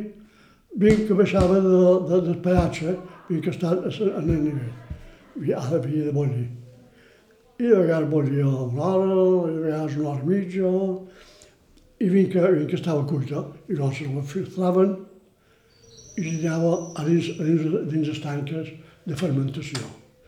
vinc 0.76 1.06
que 1.08 1.16
baixava 1.16 1.60
de, 1.60 1.78
de, 2.10 2.20
del 2.28 2.38
peatge, 2.44 2.96
vinc 3.30 3.44
que 3.44 3.54
està 3.54 3.72
en 3.76 4.30
el 4.34 4.42
nivell. 4.48 4.74
I 5.46 5.52
ara 5.56 5.80
havia 5.80 6.08
de 6.08 6.14
bollir. 6.16 6.46
I 7.56 7.70
de 7.70 7.76
vegades 7.78 8.10
bollia 8.10 8.46
una 8.46 8.90
hora, 8.92 9.20
i 9.48 9.54
de 9.54 9.62
vegades 9.64 9.96
una 9.96 10.10
hora 10.12 10.28
mitja, 10.28 10.72
i 12.00 12.08
vinc 12.12 12.32
que, 12.34 12.48
vinc 12.58 12.72
que 12.72 12.80
estava 12.80 13.06
cuita, 13.08 13.46
i 13.70 13.78
llavors 13.78 14.02
la 14.04 14.24
filtraven 14.32 14.96
i 16.16 16.30
anava 16.32 16.72
a 16.96 17.04
dins, 17.04 17.30
a 17.36 17.44
dins, 17.44 17.64
a 17.76 17.84
dins 17.92 18.08
les 18.08 18.20
tanques 18.24 18.68
de 19.06 19.16
fermentació. 19.18 19.82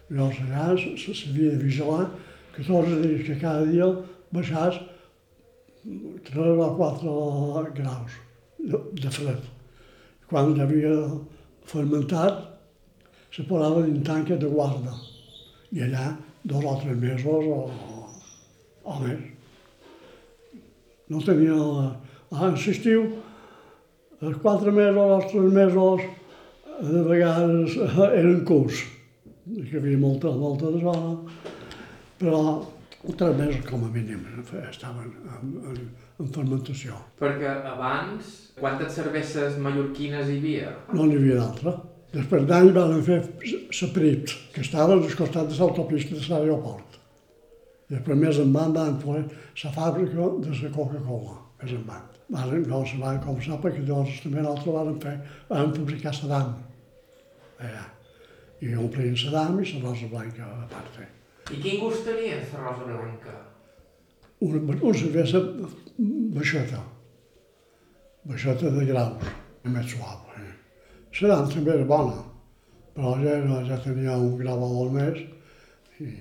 Llavors 0.08 0.38
allà 0.44 0.68
s'havia 0.78 1.54
de 1.54 1.62
vigilar 1.62 2.06
que 2.54 2.62
tots 2.62 2.88
els 2.88 3.02
dies 3.04 3.26
que 3.26 3.40
cada 3.42 3.66
dia 3.68 3.88
baixàs 4.34 4.78
3 6.28 6.62
o 6.64 6.70
4 6.78 7.16
graus 7.76 8.16
de, 8.58 9.10
fred. 9.10 9.42
Quan 10.28 10.54
havia 10.60 10.94
fermentat, 11.68 12.44
se 13.32 13.44
posava 13.48 13.84
en 13.86 14.02
tanca 14.04 14.36
de 14.36 14.48
guarda. 14.48 14.94
I 15.72 15.84
allà 15.84 16.16
dos 16.44 16.64
o 16.64 16.74
tres 16.82 16.96
mesos 16.96 17.48
o, 17.54 17.58
o 18.84 19.00
més. 19.02 19.24
No 21.08 21.20
tenia... 21.24 21.56
Ah, 22.28 22.50
l'estiu, 22.52 23.04
els 24.20 24.40
quatre 24.42 24.72
mesos, 24.72 25.12
els 25.14 25.30
tres 25.32 25.54
mesos, 25.54 26.02
de 26.80 27.02
vegades 27.08 27.76
eren 28.14 28.42
curts, 28.46 28.82
que 29.48 29.68
hi 29.72 29.78
havia 29.80 29.98
molta, 29.98 30.30
molta 30.30 30.70
de 30.74 30.82
zona, 30.82 31.14
però 32.20 32.42
tres 33.16 33.36
mesos 33.38 33.64
com 33.68 33.84
a 33.86 33.90
mínim 33.94 34.24
estaven 34.68 35.10
en, 35.10 35.54
en, 35.70 35.78
en 36.20 36.32
fermentació. 36.34 36.98
Perquè 37.20 37.54
abans, 37.72 38.34
quantes 38.58 38.98
cerveses 38.98 39.58
mallorquines 39.62 40.28
hi 40.28 40.38
havia? 40.42 40.74
No 40.94 41.06
n'hi 41.06 41.18
havia 41.20 41.40
d'altra. 41.40 41.74
Després 42.12 42.46
d'any 42.48 42.70
van 42.72 42.94
fer 43.04 43.18
Saprit, 43.74 44.32
que 44.54 44.62
estava 44.64 44.94
al 44.96 45.02
costat 45.04 45.50
de 45.50 45.58
l'autopista 45.58 46.16
de 46.16 46.24
l'aeroport. 46.30 47.00
Després 47.88 48.20
més 48.20 48.38
en 48.40 48.52
van 48.52 48.72
van 48.76 48.96
fer 49.02 49.24
la 49.64 49.74
fàbrica 49.74 50.30
de 50.44 50.54
la 50.62 50.72
Coca-Cola, 50.76 51.36
més 51.62 51.74
en 51.76 51.84
van. 51.88 52.06
Varen, 52.28 52.64
no 52.68 52.82
se 52.84 52.98
van 53.00 53.20
començar 53.24 53.56
perquè 53.62 53.80
llavors 53.86 54.18
també 54.20 54.42
nosaltres 54.44 54.74
vam 54.76 54.98
fer, 55.00 55.14
vam 55.48 55.70
fabricar 55.76 56.12
Sadam. 56.16 56.50
Allà. 57.58 57.84
I 58.60 58.74
omplien 58.74 59.16
Sadam 59.16 59.58
i 59.62 59.66
la 59.72 59.82
rosa 59.88 60.08
blanca 60.10 60.46
a 60.46 60.66
part. 60.70 60.98
I 61.50 61.60
quin 61.62 61.80
gust 61.80 62.04
tenia 62.06 62.38
la 62.38 62.62
rosa 62.64 62.86
blanca? 62.86 63.34
Una, 64.46 64.60
una 64.76 64.94
cervesa 64.94 65.42
baixeta, 66.38 66.82
baixeta 68.30 68.70
de 68.70 68.86
graus, 68.86 69.30
més 69.64 69.90
suau. 69.90 70.24
Eh? 70.38 70.52
Sadam 71.18 71.48
també 71.50 71.74
era 71.74 71.86
bona, 71.86 72.22
però 72.94 73.16
ja, 73.22 73.38
ja 73.66 73.78
tenia 73.82 74.16
un 74.18 74.36
grau 74.38 74.62
o 74.62 74.88
més 74.94 75.22
i 75.98 76.12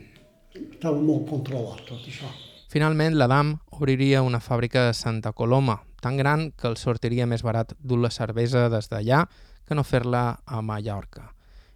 estava 0.74 0.98
molt 1.02 1.28
controlat 1.30 1.84
tot 1.90 2.06
això. 2.10 2.30
Finalment, 2.74 3.16
l'Adam 3.16 3.54
obriria 3.78 4.24
una 4.26 4.42
fàbrica 4.44 4.88
de 4.90 4.96
Santa 4.98 5.32
Coloma, 5.32 5.78
tan 6.02 6.18
gran 6.18 6.50
que 6.52 6.68
el 6.70 6.78
sortiria 6.78 7.28
més 7.30 7.44
barat 7.46 7.74
dur 7.80 8.02
la 8.02 8.12
cervesa 8.12 8.68
des 8.74 8.90
d'allà 8.92 9.24
que 9.68 9.76
no 9.76 9.84
fer-la 9.84 10.40
a 10.46 10.62
Mallorca. 10.62 11.28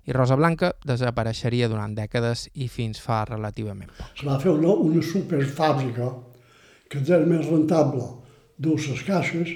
I 0.07 0.15
Rosa 0.15 0.35
Blanca 0.39 0.71
desapareixeria 0.87 1.69
durant 1.69 1.93
dècades 1.93 2.47
i 2.55 2.67
fins 2.71 3.01
fa 3.03 3.21
relativament 3.29 3.91
poc. 3.97 4.15
Se 4.17 4.25
va 4.25 4.39
fer 4.41 4.55
una, 4.55 4.73
una 4.87 5.03
superfàbrica 5.05 6.09
que 6.89 7.03
era 7.03 7.21
més 7.27 7.45
rentable 7.45 8.07
dur 8.57 8.79
les 8.81 9.05
caixes 9.07 9.53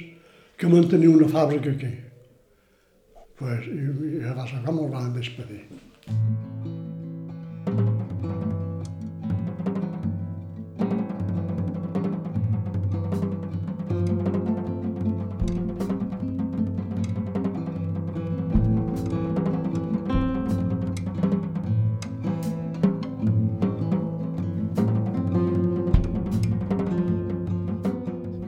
que 0.58 0.72
mantenir 0.72 1.12
una 1.16 1.28
fàbrica 1.32 1.74
aquí. 1.74 1.92
Pues, 3.36 3.68
i, 3.68 3.90
i 4.22 4.24
va 4.38 4.48
ser 4.48 4.64
com 4.64 4.80
el 4.86 4.94
van 4.94 5.12
despedir. 5.18 5.66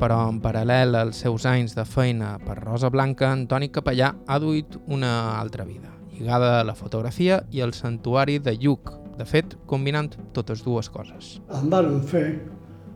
Però 0.07 0.21
en 0.31 0.37
paral·lel 0.39 0.95
als 0.95 1.17
seus 1.19 1.43
anys 1.49 1.73
de 1.75 1.83
feina 1.83 2.29
per 2.39 2.53
Rosa 2.61 2.87
Blanca, 2.87 3.27
Antoni 3.35 3.67
Capellà 3.75 4.13
ha 4.23 4.37
duit 4.39 4.77
una 4.87 5.09
altra 5.35 5.65
vida, 5.67 5.89
lligada 6.13 6.61
a 6.61 6.63
la 6.63 6.75
fotografia 6.79 7.41
i 7.51 7.59
al 7.59 7.73
santuari 7.75 8.37
de 8.39 8.53
Lluc, 8.55 8.93
de 9.17 9.27
fet, 9.27 9.57
combinant 9.67 10.15
totes 10.31 10.63
dues 10.63 10.87
coses. 10.87 11.33
Em 11.59 11.67
van 11.75 11.99
fer 12.07 12.23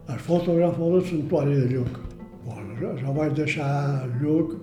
el 0.07 0.23
fotògraf 0.29 0.79
del 0.79 1.03
santuari 1.11 1.59
de 1.59 1.67
Lluc. 1.73 1.99
Bueno, 2.45 2.79
jo 2.79 3.19
vaig 3.19 3.35
deixar 3.35 4.07
Lluc 4.23 4.55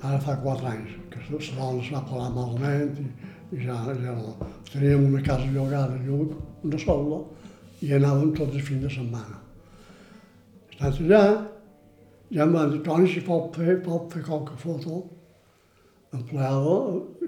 ara 0.00 0.16
fa 0.24 0.40
quatre 0.40 0.72
anys, 0.72 0.96
que 1.12 1.20
la 1.28 1.44
dona 1.60 1.84
es 1.84 1.92
va 1.92 2.04
parar 2.08 2.32
malament 2.32 3.04
i, 3.04 3.08
i 3.52 3.64
ja, 3.68 3.82
ja 3.92 4.16
no. 4.16 4.38
Teníem 4.72 5.10
una 5.12 5.20
casa 5.28 5.44
llogada 5.52 6.00
a 6.00 6.04
Lluc, 6.08 6.38
una 6.64 6.80
sola, 6.88 7.24
i 7.84 7.92
anàvem 7.92 8.32
tots 8.32 8.56
els 8.56 8.64
fins 8.64 8.88
de 8.88 8.98
setmana. 9.00 9.42
Estant 10.72 11.02
allà, 11.04 11.26
ja 12.32 12.46
em 12.46 12.54
van 12.54 12.72
dir, 12.72 12.80
Toni, 12.86 13.08
si 13.08 13.20
pot 13.26 13.56
fer, 13.56 13.76
pot 13.84 14.12
fer 14.12 14.22
qualque 14.24 14.56
foto, 14.60 15.02
empleava 16.16 16.76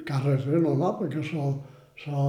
carreter 0.08 0.60
normal, 0.64 0.96
perquè 1.00 1.22
so, 1.28 1.50
so, 2.00 2.24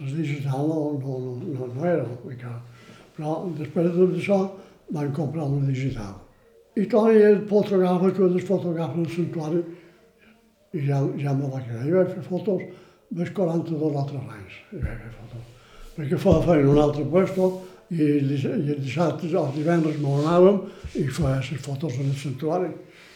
les 0.00 0.16
digital 0.16 0.70
no, 0.70 0.80
no, 1.02 1.18
no, 1.42 1.68
no 1.74 1.86
era, 1.86 2.06
encara. 2.30 2.60
Però 3.16 3.40
després 3.58 3.90
de 3.90 3.94
tot 3.98 4.18
això 4.18 4.40
van 4.94 5.10
comprar 5.14 5.48
una 5.50 5.66
digital. 5.68 6.16
I 6.78 6.86
Toni 6.90 7.18
és 7.18 7.42
fotògraf, 7.50 8.06
tu 8.14 8.28
eres 8.28 8.46
fotògraf 8.46 8.94
del 8.96 9.10
santuari, 9.10 9.64
i 10.72 10.86
ja, 10.86 11.00
ja 11.18 11.34
me 11.34 11.50
va 11.50 11.58
quedar. 11.64 11.82
I 11.86 11.96
vaig 11.96 12.14
fer 12.14 12.22
fotos 12.28 12.62
més 13.18 13.32
42 13.34 13.96
altres 13.98 14.34
anys. 14.36 14.58
I 14.70 14.82
vaig 14.84 15.02
fer 15.02 15.12
fotos. 15.16 15.48
Perquè 15.96 16.20
feia 16.22 16.42
feina 16.46 16.70
un 16.70 16.78
altre 16.78 17.06
puesto 17.10 17.48
i, 17.90 18.02
i 18.02 18.38
el 18.46 18.78
dissabte, 18.78 19.26
els 19.26 19.56
divendres 19.56 19.98
me 19.98 20.14
n'anàvem 20.14 20.62
i 21.00 21.08
feia 21.10 21.40
les 21.40 21.64
fotos 21.64 21.98
en 21.98 22.12
el 22.12 22.16
santuari. 22.16 22.70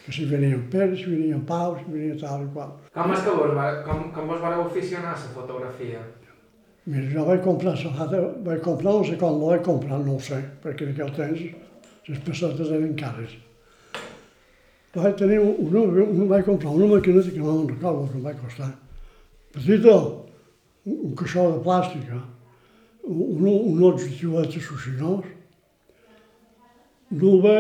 Que 0.05 0.13
si 0.13 0.27
venien 0.29 0.67
Pere, 0.69 0.97
si 0.97 1.07
venien 1.09 1.41
Pau, 1.49 1.79
si 1.79 1.87
venia 1.89 2.19
tal 2.21 2.43
i 2.45 2.51
qual. 2.53 2.75
Com 2.93 3.15
és 3.15 3.23
que 3.25 3.37
vos, 3.39 3.55
com, 3.87 4.03
com 4.13 4.27
vos 4.29 4.43
vareu 4.43 4.67
aficionar 4.67 5.15
a 5.15 5.17
la 5.17 5.31
fotografia? 5.39 6.03
Mira, 6.85 7.07
jo 7.15 7.25
vaig 7.25 7.41
comprar 7.41 7.73
la 7.73 7.93
fata, 7.97 8.21
vaig 8.45 8.61
comprar, 8.61 8.93
no 8.93 9.05
sé 9.09 9.17
com 9.17 9.39
la 9.41 9.55
vaig 9.55 9.63
comprar, 9.65 10.01
no 10.05 10.19
ho 10.19 10.21
sé, 10.21 10.43
perquè 10.61 10.85
en 10.85 10.93
aquell 10.93 11.15
temps 11.17 11.47
les 12.11 12.21
pessetes 12.27 12.75
eren 12.77 12.93
cares. 13.01 13.39
Vaig 14.95 15.17
tenir 15.17 15.39
una, 15.41 15.87
una, 15.87 16.27
vaig 16.35 16.45
comprar 16.45 16.75
una 16.77 16.91
maquineta 16.93 17.33
que 17.33 17.41
no 17.41 17.55
me'n 17.55 17.73
recordo 17.73 18.05
que 18.11 18.21
em 18.21 18.27
va 18.27 18.35
costar. 18.43 18.69
Petita, 19.55 19.97
un 20.85 21.17
caixó 21.17 21.47
de 21.55 21.65
plàstica, 21.65 22.21
un, 23.05 23.47
un 23.47 23.83
objectivet 23.85 24.49
de 24.55 24.61
suixinós, 24.61 25.25
nube, 27.11 27.57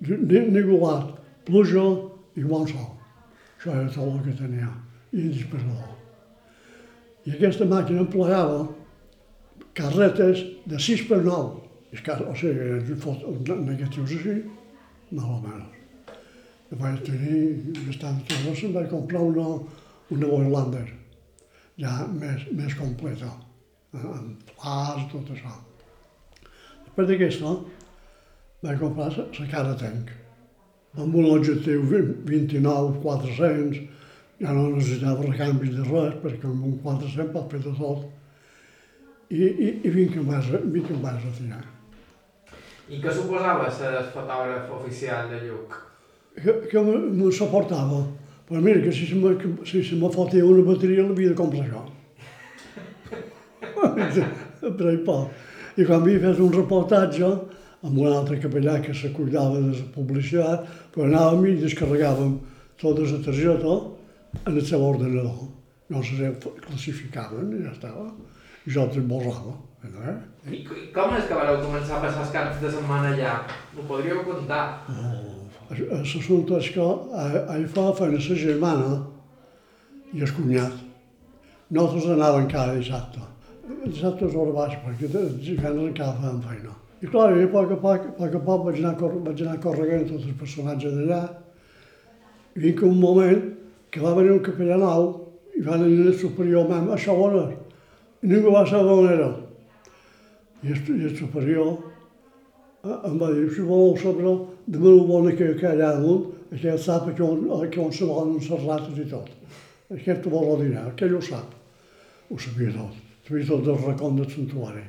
negulat, 0.00 1.16
pluja 1.44 1.86
i 2.38 2.44
bon 2.44 2.66
sol. 2.68 2.92
Això 3.58 3.74
era 3.74 3.88
tot 3.92 4.06
el 4.06 4.22
que 4.24 4.36
tenia, 4.38 4.70
i 5.12 5.24
un 5.26 5.34
disparador. 5.34 5.96
I 7.26 7.34
aquesta 7.34 7.66
màquina 7.68 8.06
empleava 8.06 8.62
carretes 9.76 10.40
de 10.70 10.78
6 10.80 11.04
per 11.10 11.20
9, 11.26 11.58
o 11.90 12.34
sigui, 12.38 12.96
negatius 13.66 14.16
així, 14.16 14.38
més 15.10 15.26
o 15.26 15.42
menys. 15.42 15.76
I 16.70 16.78
vaig 16.78 17.02
tenir, 17.02 17.44
bastant 17.88 18.22
tot, 18.30 18.48
se'm 18.56 18.72
vaig 18.76 18.88
comprar 18.92 19.26
una, 19.26 19.46
una 20.14 20.26
Voigtlander, 20.30 20.86
ja 21.82 21.96
més, 22.14 22.46
més 22.54 22.76
completa, 22.78 23.32
amb 23.98 24.50
flars, 24.54 25.06
tot 25.12 25.30
això. 25.34 25.52
Després 26.84 27.08
d'aquesta, 27.08 27.54
vaig 28.62 28.78
comprar 28.78 29.10
la 29.16 29.48
cara 29.50 29.74
tank, 29.80 30.12
amb 30.98 31.14
un 31.14 31.30
objectiu 31.32 31.82
29-400, 31.90 33.82
ja 34.40 34.54
no 34.56 34.70
necessitava 34.76 35.26
recanvis 35.26 35.74
de 35.76 35.84
res, 35.88 36.16
perquè 36.22 36.48
amb 36.48 36.64
un 36.70 36.78
400 36.84 37.34
pot 37.34 37.52
fer 37.52 37.60
de 37.66 37.74
tot. 37.76 38.08
I, 39.30 39.44
i, 39.44 39.68
i 39.86 39.90
vinc 39.94 40.16
em 40.18 40.30
vinc 40.74 40.90
em 40.90 41.02
vaig 41.04 41.20
retirar. 41.22 41.62
I 42.90 42.98
què 42.98 43.12
suposava 43.14 43.68
ser 43.70 43.92
fotògraf 44.10 44.72
oficial 44.80 45.28
de 45.30 45.44
Lluc? 45.44 45.76
Que, 46.34 46.54
que 46.70 46.82
me 46.82 47.30
suportava. 47.30 48.00
Però 48.48 48.58
mira, 48.64 48.80
que 48.82 48.90
si 48.90 49.06
se 49.06 49.14
me, 49.14 49.36
si 49.62 49.84
se 49.86 49.94
me 49.94 50.10
fotia 50.10 50.42
una 50.42 50.64
bateria 50.66 51.04
l'havia 51.06 51.30
de 51.30 51.38
comprar 51.38 51.68
jo. 51.70 51.84
Però 53.80 54.92
i. 54.92 55.00
I 55.80 55.86
quan 55.86 56.02
havia 56.02 56.20
fet 56.20 56.40
un 56.42 56.52
reportatge 56.52 57.30
amb 57.80 57.96
un 57.96 58.10
altre 58.12 58.36
capellà 58.42 58.80
que 58.84 58.92
se 58.94 59.12
cuidava 59.16 59.60
de 59.60 59.72
la 59.72 59.86
publicitat, 59.94 60.66
però 60.92 61.06
anàvem 61.06 61.46
i 61.48 61.60
descarregàvem 61.62 62.34
tota 62.80 63.06
la 63.06 63.20
targeta 63.24 63.76
en 64.44 64.52
el 64.56 64.66
seu 64.66 64.84
ordenador. 64.84 65.48
No 65.90 66.02
se 66.04 66.34
classificaven 66.66 67.54
i 67.56 67.64
ja 67.64 67.72
estava. 67.72 68.10
I 68.66 68.74
jo 68.74 68.84
te'n 68.92 69.08
borrava. 69.08 69.56
Eh? 69.80 70.16
I 70.52 70.58
com 70.92 71.14
és 71.16 71.24
que 71.24 71.38
vareu 71.38 71.62
començar 71.64 71.96
a 71.96 72.02
passar 72.04 72.26
els 72.26 72.34
caps 72.34 72.60
de 72.60 72.72
setmana 72.74 73.14
allà? 73.14 73.38
Ho 73.76 73.86
podríeu 73.88 74.20
contar? 74.26 74.84
Oh, 74.92 75.40
L'assumpte 75.70 76.58
és 76.58 76.70
que 76.74 76.84
ahir 77.22 77.66
fa 77.70 77.88
feina 77.96 78.18
la 78.18 78.36
germana 78.44 78.94
i 80.12 80.22
el 80.26 80.32
cunyat. 80.36 80.78
Nosaltres 81.70 82.10
anàvem 82.16 82.48
cada 82.50 82.74
dissabte. 82.74 83.29
És 83.70 84.02
hora 84.34 84.52
baixa, 84.52 84.78
perquè 84.84 85.08
divendres 85.08 85.88
encara 85.88 86.16
fèiem 86.20 86.40
feina. 86.46 86.76
I 87.00 87.08
clar, 87.08 87.30
jo 87.32 87.46
a 87.46 87.52
poc 87.52 87.70
a 87.72 87.76
poc, 87.80 88.06
a 88.08 88.12
poc, 88.18 88.34
a 88.34 88.40
poc 88.44 88.64
vaig 88.66 88.78
anar, 88.82 88.96
vaig 89.24 89.42
anar 89.44 89.60
corregant 89.64 90.06
tots 90.08 90.26
els 90.28 90.36
personatges 90.40 90.96
d'allà. 90.98 91.20
I 92.56 92.64
vinc 92.66 92.82
un 92.84 92.98
moment 93.00 93.40
que 93.90 94.02
va 94.02 94.14
venir 94.18 94.34
un 94.34 94.42
capellà 94.44 94.76
nou 94.80 95.06
i 95.56 95.62
va 95.64 95.78
venir 95.80 96.10
el 96.10 96.18
superior 96.20 96.68
meu, 96.68 96.90
això 96.94 97.16
on 97.16 97.38
és? 97.40 97.56
I 98.20 98.32
ningú 98.34 98.52
va 98.52 98.66
saber 98.68 98.92
on 98.92 99.08
era. 99.14 99.30
I 100.60 100.74
el, 100.74 100.82
i 100.92 101.08
el 101.08 101.16
superior 101.16 101.70
eh, 102.84 102.96
em 103.08 103.16
va 103.22 103.32
dir, 103.32 103.48
si 103.54 103.64
voleu 103.64 103.96
saber, 103.96 104.26
ho 104.28 105.04
vol 105.08 105.30
que, 105.32 105.54
que 105.56 105.70
allà 105.72 105.94
damunt, 105.96 106.26
aquell 106.52 106.80
sap 106.84 107.08
que 107.16 107.24
on, 107.24 107.46
que 107.70 107.80
on 107.80 107.94
se 107.96 108.08
volen 108.08 108.36
les 108.36 108.66
rates 108.66 108.98
i 109.00 109.08
tot. 109.08 109.30
Aquest 109.96 110.26
ho 110.26 110.34
vol 110.36 110.66
dinar, 110.66 110.90
aquell 110.90 111.16
ho 111.16 111.22
sap. 111.24 111.56
Ho 112.30 112.38
sabia 112.38 112.76
tot. 112.76 113.09
Sabia 113.30 113.46
tot 113.46 113.62
del 113.62 113.76
racon 113.78 114.16
del 114.16 114.26
santuari. 114.26 114.80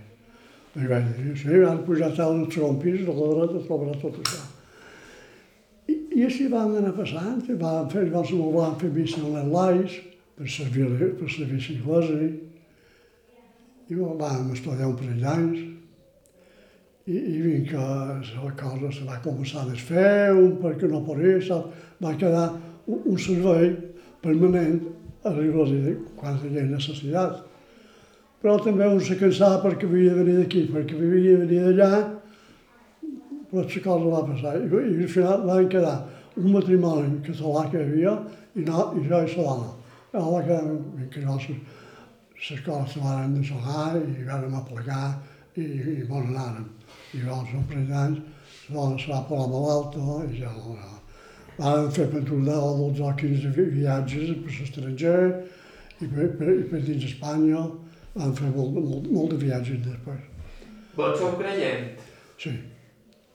I 0.73 0.87
vaig 0.89 1.09
dir, 1.13 1.33
sí, 1.37 1.57
van 1.61 1.83
pujar 1.85 2.07
tal 2.17 2.39
al 2.39 2.47
segon 2.49 2.79
pis, 2.81 3.03
de 3.05 3.13
la 3.13 3.27
dreta 3.35 3.59
trobarà 3.67 3.97
tot 4.01 4.15
això. 4.17 4.39
I, 5.85 5.97
i 6.17 6.23
així 6.25 6.47
van 6.49 6.73
anar 6.79 6.95
passant, 6.97 7.43
i 7.45 7.57
van 7.59 7.91
fer, 7.91 8.07
van, 8.09 8.25
van 8.55 8.79
fer 8.81 8.89
missa 8.95 9.19
en 9.21 9.35
les 9.35 9.51
lais, 9.51 9.97
per 10.39 10.47
servir, 10.49 10.87
per 11.19 11.29
servir 11.29 11.59
l'església, 11.59 12.31
i 13.91 13.99
vam 13.99 14.49
estudiar 14.55 14.89
un 14.89 14.97
parell 14.97 15.21
d'anys, 15.27 15.61
i, 17.05 17.13
i 17.19 17.37
vinc 17.45 17.69
que 17.75 17.85
la 18.47 18.55
cosa 18.57 18.91
se 18.95 19.05
va 19.05 19.21
començar 19.21 19.67
a 19.67 19.69
desfer, 19.69 20.33
un 20.33 20.57
perquè 20.65 20.89
no 20.89 21.03
podia, 21.05 21.61
va 22.01 22.17
quedar 22.17 22.49
un, 22.87 23.05
un 23.05 23.21
servei 23.21 23.75
permanent 24.25 24.81
a 25.21 25.37
l'església 25.37 25.95
quan 26.17 26.41
hi 26.41 26.49
havia 26.49 26.67
necessitat 26.73 27.50
però 28.41 28.57
també 28.63 28.87
un 28.89 29.01
se 29.05 29.17
cansava 29.19 29.61
perquè 29.63 29.85
havia 29.85 30.15
de 30.15 30.23
venir 30.23 30.37
d'aquí, 30.39 30.63
perquè 30.73 30.97
havia 30.97 31.37
de 31.37 31.45
venir 31.45 31.61
d'allà, 31.67 31.91
però 33.51 33.65
la 33.67 33.83
cosa 33.83 34.13
va 34.15 34.23
passar. 34.31 34.55
I, 34.57 34.69
i 34.71 35.03
al 35.03 35.11
final 35.11 35.45
van 35.45 35.69
quedar 35.69 35.97
un 36.37 36.51
matrimoni 36.51 37.19
català 37.25 37.67
que 37.69 37.77
hi 37.77 37.85
havia 37.85 38.15
i, 38.55 38.65
no, 38.65 38.87
i 38.97 39.05
jo 39.07 39.21
i. 39.27 39.69
I 40.11 40.23
va 40.23 40.41
quedar 40.47 41.09
que 41.11 41.25
no, 41.25 41.37
les 41.37 42.61
coses 42.65 42.93
se 42.93 43.03
van 43.03 43.35
deixar 43.35 43.97
i 43.99 44.25
vam 44.25 44.55
aplegar 44.57 45.19
i, 45.55 45.63
i 45.63 46.03
bon 46.07 46.31
anàrem. 46.31 46.65
I 47.13 47.21
llavors, 47.21 47.53
un 47.53 47.67
parell 47.69 47.87
d'anys, 47.91 48.23
la 48.71 48.75
dona 48.79 48.97
se 48.97 49.11
va 49.11 49.21
posar 49.27 49.51
malalta 49.51 50.17
i 50.25 50.39
ja 50.39 50.51
no. 50.55 50.75
no. 50.79 50.97
Vam 51.59 51.91
fer 51.93 52.07
per 52.09 52.23
12 52.25 52.57
o 52.57 52.73
12 52.79 53.03
o 53.05 53.13
15 53.21 53.69
viatges 53.75 54.33
per 54.41 54.57
l'estranger 54.57 55.21
i 56.01 56.07
per, 56.07 56.29
per, 56.39 56.53
per 56.71 56.81
dins 56.87 57.05
Espanya 57.11 57.67
vam 58.15 58.33
fer 58.35 58.49
molt, 58.55 58.75
molt, 58.75 59.07
molt 59.11 59.33
de 59.33 59.39
viatges 59.45 59.79
després. 59.85 60.27
Vols 60.97 61.19
sou 61.19 61.37
creient? 61.39 61.87
Sí, 62.41 62.51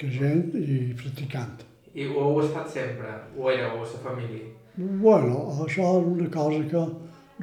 creient 0.01 0.53
i 0.61 0.79
practicant. 0.99 1.64
I 1.97 2.11
ho 2.11 2.27
heu 2.27 2.41
estat 2.45 2.68
sempre? 2.68 3.14
O 3.39 3.49
éreu 3.53 3.79
a 3.81 3.85
la 3.85 4.01
família? 4.05 4.51
Bueno, 4.77 5.39
això 5.64 5.95
és 5.97 6.09
una 6.12 6.29
cosa 6.33 6.61
que 6.68 6.83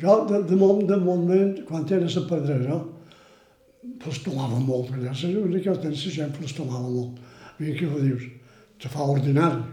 jo, 0.04 0.18
de, 0.30 0.44
de, 0.50 0.56
moment, 0.56 0.88
de 0.90 0.98
moment, 1.02 1.56
quan 1.66 1.88
era 1.90 2.06
la 2.06 2.26
pedrera, 2.30 2.78
festomava 4.04 4.60
molt 4.62 4.94
allà. 4.94 5.14
En 5.14 5.58
aquell 5.58 5.82
temps 5.82 6.06
la 6.06 6.14
gent 6.20 6.36
festomava 6.38 6.90
molt. 6.90 7.18
I 7.60 7.74
què 7.78 7.90
ho 7.90 8.02
dius? 8.02 8.28
Te 8.82 8.90
fa 8.94 9.10
ordinari. 9.10 9.64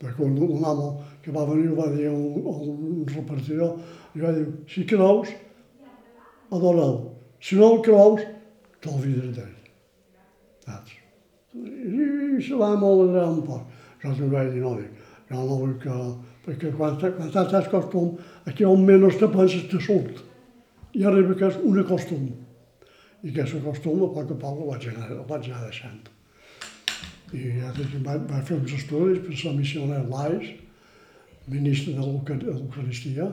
Perquè 0.00 0.24
un, 0.24 0.40
un 0.40 0.64
home 0.64 0.88
que 1.20 1.32
va 1.32 1.44
venir 1.44 1.76
va 1.76 1.90
dir 1.92 2.08
a 2.08 2.16
un, 2.16 2.40
a 2.48 2.56
un 2.64 3.04
repartidor, 3.08 3.76
i 4.16 4.24
va 4.24 4.32
dir, 4.36 4.46
si 4.72 4.86
creus, 4.88 5.28
adoreu. 6.50 6.96
Si 7.40 7.56
no 7.56 7.74
el 7.74 7.84
creus, 7.86 8.24
t'olvides 8.84 9.36
d'ell. 9.36 9.54
Saps? 10.66 10.96
I, 11.54 12.08
i 12.36 12.42
se 12.44 12.58
va 12.58 12.74
molt 12.78 13.04
alegrar 13.04 13.30
un 13.32 13.40
poc. 13.46 13.78
Jo 14.02 14.12
també 14.16 14.34
vaig 14.36 14.52
dir, 14.56 14.90
no, 15.30 15.46
vull 15.46 15.78
que... 15.82 15.96
Perquè 16.40 16.70
quan, 16.72 16.94
quan 16.96 17.28
t'has 17.30 17.68
costum, 17.68 18.14
aquí 18.48 18.64
on 18.64 18.86
menys 18.86 19.18
te 19.20 19.28
penses 19.30 19.66
te 19.68 19.80
surt. 19.84 20.22
I 20.96 21.04
arriba 21.06 21.36
que 21.36 21.50
és 21.50 21.58
una 21.68 21.84
costum. 21.86 22.30
I 23.20 23.28
aquest 23.34 23.60
costum, 23.62 24.00
a 24.06 24.08
poc 24.14 24.32
a 24.32 24.38
poc, 24.40 24.62
el 24.64 24.70
vaig 24.72 24.88
anar, 24.90 25.10
el 25.18 25.26
vaig 25.28 25.50
anar 25.50 25.66
deixant. 25.66 26.00
I 27.36 27.44
ja 27.60 27.70
vaig, 27.76 28.24
vaig 28.32 28.48
fer 28.48 28.56
uns 28.56 28.72
estudis 28.78 29.20
per 29.26 29.36
ser 29.38 29.52
missioner 29.58 30.00
l'AIS, 30.08 30.48
ministre 31.52 31.94
de 31.98 32.08
l'Eucaristia. 32.08 33.28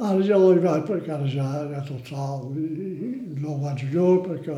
Ara 0.00 0.24
ja 0.24 0.38
no 0.40 0.52
hi 0.54 0.62
vaig 0.64 0.86
perquè 0.88 1.12
ara 1.12 1.26
ja, 1.28 1.46
ja 1.68 1.80
tot 1.84 2.06
sol 2.08 2.54
i 2.56 3.10
no 3.42 3.58
vaig 3.60 3.82
jo 3.92 4.06
perquè 4.24 4.54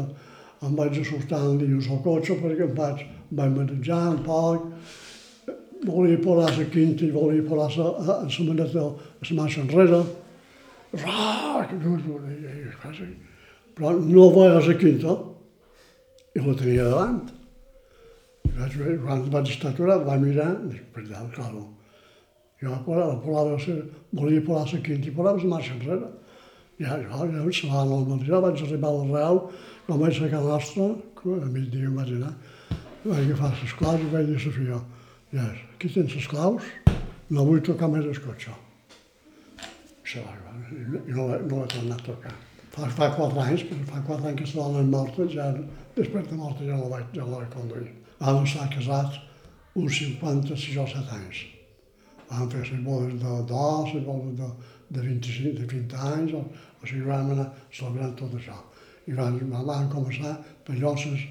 em 0.63 0.77
vaig 0.79 1.01
assustar 1.01 1.41
un 1.49 1.59
dilluns 1.59 1.89
al 1.91 1.99
cotxe 2.05 2.37
perquè 2.39 2.69
em 2.69 2.77
vaig, 2.77 3.03
em 3.03 3.41
vaig 3.41 3.57
menjar 3.57 3.99
un 4.13 4.21
poc, 4.23 4.69
volia 5.83 6.21
posar 6.23 6.55
la 6.59 6.69
quinta 6.77 7.05
i 7.05 7.11
volia 7.11 7.43
posar 7.49 7.91
la, 8.07 8.21
la 8.23 8.47
maneta, 8.47 8.87
la 8.87 9.37
marxa 9.41 9.65
enrere. 9.65 10.01
Rà, 11.03 11.67
que 11.67 11.77
dur, 11.83 11.99
però 13.75 13.93
no 13.99 14.31
veia 14.39 14.63
la 14.63 14.79
quinta 14.79 15.19
i 16.37 16.47
la 16.47 16.55
tenia 16.63 16.87
davant. 16.87 17.23
I 18.47 18.57
vaig, 18.61 18.83
quan 19.03 19.31
vaig 19.33 19.51
estar 19.57 19.73
aturat, 19.73 20.07
vaig 20.07 20.23
mirar, 20.23 20.53
i 20.69 20.77
dic, 20.77 20.91
per 20.95 21.03
allà, 21.03 21.27
claro. 21.35 21.67
Jo 22.63 22.71
la 22.71 22.79
posava, 22.87 23.57
volia 24.15 24.43
posar 24.47 24.77
la 24.79 24.83
quinta 24.87 25.09
i 25.09 25.15
posava 25.17 25.43
la 25.43 25.51
marxa 25.51 25.75
enrere. 25.75 26.11
Ja, 26.79 26.97
jo, 26.99 27.27
ja, 27.31 27.43
se 27.53 27.69
va 27.71 27.85
normalitzar, 27.85 28.41
vaig 28.43 28.63
arribar 28.63 28.91
al 28.91 29.11
Real, 29.11 29.41
vaig 29.89 30.21
a 30.23 30.29
casa 30.31 30.49
nostra, 30.49 30.89
a 31.25 31.49
migdia 31.51 31.89
em 31.91 31.99
vaig 31.99 32.13
anar, 32.17 32.33
vaig 33.05 33.21
agafar 33.27 33.53
les 33.61 33.75
claus 33.79 34.01
i 34.01 34.11
vaig 34.15 34.31
dir 34.31 34.39
a 34.39 34.45
Sofia, 34.47 34.79
ja, 35.35 35.49
aquí 35.75 35.91
tens 35.95 36.15
les 36.17 36.29
claus, 36.31 36.71
no 37.31 37.45
vull 37.49 37.63
tocar 37.67 37.91
més 37.93 38.07
el 38.07 38.23
cotxe. 38.25 38.55
I 40.13 40.23
no, 41.13 41.29
no 41.29 41.63
l'he 41.63 41.69
tornat 41.75 42.01
a 42.01 42.07
tocar. 42.09 42.35
Fa, 42.73 42.89
fa 42.89 43.11
quatre 43.17 43.47
anys, 43.47 43.67
perquè 43.69 43.89
fa 43.89 44.03
quatre 44.07 44.31
anys 44.31 44.43
que 44.43 44.59
la 44.59 44.69
dona 44.69 44.83
és 44.83 44.93
morta, 44.93 45.27
ja, 45.35 45.49
després 45.97 46.29
de 46.31 46.39
morta 46.41 46.67
ja 46.67 46.77
no 46.77 46.87
la 46.87 46.95
vaig, 46.97 47.11
ja 47.17 47.25
no 47.27 47.35
la 47.35 47.43
vaig 47.43 47.57
conduir. 47.57 47.91
Vam 48.21 48.45
estar 48.47 48.71
casats 48.73 49.19
uns 49.75 49.99
56 49.99 50.79
o 50.81 50.87
7 50.95 51.19
anys. 51.19 51.43
Vam 52.33 52.51
fer 52.51 52.63
les 52.65 52.85
bodes 52.85 53.17
de 53.21 53.33
dos, 53.49 53.95
les 53.95 54.05
bodes 54.07 54.37
de, 54.41 54.51
de 54.97 55.07
25, 55.07 55.57
de 55.61 55.67
20 55.73 55.97
anys, 56.11 56.37
o, 56.39 56.43
o 56.81 56.87
sigui, 56.87 57.05
vam 57.09 57.33
anar 57.35 57.49
celebrant 57.71 58.15
tot 58.17 58.37
això. 58.39 58.57
I 59.07 59.17
vam, 59.19 59.39
vam 59.53 59.89
començar 59.93 60.39
per 60.65 60.79
lloses 60.79 61.27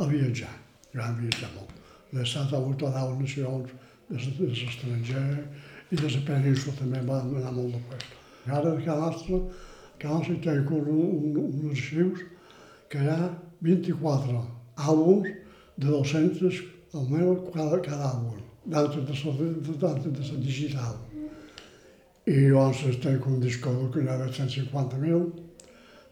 a 0.00 0.08
viatjar. 0.08 0.52
I 0.94 1.02
vam 1.02 1.18
viatjar 1.20 1.50
molt. 1.56 1.74
De 2.12 2.24
7 2.24 2.56
a 2.56 2.62
8 2.72 2.86
o 2.86 2.92
10 2.94 3.18
nacions 3.20 3.74
de 4.08 4.16
l'estranger 4.46 5.26
i 5.90 5.96
des 5.96 6.14
de 6.14 6.22
península 6.26 6.76
també 6.78 7.00
vam 7.06 7.34
anar 7.40 7.52
molt 7.52 7.74
de 7.74 7.82
puesto. 7.88 8.22
I 8.46 8.50
ara 8.54 8.72
a 8.72 8.80
casa 8.84 9.00
nostra, 9.00 9.40
a 9.94 9.98
casa 9.98 10.14
nostra 10.14 10.54
hi 10.54 10.62
un, 10.62 10.88
un, 10.94 11.38
uns 11.42 11.66
arxius 11.72 12.24
que 12.90 13.02
hi 13.02 13.10
ha 13.10 13.30
24 13.66 14.42
àlbums 14.76 15.30
de 15.76 15.86
200 15.86 16.60
almenys 16.94 17.48
cada, 17.54 17.80
cada 17.82 18.10
àlbum, 18.12 18.45
d'altre 18.66 19.00
de, 19.00 19.12
de, 19.12 19.72
de, 19.72 20.10
de 20.10 20.30
la 20.30 20.38
digital. 20.42 20.96
I 22.26 22.36
llavors 22.50 22.98
tenc 23.02 23.26
un 23.30 23.40
disco 23.40 23.70
dur 23.70 23.90
que 23.94 24.02
hi 24.02 24.08
ha 24.10 24.18
150.000, 24.18 25.26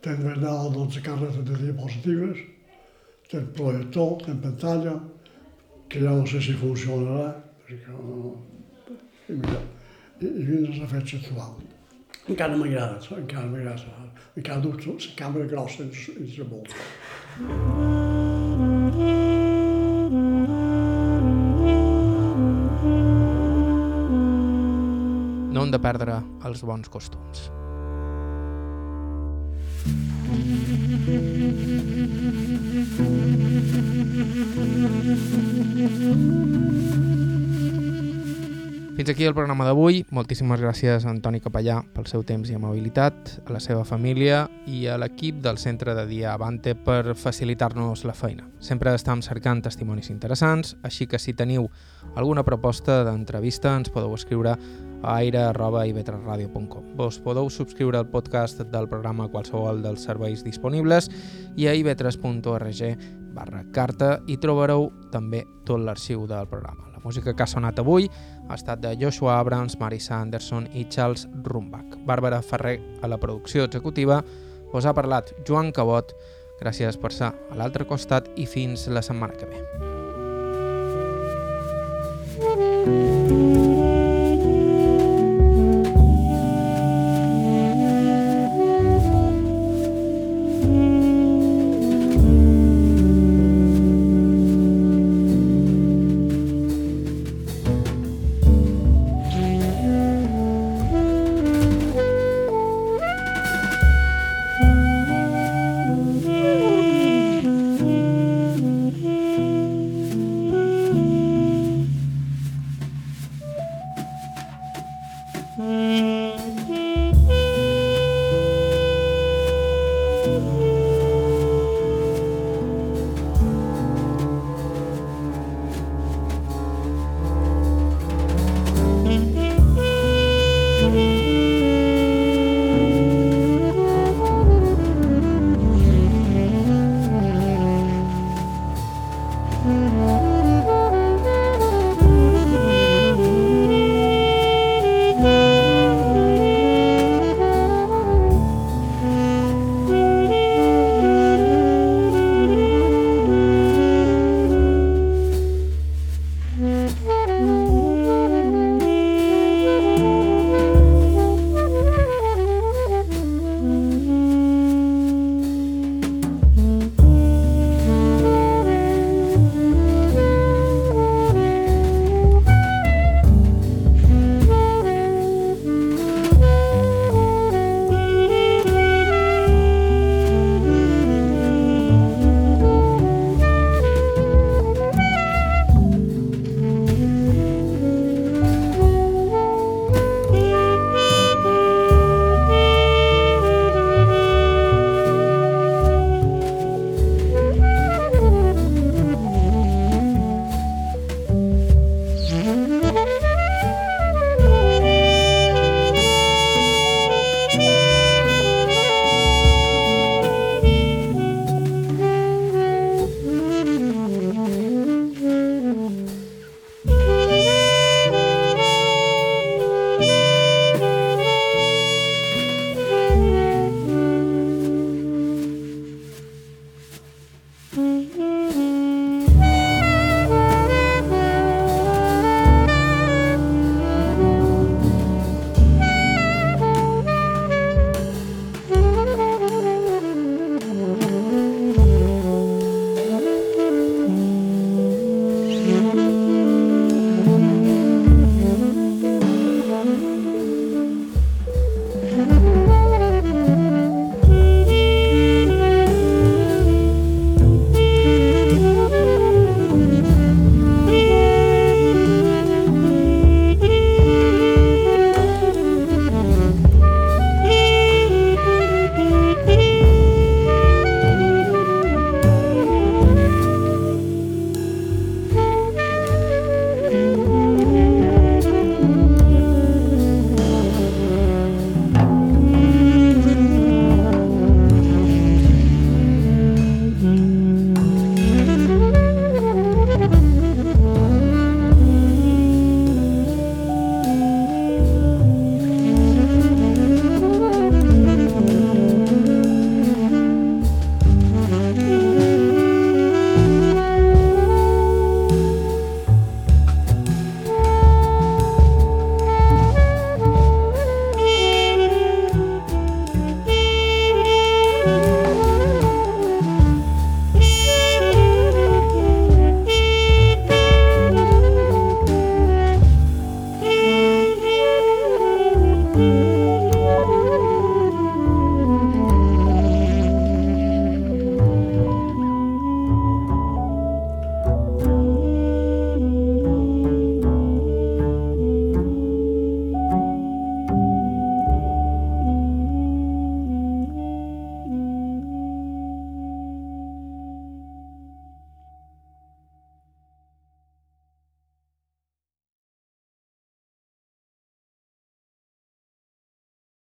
tenc 0.04 0.20
verdad 0.22 0.70
12 0.74 1.02
carretes 1.02 1.42
de 1.48 1.56
diapositives, 1.64 2.44
tenc 3.32 3.50
projector, 3.58 4.18
tenc 4.22 4.42
pantalla, 4.44 4.94
que 5.88 6.02
ja 6.04 6.14
no 6.14 6.26
sé 6.26 6.40
si 6.42 6.54
funcionarà, 6.60 7.32
perquè 7.66 7.96
no... 7.98 8.34
I 9.24 9.38
mira, 9.40 9.60
i, 10.20 10.26
i 10.28 10.44
fins 10.46 10.76
a 10.76 10.82
la 10.84 10.90
fetge 10.94 11.18
actual. 11.22 11.56
Encara 12.28 12.56
m'agrada, 12.56 13.00
encara 13.18 13.50
m'agrada. 13.50 13.98
Encara 14.36 14.60
duc 14.60 14.86
la 14.86 14.96
càmera 15.18 15.50
grossa 15.50 15.82
i 15.86 16.30
la 16.38 16.48
volta. 16.54 16.74
Hem 25.64 25.70
de 25.72 25.78
perdre 25.80 26.18
els 26.44 26.60
bons 26.60 26.90
costums. 26.92 27.46
Fins 38.94 39.08
aquí 39.08 39.24
el 39.24 39.32
programa 39.32 39.64
d'avui. 39.64 40.04
Moltíssimes 40.12 40.60
gràcies 40.60 41.06
a 41.06 41.08
Antoni 41.08 41.40
Capellà 41.40 41.80
pel 41.96 42.12
seu 42.12 42.28
temps 42.28 42.52
i 42.52 42.60
amabilitat, 42.60 43.38
a 43.48 43.56
la 43.56 43.64
seva 43.64 43.88
família 43.88 44.44
i 44.68 44.84
a 44.84 45.00
l'equip 45.00 45.40
del 45.40 45.56
centre 45.56 45.96
de 45.96 46.04
dia 46.12 46.34
Avante 46.36 46.76
per 46.76 47.16
facilitar-nos 47.16 48.04
la 48.04 48.12
feina. 48.12 48.44
Sempre 48.60 48.92
estem 48.92 49.24
cercant 49.24 49.64
testimonis 49.64 50.12
interessants, 50.12 50.76
així 50.84 51.08
que 51.08 51.18
si 51.18 51.32
teniu 51.32 51.70
alguna 52.14 52.44
proposta 52.44 53.00
d'entrevista 53.08 53.72
ens 53.80 53.88
podeu 53.88 54.12
escriure 54.12 54.58
a 55.04 55.16
aire.ivetresradio.com. 55.20 56.94
Vos 56.96 57.20
podeu 57.20 57.50
subscriure 57.50 57.98
al 58.00 58.08
podcast 58.08 58.64
del 58.72 58.88
programa 58.88 59.28
a 59.28 59.32
qualsevol 59.32 59.82
dels 59.84 60.04
serveis 60.08 60.44
disponibles 60.44 61.10
i 61.56 61.68
a 61.68 61.74
ivetres.org 61.76 62.82
barra 63.34 63.64
carta 63.74 64.18
i 64.30 64.38
trobareu 64.40 64.88
també 65.12 65.44
tot 65.66 65.82
l'arxiu 65.82 66.26
del 66.30 66.48
programa. 66.48 66.88
La 66.92 67.02
música 67.04 67.34
que 67.34 67.44
ha 67.44 67.50
sonat 67.50 67.78
avui 67.82 68.08
ha 68.48 68.54
estat 68.56 68.80
de 68.80 68.94
Joshua 69.00 69.38
Abrams, 69.38 69.78
Marisa 69.80 70.20
Anderson 70.20 70.68
i 70.72 70.86
Charles 70.88 71.26
Rumbach. 71.44 71.98
Bàrbara 72.06 72.40
Ferrer 72.42 72.78
a 73.02 73.10
la 73.10 73.18
producció 73.20 73.66
executiva 73.68 74.22
us 74.74 74.86
ha 74.86 74.94
parlat 74.94 75.34
Joan 75.46 75.72
Cabot. 75.72 76.14
Gràcies 76.60 76.98
per 76.98 77.12
ser 77.14 77.32
a 77.34 77.58
l'altre 77.58 77.86
costat 77.86 78.30
i 78.36 78.46
fins 78.46 78.88
la 78.88 79.02
setmana 79.02 79.36
que 79.38 79.50
ve. 79.50 79.93